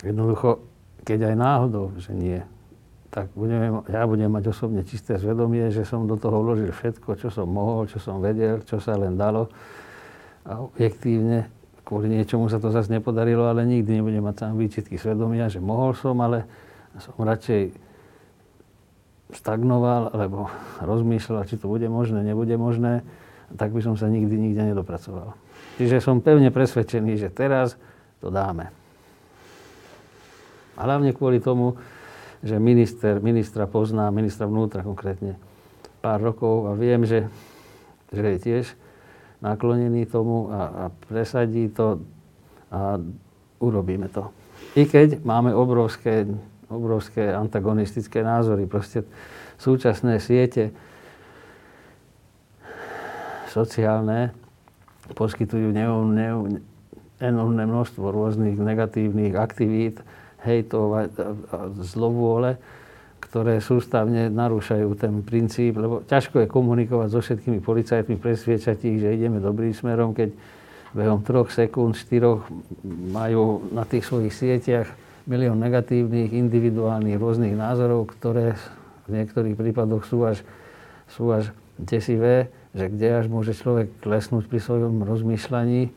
Jednoducho, 0.00 0.64
keď 1.04 1.32
aj 1.32 1.34
náhodou, 1.36 1.92
že 2.00 2.16
nie, 2.16 2.40
tak 3.08 3.32
budeme, 3.32 3.84
ja 3.88 4.04
budem 4.04 4.28
mať 4.28 4.52
osobne 4.52 4.84
čisté 4.84 5.16
zvedomie, 5.16 5.72
že 5.72 5.88
som 5.88 6.04
do 6.04 6.20
toho 6.20 6.44
vložil 6.44 6.72
všetko, 6.72 7.16
čo 7.16 7.28
som 7.32 7.48
mohol, 7.48 7.88
čo 7.88 7.96
som 8.00 8.20
vedel, 8.20 8.60
čo 8.64 8.80
sa 8.80 8.96
len 9.00 9.16
dalo. 9.16 9.48
A 10.44 10.60
objektívne, 10.64 11.48
kvôli 11.88 12.12
niečomu 12.12 12.52
sa 12.52 12.60
to 12.60 12.68
zase 12.68 12.92
nepodarilo, 12.92 13.48
ale 13.48 13.64
nikdy 13.64 14.00
nebudem 14.00 14.20
mať 14.20 14.36
sám 14.44 14.54
výčitky 14.60 15.00
svedomia, 15.00 15.48
že 15.48 15.60
mohol 15.60 15.96
som, 15.96 16.20
ale 16.20 16.44
som 17.00 17.16
radšej 17.16 17.72
stagnoval, 19.32 20.12
alebo 20.12 20.52
rozmýšľal, 20.88 21.48
či 21.48 21.56
to 21.56 21.68
bude 21.68 21.88
možné, 21.88 22.20
nebude 22.20 22.52
možné, 22.60 23.04
tak 23.56 23.72
by 23.72 23.80
som 23.80 23.94
sa 23.96 24.10
nikdy 24.10 24.34
nikde 24.36 24.74
nedopracoval. 24.74 25.32
Čiže 25.78 26.02
som 26.02 26.20
pevne 26.20 26.50
presvedčený, 26.50 27.16
že 27.16 27.28
teraz 27.30 27.78
to 28.18 28.28
dáme. 28.28 28.68
A 30.78 30.80
hlavne 30.86 31.14
kvôli 31.14 31.38
tomu, 31.38 31.78
že 32.42 32.58
minister, 32.58 33.18
ministra 33.18 33.66
pozná, 33.66 34.10
ministra 34.14 34.46
vnútra 34.46 34.86
konkrétne, 34.86 35.34
pár 35.98 36.22
rokov 36.22 36.70
a 36.70 36.72
viem, 36.78 37.02
že, 37.02 37.26
že 38.14 38.22
je 38.22 38.38
tiež 38.38 38.64
naklonený 39.38 40.06
tomu 40.06 40.50
a, 40.50 40.60
a 40.66 40.84
presadí 41.10 41.70
to 41.70 42.02
a 42.68 42.98
urobíme 43.62 44.10
to. 44.10 44.30
I 44.74 44.86
keď 44.86 45.22
máme 45.22 45.54
obrovské, 45.54 46.26
obrovské 46.70 47.32
antagonistické 47.34 48.22
názory, 48.22 48.66
proste 48.66 49.06
súčasné 49.58 50.22
siete 50.22 50.70
sociálne 53.50 54.32
poskytujú 55.16 55.72
enormné 57.18 57.64
množstvo 57.64 58.04
rôznych 58.12 58.56
negatívnych 58.60 59.34
aktivít, 59.34 60.04
hejtov 60.44 60.86
a, 60.94 61.02
a, 61.02 61.06
zlovôle, 61.82 62.60
ktoré 63.18 63.58
sústavne 63.58 64.30
narúšajú 64.30 64.88
ten 64.94 65.20
princíp, 65.26 65.76
lebo 65.76 66.06
ťažko 66.06 66.46
je 66.46 66.48
komunikovať 66.48 67.08
so 67.10 67.20
všetkými 67.20 67.58
policajtmi, 67.60 68.14
presviečať 68.16 68.78
ich, 68.86 68.98
že 69.02 69.18
ideme 69.18 69.42
dobrým 69.42 69.74
smerom, 69.74 70.14
keď 70.14 70.30
behom 70.94 71.20
troch 71.20 71.50
sekúnd, 71.52 71.98
štyroch 71.98 72.46
majú 72.86 73.68
na 73.74 73.84
tých 73.84 74.08
svojich 74.08 74.32
sieťach 74.32 74.88
milión 75.28 75.60
negatívnych, 75.60 76.32
individuálnych 76.32 77.20
rôznych 77.20 77.52
názorov, 77.52 78.08
ktoré 78.16 78.56
v 79.04 79.20
niektorých 79.20 79.58
prípadoch 79.58 80.08
sú 80.08 80.24
až, 80.24 80.40
sú 81.12 81.28
až 81.28 81.52
desivé 81.76 82.48
že 82.78 82.86
kde 82.86 83.08
až 83.18 83.26
môže 83.26 83.58
človek 83.58 83.90
klesnúť 83.98 84.46
pri 84.46 84.62
svojom 84.62 85.02
rozmýšľaní, 85.02 85.90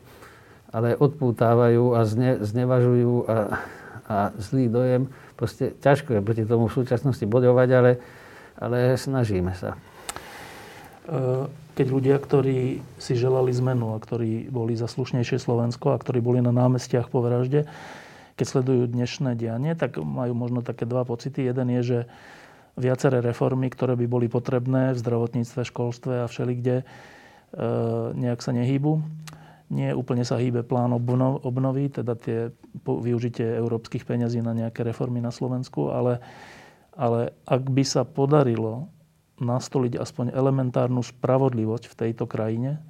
ale 0.74 0.98
odpútávajú 0.98 1.94
a 1.94 2.02
zne, 2.02 2.42
znevažujú 2.42 3.30
a, 3.30 3.36
a 4.10 4.16
zlý 4.42 4.66
dojem. 4.66 5.02
Proste 5.38 5.70
ťažko 5.78 6.18
je 6.18 6.26
proti 6.26 6.42
tomu 6.42 6.66
v 6.66 6.76
súčasnosti 6.82 7.22
bodovať, 7.22 7.68
ale, 7.70 7.92
ale 8.58 8.98
snažíme 8.98 9.54
sa. 9.54 9.78
E, 11.06 11.46
keď 11.78 11.86
ľudia, 11.86 12.16
ktorí 12.18 12.82
si 12.98 13.14
želali 13.14 13.54
zmenu 13.54 13.94
a 13.94 14.02
ktorí 14.02 14.50
boli 14.50 14.74
za 14.74 14.90
slušnejšie 14.90 15.38
Slovensko 15.38 15.94
a 15.94 16.02
ktorí 16.02 16.18
boli 16.18 16.42
na 16.42 16.50
námestiach 16.50 17.08
po 17.08 17.22
vražde, 17.22 17.70
keď 18.34 18.46
sledujú 18.48 18.90
dnešné 18.90 19.38
dianie, 19.38 19.78
tak 19.78 20.02
majú 20.02 20.34
možno 20.34 20.66
také 20.66 20.88
dva 20.88 21.06
pocity. 21.06 21.46
Jeden 21.46 21.68
je, 21.78 21.82
že 21.84 21.98
viaceré 22.76 23.20
reformy, 23.20 23.68
ktoré 23.68 23.96
by 23.98 24.06
boli 24.08 24.26
potrebné 24.32 24.96
v 24.96 25.00
zdravotníctve, 25.00 25.60
školstve 25.68 26.24
a 26.24 26.30
všelikde, 26.30 26.82
e, 26.82 26.84
nejak 28.16 28.40
sa 28.40 28.56
nehýbu. 28.56 29.02
Nie 29.72 29.96
úplne 29.96 30.24
sa 30.24 30.36
hýbe 30.36 30.64
plán 30.64 30.92
obnovy, 30.92 31.88
teda 31.88 32.12
tie 32.12 32.52
využitie 32.84 33.56
európskych 33.56 34.04
peňazí 34.04 34.44
na 34.44 34.52
nejaké 34.52 34.84
reformy 34.84 35.24
na 35.24 35.32
Slovensku, 35.32 35.88
ale, 35.88 36.20
ale 36.92 37.32
ak 37.48 37.72
by 37.72 37.80
sa 37.80 38.04
podarilo 38.04 38.92
nastoliť 39.40 39.96
aspoň 39.96 40.36
elementárnu 40.36 41.00
spravodlivosť 41.00 41.88
v 41.88 41.98
tejto 42.04 42.28
krajine, 42.28 42.84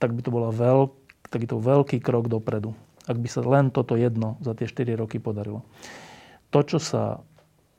tak 0.00 0.10
by 0.16 0.20
to 0.24 0.32
bola 0.32 0.48
veľk, 0.48 0.90
takýto 1.28 1.60
veľký 1.60 2.00
krok 2.00 2.32
dopredu. 2.32 2.72
Ak 3.04 3.20
by 3.20 3.28
sa 3.28 3.44
len 3.44 3.68
toto 3.68 3.94
jedno 3.94 4.40
za 4.40 4.56
tie 4.56 4.64
4 4.64 4.96
roky 4.96 5.20
podarilo. 5.20 5.68
To, 6.48 6.60
čo 6.64 6.80
sa 6.80 7.20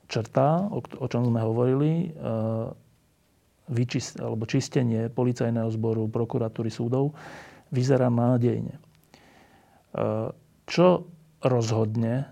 črtá, 0.08 0.68
o 0.74 1.06
čom 1.10 1.28
sme 1.28 1.40
hovorili, 1.42 2.14
vyčist, 3.64 4.20
alebo 4.20 4.44
čistenie 4.44 5.08
policajného 5.08 5.72
zboru, 5.72 6.12
prokuratúry, 6.12 6.68
súdov, 6.68 7.16
vyzerá 7.72 8.12
nádejne. 8.12 8.76
Čo 10.68 10.88
rozhodne, 11.40 12.28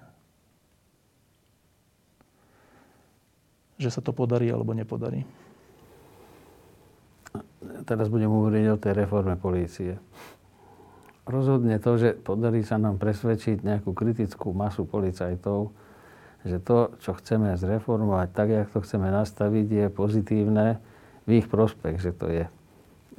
že 3.81 3.89
sa 3.89 4.03
to 4.03 4.13
podarí 4.13 4.51
alebo 4.51 4.75
nepodarí? 4.75 5.25
Teraz 7.87 8.11
budem 8.13 8.29
hovoriť 8.29 8.65
o 8.69 8.77
tej 8.77 8.93
reforme 8.93 9.33
polície. 9.39 9.97
Rozhodne 11.25 11.79
to, 11.81 11.97
že 11.97 12.13
podarí 12.17 12.61
sa 12.61 12.77
nám 12.77 13.01
presvedčiť 13.01 13.63
nejakú 13.65 13.95
kritickú 13.95 14.53
masu 14.53 14.85
policajtov, 14.85 15.73
že 16.41 16.57
to, 16.57 16.93
čo 17.01 17.13
chceme 17.17 17.53
zreformovať, 17.53 18.27
tak, 18.33 18.47
jak 18.49 18.67
to 18.73 18.79
chceme 18.81 19.13
nastaviť, 19.13 19.67
je 19.69 19.85
pozitívne, 19.93 20.67
v 21.29 21.29
ich 21.37 21.47
prospech, 21.47 22.01
že 22.01 22.11
to 22.17 22.27
je. 22.33 22.45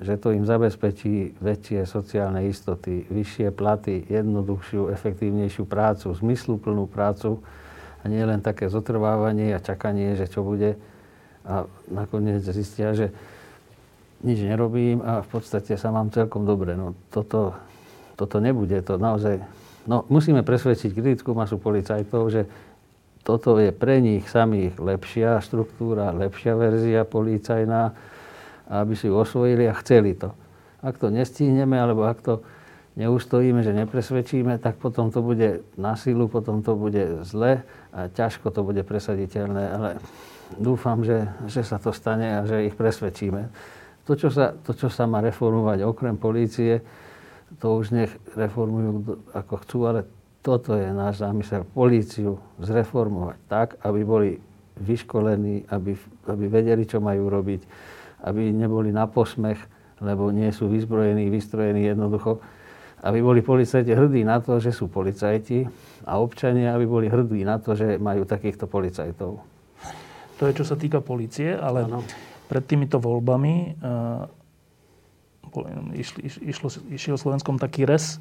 Že 0.02 0.14
to 0.18 0.28
im 0.34 0.44
zabezpečí 0.44 1.38
väčšie 1.38 1.86
sociálne 1.86 2.42
istoty, 2.50 3.06
vyššie 3.06 3.54
platy, 3.54 4.02
jednoduchšiu, 4.10 4.90
efektívnejšiu 4.90 5.62
prácu, 5.70 6.10
zmysluplnú 6.10 6.90
prácu 6.90 7.38
a 8.02 8.10
nie 8.10 8.18
len 8.26 8.42
také 8.42 8.66
zotrvávanie 8.66 9.54
a 9.54 9.62
čakanie, 9.62 10.18
že 10.18 10.26
čo 10.26 10.42
bude. 10.42 10.74
A 11.46 11.70
nakoniec 11.86 12.42
zistia, 12.42 12.90
že 12.94 13.14
nič 14.22 14.42
nerobím 14.42 15.02
a 15.02 15.22
v 15.22 15.28
podstate 15.30 15.78
sa 15.78 15.94
mám 15.94 16.10
celkom 16.10 16.42
dobre. 16.42 16.74
No 16.74 16.94
toto, 17.14 17.54
toto 18.18 18.42
nebude. 18.42 18.82
To 18.86 18.98
naozaj... 18.98 19.38
No, 19.86 20.06
musíme 20.06 20.46
presvedčiť 20.46 20.94
kritickú 20.94 21.34
masu 21.34 21.58
policajtov, 21.58 22.30
že 22.30 22.46
toto 23.22 23.58
je 23.62 23.70
pre 23.70 24.02
nich 24.02 24.26
samých 24.26 24.78
lepšia 24.82 25.38
štruktúra, 25.38 26.10
lepšia 26.10 26.58
verzia 26.58 27.06
policajná, 27.06 27.94
aby 28.66 28.94
si 28.98 29.06
osvojili 29.06 29.70
a 29.70 29.74
chceli 29.78 30.18
to. 30.18 30.34
Ak 30.82 30.98
to 30.98 31.14
nestihneme, 31.14 31.78
alebo 31.78 32.02
ak 32.02 32.18
to 32.18 32.34
neustojíme, 32.98 33.62
že 33.62 33.72
nepresvedčíme, 33.72 34.58
tak 34.58 34.76
potom 34.76 35.14
to 35.14 35.22
bude 35.22 35.64
na 35.78 35.94
silu, 35.94 36.26
potom 36.26 36.60
to 36.60 36.74
bude 36.74 37.24
zle 37.24 37.62
a 37.94 37.98
ťažko 38.10 38.50
to 38.50 38.60
bude 38.66 38.82
presaditeľné, 38.82 39.64
ale 39.70 39.88
dúfam, 40.58 41.00
že, 41.00 41.24
že 41.48 41.62
sa 41.64 41.78
to 41.78 41.94
stane 41.94 42.42
a 42.42 42.44
že 42.44 42.68
ich 42.68 42.76
presvedčíme. 42.76 43.48
To 44.10 44.18
čo, 44.18 44.34
sa, 44.34 44.50
to, 44.66 44.74
čo 44.74 44.90
sa 44.90 45.06
má 45.06 45.22
reformovať 45.22 45.86
okrem 45.86 46.18
polície, 46.18 46.82
to 47.62 47.78
už 47.78 47.94
nech 47.94 48.12
reformujú 48.34 49.22
ako 49.30 49.54
chcú, 49.62 49.78
ale 49.86 50.00
toto 50.42 50.74
je 50.74 50.90
náš 50.90 51.22
zámysel, 51.22 51.62
políciu 51.70 52.42
zreformovať 52.58 53.38
tak, 53.46 53.68
aby 53.86 54.00
boli 54.02 54.30
vyškolení, 54.82 55.70
aby, 55.70 55.94
aby 56.26 56.44
vedeli, 56.50 56.82
čo 56.82 56.98
majú 56.98 57.30
robiť, 57.30 57.62
aby 58.26 58.50
neboli 58.50 58.90
na 58.90 59.06
posmech, 59.06 59.58
lebo 60.02 60.34
nie 60.34 60.50
sú 60.50 60.66
vyzbrojení, 60.66 61.30
vystrojení 61.30 61.86
jednoducho, 61.94 62.42
aby 63.06 63.18
boli 63.22 63.40
policajti 63.42 63.94
hrdí 63.94 64.26
na 64.26 64.42
to, 64.42 64.58
že 64.58 64.74
sú 64.74 64.90
policajti 64.90 65.66
a 66.06 66.18
občania, 66.18 66.74
aby 66.74 66.86
boli 66.90 67.06
hrdí 67.06 67.46
na 67.46 67.62
to, 67.62 67.78
že 67.78 67.98
majú 68.02 68.26
takýchto 68.26 68.66
policajtov. 68.66 69.38
To 70.38 70.42
je, 70.50 70.52
čo 70.58 70.66
sa 70.66 70.74
týka 70.74 70.98
policie, 70.98 71.54
ale 71.54 71.86
ano. 71.86 72.02
pred 72.50 72.66
týmito 72.66 72.98
voľbami 72.98 73.78
uh, 73.78 74.26
išli, 75.94 76.50
išlo, 76.50 76.66
išiel 76.90 77.14
Slovenskom 77.14 77.62
taký 77.62 77.86
res, 77.86 78.18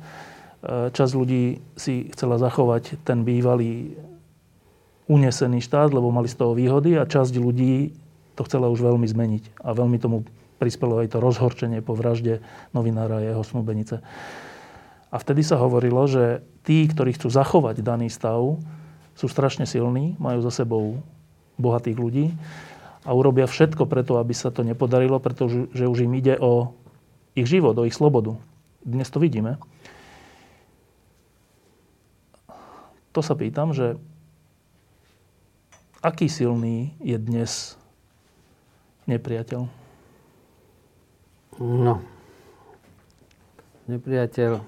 časť 0.66 1.14
ľudí 1.18 1.58
si 1.74 2.10
chcela 2.14 2.38
zachovať 2.38 3.02
ten 3.02 3.26
bývalý 3.26 3.98
unesený 5.10 5.60
štát, 5.66 5.92
lebo 5.92 6.14
mali 6.14 6.30
z 6.30 6.38
toho 6.38 6.54
výhody 6.54 6.96
a 6.96 7.10
časť 7.10 7.34
ľudí 7.36 7.92
to 8.38 8.48
chcela 8.48 8.70
už 8.72 8.80
veľmi 8.80 9.04
zmeniť. 9.04 9.66
A 9.66 9.74
veľmi 9.74 9.98
tomu 9.98 10.24
prispelo 10.62 11.02
aj 11.02 11.12
to 11.12 11.18
rozhorčenie 11.18 11.82
po 11.82 11.98
vražde 11.98 12.40
novinára 12.72 13.20
a 13.20 13.26
jeho 13.26 13.44
snúbenice. 13.44 14.00
A 15.12 15.16
vtedy 15.20 15.44
sa 15.44 15.60
hovorilo, 15.60 16.06
že 16.08 16.46
tí, 16.64 16.88
ktorí 16.88 17.18
chcú 17.18 17.28
zachovať 17.28 17.84
daný 17.84 18.08
stav, 18.08 18.62
sú 19.18 19.28
strašne 19.28 19.68
silní, 19.68 20.16
majú 20.22 20.40
za 20.46 20.64
sebou 20.64 21.04
bohatých 21.60 21.98
ľudí 22.00 22.26
a 23.04 23.12
urobia 23.12 23.50
všetko 23.50 23.90
preto, 23.90 24.22
aby 24.22 24.32
sa 24.32 24.54
to 24.54 24.64
nepodarilo, 24.64 25.20
pretože 25.20 25.68
už 25.74 26.08
im 26.08 26.14
ide 26.16 26.38
o 26.40 26.72
ich 27.36 27.50
život, 27.50 27.76
o 27.76 27.84
ich 27.84 27.98
slobodu. 27.98 28.38
Dnes 28.86 29.10
to 29.12 29.20
vidíme. 29.20 29.60
To 33.12 33.20
sa 33.20 33.36
pýtam, 33.36 33.76
že 33.76 34.00
aký 36.00 36.32
silný 36.32 36.96
je 37.04 37.16
dnes 37.20 37.76
nepriateľ? 39.06 39.68
No, 41.62 42.02
nepriateľ, 43.86 44.64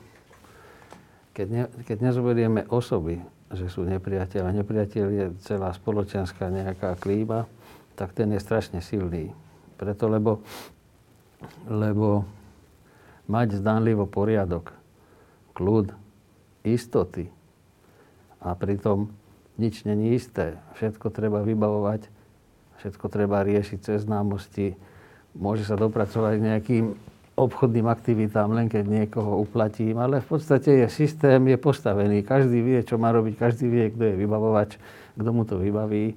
keď, 1.31 1.47
ne, 1.49 1.63
keď 1.87 1.97
nezoberieme 2.11 2.67
osoby, 2.67 3.23
že 3.53 3.71
sú 3.71 3.87
nepriateľ 3.87 4.43
a 4.49 4.55
nepriateľ 4.61 5.05
je 5.09 5.25
celá 5.41 5.71
spoločenská 5.71 6.51
nejaká 6.51 6.99
klíma, 6.99 7.47
tak 7.95 8.11
ten 8.11 8.29
je 8.33 8.41
strašne 8.41 8.83
silný. 8.83 9.31
Preto, 9.79 10.11
lebo, 10.11 10.43
lebo 11.65 12.27
mať 13.25 13.61
zdánlivo 13.61 14.05
poriadok, 14.09 14.75
kľud, 15.55 15.93
istoty, 16.65 17.29
a 18.43 18.51
pritom 18.53 19.07
nič 19.55 19.87
není 19.87 20.19
isté. 20.19 20.59
Všetko 20.75 21.09
treba 21.09 21.39
vybavovať, 21.41 22.11
všetko 22.83 23.05
treba 23.07 23.41
riešiť 23.47 23.79
cez 23.79 24.03
známosti. 24.03 24.75
Môže 25.33 25.65
sa 25.65 25.79
dopracovať 25.79 26.43
nejakým 26.43 26.85
obchodným 27.33 27.89
aktivitám, 27.89 28.53
len 28.53 28.69
keď 28.69 28.85
niekoho 28.85 29.41
uplatím, 29.41 29.97
ale 29.97 30.21
v 30.21 30.27
podstate 30.37 30.85
je 30.85 30.87
systém 30.91 31.41
je 31.49 31.57
postavený. 31.57 32.21
Každý 32.21 32.61
vie, 32.61 32.77
čo 32.85 33.01
má 33.01 33.09
robiť, 33.09 33.33
každý 33.41 33.65
vie, 33.65 33.89
kto 33.89 34.03
je 34.13 34.15
vybavovač, 34.21 34.77
kto 35.17 35.29
mu 35.33 35.41
to 35.41 35.57
vybaví. 35.57 36.13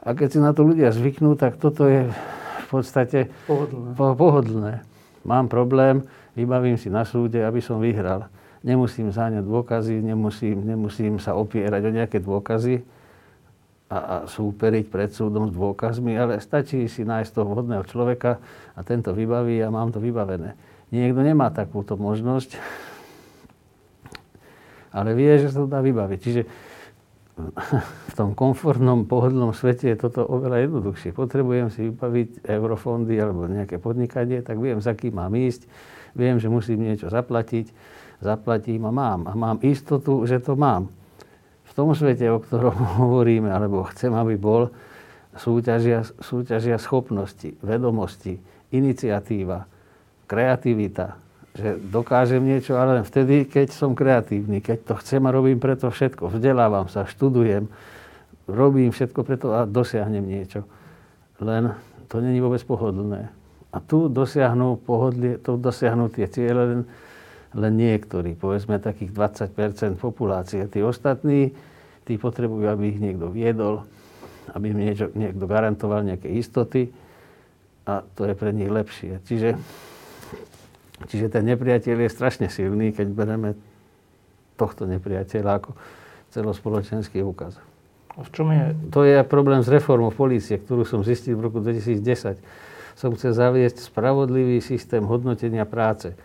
A 0.00 0.16
keď 0.16 0.28
si 0.32 0.38
na 0.40 0.56
to 0.56 0.64
ľudia 0.64 0.88
zvyknú, 0.94 1.36
tak 1.36 1.60
toto 1.60 1.84
je 1.84 2.08
v 2.08 2.66
podstate 2.72 3.28
pohodlné. 3.44 3.92
pohodlné. 4.16 4.72
Mám 5.26 5.52
problém, 5.52 6.06
vybavím 6.32 6.80
si 6.80 6.88
na 6.88 7.04
súde, 7.04 7.42
aby 7.44 7.60
som 7.60 7.82
vyhral 7.82 8.30
nemusím 8.64 9.12
záňať 9.12 9.44
dôkazy, 9.44 10.00
nemusím, 10.00 10.64
nemusím 10.64 11.18
sa 11.20 11.36
opierať 11.36 11.82
o 11.88 11.90
nejaké 11.92 12.18
dôkazy 12.22 12.84
a, 13.90 13.98
a 13.98 14.14
súperiť 14.26 14.86
pred 14.90 15.10
súdom 15.12 15.50
s 15.50 15.52
dôkazmi, 15.54 16.16
ale 16.18 16.42
stačí 16.42 16.88
si 16.90 17.06
nájsť 17.06 17.30
toho 17.30 17.46
vhodného 17.52 17.84
človeka 17.86 18.38
a 18.74 18.80
tento 18.82 19.12
vybaví 19.12 19.60
a 19.62 19.68
mám 19.70 19.94
to 19.94 20.02
vybavené. 20.02 20.58
Niekto 20.90 21.20
nemá 21.22 21.50
takúto 21.50 21.98
možnosť, 21.98 22.58
ale 24.94 25.12
vie, 25.12 25.36
že 25.38 25.50
sa 25.50 25.62
to 25.62 25.68
dá 25.68 25.82
vybaviť. 25.82 26.18
Čiže 26.22 26.42
v 27.36 28.12
tom 28.16 28.32
komfortnom, 28.32 29.04
pohodlnom 29.04 29.52
svete 29.52 29.92
je 29.92 29.96
toto 30.00 30.24
oveľa 30.24 30.64
jednoduchšie. 30.64 31.12
Potrebujem 31.12 31.68
si 31.68 31.92
vybaviť 31.92 32.48
eurofondy 32.48 33.12
alebo 33.20 33.44
nejaké 33.44 33.76
podnikanie, 33.76 34.40
tak 34.40 34.56
viem, 34.56 34.80
za 34.80 34.96
kým 34.96 35.20
mám 35.20 35.36
ísť, 35.36 35.68
viem, 36.16 36.40
že 36.40 36.48
musím 36.48 36.88
niečo 36.88 37.12
zaplatiť, 37.12 37.68
zaplatím 38.20 38.86
a 38.86 38.92
mám. 38.92 39.20
A 39.28 39.32
mám 39.34 39.58
istotu, 39.62 40.24
že 40.24 40.40
to 40.40 40.56
mám. 40.56 40.88
V 41.66 41.72
tom 41.76 41.92
svete, 41.92 42.28
o 42.30 42.40
ktorom 42.40 42.76
hovoríme, 43.02 43.50
alebo 43.52 43.86
chcem, 43.92 44.12
aby 44.14 44.36
bol, 44.38 44.72
súťažia, 45.36 46.04
súťažia 46.20 46.80
schopnosti, 46.80 47.52
vedomosti, 47.60 48.40
iniciatíva, 48.72 49.68
kreativita, 50.26 51.20
že 51.56 51.80
dokážem 51.80 52.44
niečo, 52.44 52.76
ale 52.76 53.00
len 53.00 53.04
vtedy, 53.04 53.48
keď 53.48 53.72
som 53.72 53.96
kreatívny, 53.96 54.60
keď 54.60 54.92
to 54.92 54.94
chcem 55.00 55.24
a 55.24 55.32
robím 55.32 55.56
preto 55.56 55.88
všetko, 55.88 56.36
vzdelávam 56.36 56.88
sa, 56.92 57.08
študujem, 57.08 57.68
robím 58.48 58.92
všetko 58.92 59.20
preto 59.24 59.46
a 59.56 59.64
dosiahnem 59.64 60.24
niečo. 60.24 60.68
Len 61.40 61.72
to 62.12 62.20
není 62.20 62.40
vôbec 62.40 62.60
pohodlné. 62.64 63.32
A 63.72 63.76
tu 63.80 64.08
dosiahnu 64.08 64.80
pohodlie, 64.84 65.36
tu 65.40 65.56
dosiahnu 65.60 66.08
tie 66.12 66.28
ciele 66.28 66.62
len 66.64 66.80
len 67.56 67.72
niektorí, 67.80 68.36
povedzme 68.36 68.76
takých 68.76 69.16
20 69.16 69.96
populácie. 69.96 70.68
Tí 70.68 70.84
ostatní, 70.84 71.56
tí 72.04 72.20
potrebujú, 72.20 72.68
aby 72.68 72.92
ich 72.92 73.00
niekto 73.00 73.32
viedol, 73.32 73.88
aby 74.52 74.76
im 74.76 74.78
niečo, 74.78 75.08
niekto 75.16 75.48
garantoval 75.48 76.04
nejaké 76.04 76.28
istoty 76.36 76.92
a 77.88 78.04
to 78.04 78.28
je 78.28 78.34
pre 78.36 78.52
nich 78.52 78.68
lepšie. 78.68 79.24
Čiže, 79.24 79.56
čiže 81.08 81.26
ten 81.32 81.48
nepriateľ 81.48 81.96
je 82.04 82.10
strašne 82.12 82.46
silný, 82.52 82.92
keď 82.92 83.08
bereme 83.10 83.50
tohto 84.60 84.84
nepriateľa 84.84 85.50
ako 85.64 85.70
celospoločenský 86.36 87.24
úkaz. 87.24 87.56
A 88.16 88.24
v 88.24 88.30
čom 88.32 88.48
je? 88.52 88.72
To 88.92 89.04
je 89.04 89.20
problém 89.24 89.60
s 89.60 89.68
reformou 89.68 90.12
polície, 90.12 90.56
ktorú 90.56 90.84
som 90.88 91.04
zistil 91.04 91.36
v 91.36 91.48
roku 91.48 91.58
2010. 91.60 92.40
Som 92.96 93.12
chcel 93.12 93.36
zaviesť 93.36 93.92
spravodlivý 93.92 94.64
systém 94.64 95.04
hodnotenia 95.04 95.68
práce. 95.68 96.16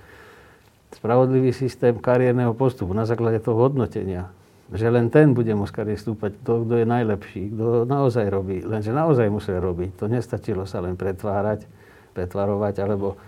Spravodlivý 0.92 1.56
systém 1.56 1.96
kariérneho 1.96 2.52
postupu 2.52 2.92
na 2.92 3.08
základe 3.08 3.40
toho 3.40 3.58
hodnotenia. 3.68 4.32
Že 4.72 4.88
len 4.92 5.08
ten 5.12 5.36
bude 5.36 5.52
môcť 5.52 5.84
kariér 5.84 6.00
stúpať, 6.00 6.36
kto, 6.44 6.68
kto 6.68 6.74
je 6.80 6.86
najlepší, 6.88 7.42
kto 7.52 7.84
naozaj 7.88 8.28
robí. 8.32 8.64
Lenže 8.64 8.96
naozaj 8.96 9.28
musel 9.28 9.60
robiť. 9.60 10.00
To 10.00 10.08
nestačilo 10.08 10.64
sa 10.64 10.80
len 10.80 10.96
pretvárať, 10.96 11.68
pretvarovať 12.16 12.76
alebo 12.84 13.20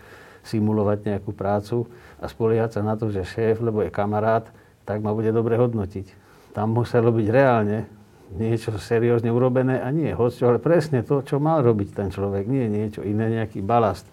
simulovať 0.43 1.07
nejakú 1.07 1.31
prácu 1.31 1.87
a 2.19 2.27
spoliehať 2.27 2.79
sa 2.79 2.81
na 2.83 2.99
to, 2.99 3.11
že 3.11 3.23
šéf, 3.23 3.63
lebo 3.63 3.83
je 3.83 3.91
kamarát, 3.91 4.43
tak 4.83 4.99
ma 4.99 5.15
bude 5.15 5.31
dobre 5.31 5.55
hodnotiť. 5.55 6.23
Tam 6.51 6.75
muselo 6.75 7.11
byť 7.15 7.27
reálne 7.31 7.87
niečo 8.33 8.75
seriózne 8.75 9.29
urobené 9.29 9.79
a 9.79 9.87
nie 9.93 10.11
hoď, 10.11 10.47
ale 10.47 10.57
presne 10.59 11.05
to, 11.05 11.21
čo 11.21 11.37
mal 11.37 11.61
robiť 11.61 11.89
ten 11.95 12.09
človek, 12.09 12.49
nie 12.49 12.65
niečo 12.67 13.05
iné, 13.05 13.29
nejaký 13.29 13.61
balast. 13.61 14.05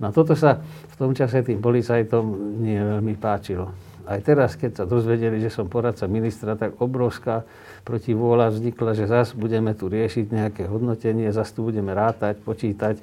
No 0.00 0.08
toto 0.16 0.32
sa 0.32 0.58
v 0.64 0.94
tom 0.96 1.12
čase 1.12 1.44
tým 1.44 1.60
policajtom 1.60 2.24
nie 2.64 2.80
veľmi 2.80 3.14
páčilo. 3.20 3.68
Aj 4.08 4.18
teraz, 4.24 4.56
keď 4.56 4.82
sa 4.82 4.84
dozvedeli, 4.88 5.38
že 5.38 5.52
som 5.52 5.68
poradca 5.68 6.08
ministra, 6.08 6.56
tak 6.56 6.80
obrovská 6.80 7.44
protivôľa 7.84 8.50
vznikla, 8.50 8.96
že 8.96 9.06
zase 9.06 9.36
budeme 9.36 9.76
tu 9.76 9.86
riešiť 9.86 10.26
nejaké 10.32 10.62
hodnotenie, 10.66 11.30
zase 11.30 11.54
tu 11.54 11.68
budeme 11.68 11.92
rátať, 11.92 12.40
počítať 12.42 12.98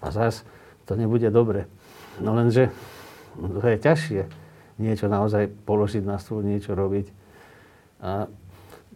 a 0.00 0.08
zase 0.14 0.46
to 0.86 0.94
nebude 0.94 1.28
dobre. 1.34 1.66
No 2.22 2.32
lenže 2.32 2.70
to 3.36 3.60
je 3.60 3.76
ťažšie 3.76 4.22
niečo 4.80 5.08
naozaj 5.08 5.50
položiť 5.64 6.04
na 6.04 6.16
stôl, 6.20 6.44
niečo 6.44 6.72
robiť. 6.72 7.06
A 8.00 8.28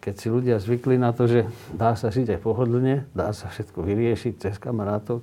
keď 0.01 0.15
si 0.17 0.29
ľudia 0.33 0.57
zvykli 0.57 0.97
na 0.97 1.13
to, 1.13 1.29
že 1.29 1.45
dá 1.73 1.93
sa 1.93 2.09
žiť 2.09 2.37
aj 2.37 2.41
pohodlne, 2.41 3.05
dá 3.13 3.33
sa 3.37 3.53
všetko 3.53 3.85
vyriešiť 3.85 4.33
cez 4.41 4.57
kamarátov, 4.57 5.21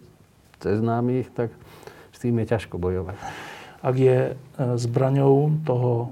cez 0.62 0.82
známych, 0.82 1.30
tak 1.34 1.50
s 2.18 2.26
tým 2.26 2.42
je 2.42 2.50
ťažko 2.50 2.82
bojovať. 2.82 3.14
Ak 3.86 3.94
je 3.94 4.34
e, 4.34 4.36
zbraňou 4.58 5.62
toho, 5.62 6.10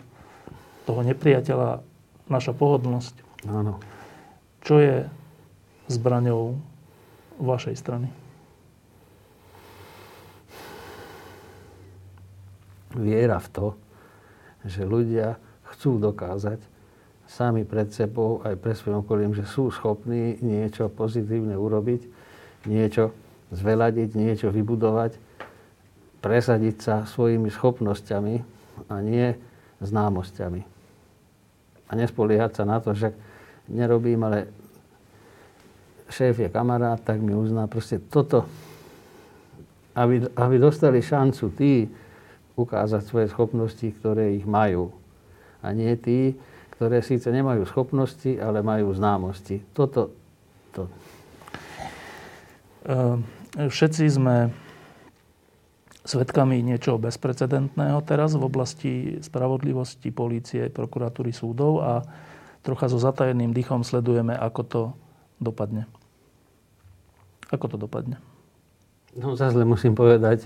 toho 0.86 1.02
nepriateľa 1.02 1.82
naša 2.30 2.54
pohodlnosť, 2.54 3.26
Áno. 3.50 3.82
čo 4.62 4.78
je 4.78 5.10
zbraňou 5.90 6.62
vašej 7.42 7.74
strany? 7.74 8.14
Viera 12.94 13.42
v 13.42 13.50
to, 13.50 13.68
že 14.62 14.86
ľudia 14.86 15.42
chcú 15.74 15.98
dokázať, 15.98 16.62
sami 17.26 17.66
pred 17.66 17.90
sebou, 17.90 18.46
aj 18.46 18.62
pre 18.62 18.78
svojim 18.78 19.02
okolím, 19.02 19.34
že 19.34 19.50
sú 19.50 19.74
schopní 19.74 20.38
niečo 20.46 20.86
pozitívne 20.86 21.58
urobiť, 21.58 22.06
niečo 22.70 23.10
zveladiť, 23.50 24.14
niečo 24.14 24.54
vybudovať, 24.54 25.25
presadiť 26.26 26.76
sa 26.82 26.96
svojimi 27.06 27.54
schopnosťami 27.54 28.36
a 28.90 28.96
nie 29.06 29.30
známosťami. 29.78 30.62
A 31.86 31.92
nespoliehať 31.94 32.52
sa 32.58 32.64
na 32.66 32.82
to, 32.82 32.98
že 32.98 33.14
nerobím, 33.70 34.26
ale 34.26 34.50
šéf 36.10 36.42
je 36.42 36.50
kamarát, 36.50 36.98
tak 36.98 37.22
mi 37.22 37.38
uzná. 37.38 37.70
Proste 37.70 38.02
toto, 38.02 38.50
aby, 39.94 40.26
aby 40.34 40.56
dostali 40.58 41.06
šancu 41.06 41.54
tí 41.54 41.86
ukázať 42.58 43.06
svoje 43.06 43.30
schopnosti, 43.30 43.86
ktoré 43.86 44.34
ich 44.34 44.50
majú. 44.50 44.90
A 45.62 45.78
nie 45.78 45.94
tí, 45.94 46.34
ktoré 46.74 47.06
síce 47.06 47.30
nemajú 47.30 47.70
schopnosti, 47.70 48.34
ale 48.42 48.66
majú 48.66 48.90
známosti. 48.98 49.62
Toto, 49.78 50.10
to. 50.74 50.90
Ehm, 52.90 53.22
všetci 53.70 54.10
sme 54.10 54.65
svedkami 56.06 56.62
niečoho 56.62 57.02
bezprecedentného 57.02 58.00
teraz 58.06 58.38
v 58.38 58.46
oblasti 58.46 58.94
spravodlivosti, 59.20 60.14
polície, 60.14 60.70
prokuratúry, 60.70 61.34
súdov 61.34 61.82
a 61.82 62.06
trocha 62.62 62.86
so 62.86 63.02
zatajeným 63.02 63.52
dýchom 63.52 63.82
sledujeme, 63.82 64.38
ako 64.38 64.62
to 64.64 64.82
dopadne. 65.42 65.90
Ako 67.50 67.66
to 67.74 67.78
dopadne? 67.82 68.22
No 69.18 69.34
zase 69.34 69.66
musím 69.66 69.98
povedať, 69.98 70.46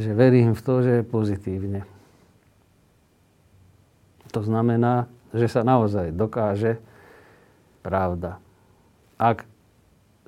že 0.00 0.12
verím 0.16 0.56
v 0.56 0.60
to, 0.64 0.74
že 0.80 0.92
je 1.00 1.04
pozitívne. 1.04 1.80
To 4.32 4.40
znamená, 4.44 5.08
že 5.32 5.48
sa 5.48 5.64
naozaj 5.64 6.12
dokáže 6.12 6.80
pravda. 7.84 8.40
Ak 9.16 9.48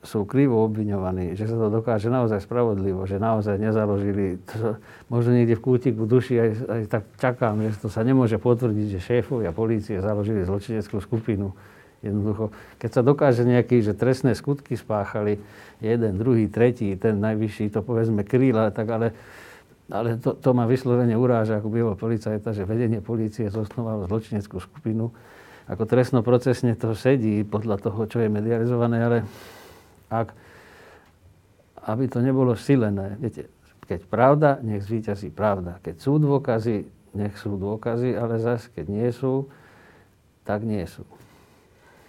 sú 0.03 0.22
krivo 0.22 0.62
obviňovaní, 0.62 1.34
že 1.34 1.51
sa 1.51 1.59
to 1.59 1.74
dokáže 1.74 2.07
naozaj 2.07 2.46
spravodlivo, 2.46 3.03
že 3.05 3.18
naozaj 3.18 3.59
nezaložili, 3.59 4.38
to, 4.46 4.78
možno 5.11 5.34
niekde 5.34 5.59
v 5.59 5.64
kútiku 5.64 6.07
duši 6.07 6.34
aj, 6.38 6.51
aj 6.70 6.82
tak 6.86 7.03
čakám, 7.18 7.59
že 7.66 7.82
to 7.82 7.88
sa 7.90 8.07
nemôže 8.07 8.38
potvrdiť, 8.38 8.86
že 8.94 9.01
šéfovia 9.03 9.51
polície 9.51 9.99
založili 9.99 10.46
zločineckú 10.46 11.03
skupinu. 11.03 11.51
Jednoducho, 11.99 12.55
keď 12.78 12.90
sa 12.94 13.03
dokáže 13.03 13.42
nejaký, 13.42 13.82
že 13.82 13.90
trestné 13.90 14.38
skutky 14.38 14.78
spáchali, 14.78 15.42
jeden, 15.82 16.14
druhý, 16.14 16.46
tretí, 16.46 16.94
ten 16.94 17.18
najvyšší, 17.18 17.74
to 17.74 17.82
povedzme 17.82 18.22
kríla, 18.22 18.70
tak 18.70 18.86
ale 18.86 19.09
ale 19.88 20.20
to, 20.20 20.36
to 20.36 20.53
ma 20.53 20.68
vyslovene 20.68 21.16
uráža 21.16 21.64
ako 21.64 21.72
bývalý 21.72 21.96
policajta, 21.96 22.53
že 22.53 22.68
vedenie 22.68 23.01
polície 23.01 23.49
zosnovalo 23.49 24.05
zločineckú 24.05 24.61
skupinu. 24.61 25.09
Ako 25.64 25.88
trestnoprocesne 25.88 26.76
to 26.76 26.92
sedí 26.92 27.40
podľa 27.40 27.80
toho, 27.80 28.05
čo 28.05 28.20
je 28.20 28.28
medializované, 28.28 28.99
ale 29.01 29.18
ak, 30.09 30.32
aby 31.88 32.04
to 32.09 32.20
nebolo 32.20 32.52
silené. 32.59 33.16
Viete, 33.16 33.48
keď 33.88 34.00
pravda, 34.04 34.48
nech 34.61 34.84
zvýťazí 34.84 35.32
pravda. 35.32 35.80
Keď 35.80 35.96
sú 35.96 36.20
dôkazy, 36.20 36.84
nech 37.16 37.34
sú 37.40 37.56
dôkazy, 37.56 38.12
ale 38.12 38.36
zase, 38.36 38.68
keď 38.72 38.86
nie 38.92 39.09
sú, 39.09 39.48
tak 40.44 40.64
nie 40.64 40.84
sú. 40.84 41.04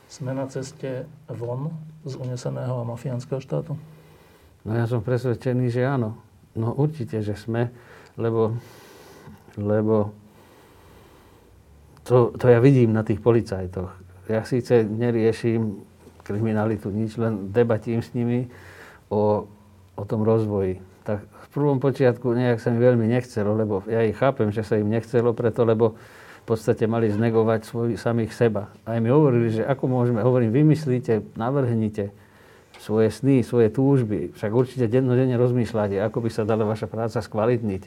Sme 0.09 0.35
na 0.35 0.49
ceste 0.49 1.05
von 1.29 1.71
z 2.03 2.17
uneseného 2.19 2.81
a 2.81 2.87
mafiánskeho 2.87 3.39
štátu? 3.39 3.77
No 4.67 4.71
ja 4.75 4.89
som 4.89 4.99
presvedčený, 4.99 5.71
že 5.71 5.87
áno. 5.87 6.19
No 6.57 6.75
určite, 6.75 7.23
že 7.23 7.37
sme, 7.37 7.71
lebo, 8.19 8.57
lebo 9.55 10.11
to, 12.03 12.35
to 12.35 12.45
ja 12.49 12.59
vidím 12.59 12.91
na 12.91 13.05
tých 13.05 13.21
policajtoch. 13.21 13.93
Ja 14.27 14.43
síce 14.43 14.81
neriešim 14.83 15.85
kriminalitu, 16.30 16.93
nič, 16.93 17.17
len 17.17 17.49
debatím 17.49 18.05
s 18.05 18.13
nimi 18.13 18.45
o, 19.09 19.49
o 19.97 20.03
tom 20.05 20.21
rozvoji. 20.21 20.77
Tak 21.01 21.25
v 21.25 21.47
prvom 21.49 21.82
počiatku 21.82 22.30
nejak 22.38 22.61
sa 22.61 22.69
mi 22.69 22.77
veľmi 22.77 23.09
nechcelo, 23.09 23.57
lebo 23.57 23.82
ja 23.89 24.05
ich 24.05 24.13
chápem, 24.13 24.53
že 24.53 24.61
sa 24.61 24.77
im 24.77 24.93
nechcelo, 24.93 25.34
preto 25.34 25.65
lebo 25.65 25.97
v 25.97 26.45
podstate 26.45 26.86
mali 26.86 27.09
znegovať 27.09 27.65
svoj, 27.65 27.89
samých 27.97 28.38
seba. 28.38 28.69
A 28.86 29.01
mi 29.01 29.09
hovorili, 29.09 29.57
že 29.57 29.65
ako 29.65 29.89
môžeme, 29.89 30.21
hovorím, 30.21 30.53
vymyslíte, 30.53 31.34
navrhnite, 31.34 32.13
svoje 32.80 33.11
sny, 33.11 33.43
svoje 33.43 33.67
túžby, 33.73 34.32
však 34.39 34.51
určite 34.55 34.88
dennodenne 34.88 35.36
rozmýšľate, 35.36 35.99
ako 35.99 36.23
by 36.23 36.30
sa 36.32 36.47
dala 36.47 36.63
vaša 36.63 36.88
práca 36.88 37.19
skvalitniť. 37.19 37.84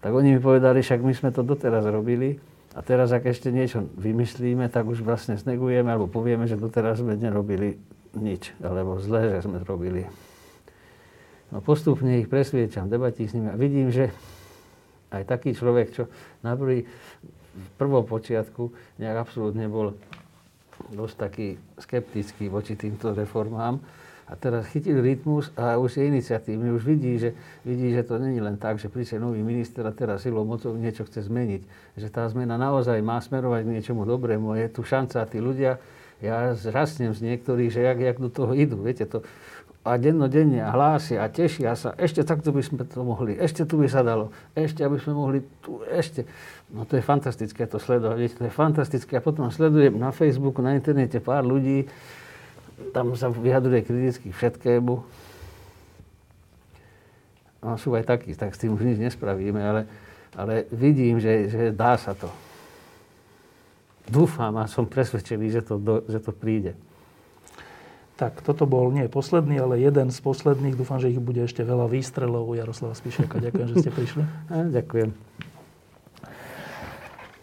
Tak 0.00 0.10
oni 0.10 0.34
mi 0.34 0.40
povedali, 0.40 0.80
však 0.80 1.04
my 1.04 1.12
sme 1.12 1.30
to 1.30 1.44
doteraz 1.44 1.84
robili 1.86 2.40
a 2.72 2.80
teraz, 2.80 3.12
ak 3.12 3.28
ešte 3.28 3.52
niečo 3.52 3.84
vymyslíme, 4.00 4.68
tak 4.72 4.88
už 4.88 5.04
vlastne 5.04 5.36
snegujeme 5.36 5.92
alebo 5.92 6.08
povieme, 6.08 6.48
že 6.48 6.56
doteraz 6.56 7.04
sme 7.04 7.20
nerobili 7.20 7.76
nič, 8.16 8.56
alebo 8.64 8.96
zle, 9.00 9.36
že 9.36 9.44
sme 9.44 9.60
robili. 9.60 10.08
No 11.52 11.60
postupne 11.60 12.16
ich 12.16 12.32
presviečam, 12.32 12.88
debatí 12.88 13.28
s 13.28 13.36
nimi 13.36 13.52
a 13.52 13.56
vidím, 13.60 13.92
že 13.92 14.08
aj 15.12 15.28
taký 15.28 15.52
človek, 15.52 15.92
čo 15.92 16.08
na 16.40 16.56
prvý, 16.56 16.88
v 17.52 17.68
prvom 17.76 18.08
počiatku 18.08 18.72
nejak 18.96 19.28
absolútne 19.28 19.68
bol 19.68 19.92
dosť 20.92 21.14
taký 21.16 21.56
skeptický 21.80 22.52
voči 22.52 22.76
týmto 22.76 23.16
reformám. 23.16 23.80
A 24.30 24.38
teraz 24.38 24.70
chytil 24.72 25.02
rytmus 25.02 25.52
a 25.58 25.76
už 25.76 25.98
je 25.98 26.08
iniciatívny, 26.08 26.72
už 26.72 26.88
vidí 26.88 27.20
že, 27.20 27.36
vidí, 27.68 27.92
že 27.92 28.00
to 28.00 28.16
není 28.16 28.40
len 28.40 28.56
tak, 28.56 28.80
že 28.80 28.88
príde 28.88 29.20
nový 29.20 29.44
minister 29.44 29.84
a 29.84 29.92
teraz 29.92 30.24
silou 30.24 30.46
mocou 30.48 30.72
niečo 30.72 31.04
chce 31.04 31.28
zmeniť. 31.28 31.62
Že 32.00 32.08
tá 32.08 32.24
zmena 32.32 32.56
naozaj 32.56 32.96
má 33.04 33.20
smerovať 33.20 33.66
k 33.66 33.72
niečomu 33.76 34.08
dobrému. 34.08 34.56
Je 34.56 34.72
tu 34.72 34.86
šanca 34.86 35.20
a 35.20 35.28
tí 35.28 35.36
ľudia, 35.36 35.76
ja 36.22 36.54
zrastnem 36.54 37.10
z 37.12 37.34
niektorých, 37.34 37.70
že 37.74 37.80
jak, 37.82 37.98
jak 37.98 38.18
do 38.22 38.30
toho 38.30 38.54
idú. 38.54 38.78
Viete, 38.78 39.10
to, 39.10 39.26
a 39.82 39.98
dennodenne 39.98 40.62
hlásia 40.62 41.26
a 41.26 41.26
tešia 41.26 41.74
sa, 41.74 41.90
ešte 41.98 42.22
takto 42.22 42.54
by 42.54 42.62
sme 42.62 42.86
to 42.86 43.02
mohli, 43.02 43.34
ešte 43.34 43.66
tu 43.66 43.82
by 43.82 43.90
sa 43.90 44.06
dalo, 44.06 44.30
ešte 44.54 44.86
aby 44.86 44.94
sme 45.02 45.12
mohli 45.18 45.38
tu, 45.58 45.82
ešte. 45.90 46.22
No 46.70 46.86
to 46.86 46.94
je 46.94 47.02
fantastické 47.02 47.66
to 47.66 47.82
sledovať, 47.82 48.38
to 48.38 48.42
je 48.46 48.52
fantastické. 48.54 49.18
A 49.18 49.22
potom 49.22 49.50
sledujem 49.50 49.98
na 49.98 50.14
Facebooku, 50.14 50.62
na 50.62 50.78
internete 50.78 51.18
pár 51.18 51.42
ľudí, 51.42 51.90
tam 52.94 53.10
sa 53.18 53.26
vyjadruje 53.26 53.82
kriticky 53.82 54.30
všetkému. 54.30 54.94
No 57.62 57.74
sú 57.74 57.94
aj 57.98 58.06
takí, 58.06 58.38
tak 58.38 58.54
s 58.54 58.62
tým 58.62 58.78
už 58.78 58.86
nič 58.86 58.98
nespravíme, 59.02 59.58
ale, 59.58 59.82
ale 60.38 60.70
vidím, 60.70 61.18
že, 61.18 61.50
že 61.50 61.62
dá 61.74 61.98
sa 61.98 62.14
to. 62.14 62.30
dúfam 64.06 64.54
a 64.62 64.70
som 64.70 64.86
presvedčený, 64.86 65.46
že 65.50 65.62
to, 65.66 65.74
do, 65.78 66.06
že 66.06 66.22
to 66.22 66.30
príde. 66.30 66.78
Tak, 68.22 68.38
toto 68.38 68.70
bol 68.70 68.94
nie 68.94 69.10
posledný, 69.10 69.58
ale 69.58 69.82
jeden 69.82 70.14
z 70.14 70.18
posledných. 70.22 70.78
Dúfam, 70.78 71.02
že 71.02 71.10
ich 71.10 71.18
bude 71.18 71.42
ešte 71.42 71.66
veľa 71.66 71.90
výstrelov 71.90 72.46
u 72.46 72.54
Jaroslava 72.54 72.94
Spišiaka. 72.94 73.42
Ďakujem, 73.42 73.66
že 73.74 73.76
ste 73.82 73.90
prišli. 73.90 74.22
A, 74.54 74.70
ďakujem. 74.70 75.10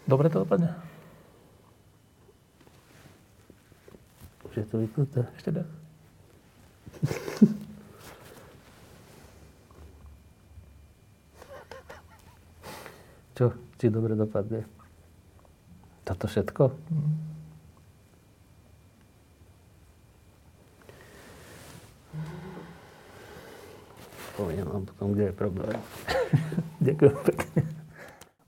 Dobre 0.08 0.32
to 0.32 0.40
dopadne? 0.40 0.72
Už 4.48 4.56
je 4.56 4.64
to 4.64 4.80
vypnuté. 4.80 5.28
Ešte 5.36 5.52
dá. 5.52 5.68
Čo? 13.36 13.52
Či 13.76 13.92
dobre 13.92 14.16
dopadne? 14.16 14.64
Toto 16.08 16.24
všetko? 16.24 16.72
Poviem 24.40 24.64
vám 24.64 24.84
potom, 24.88 25.12
kde 25.12 25.28
je 25.28 25.34
problém. 25.36 25.76
Ďakujem 26.88 27.16
pekne. 27.28 27.60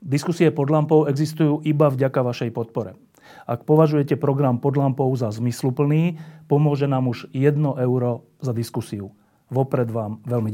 Diskusie 0.01 0.49
pod 0.49 0.73
lampou 0.73 1.05
existujú 1.05 1.61
iba 1.61 1.93
vďaka 1.93 2.17
vašej 2.25 2.49
podpore. 2.49 2.97
Ak 3.45 3.69
považujete 3.69 4.17
program 4.17 4.57
pod 4.57 4.73
lampou 4.73 5.13
za 5.13 5.29
zmysluplný, 5.29 6.17
pomôže 6.49 6.89
nám 6.89 7.13
už 7.13 7.29
1 7.29 7.61
euro 7.77 8.25
za 8.41 8.57
diskusiu. 8.57 9.13
Vopred 9.53 9.85
vám 9.93 10.17
veľmi 10.25 10.41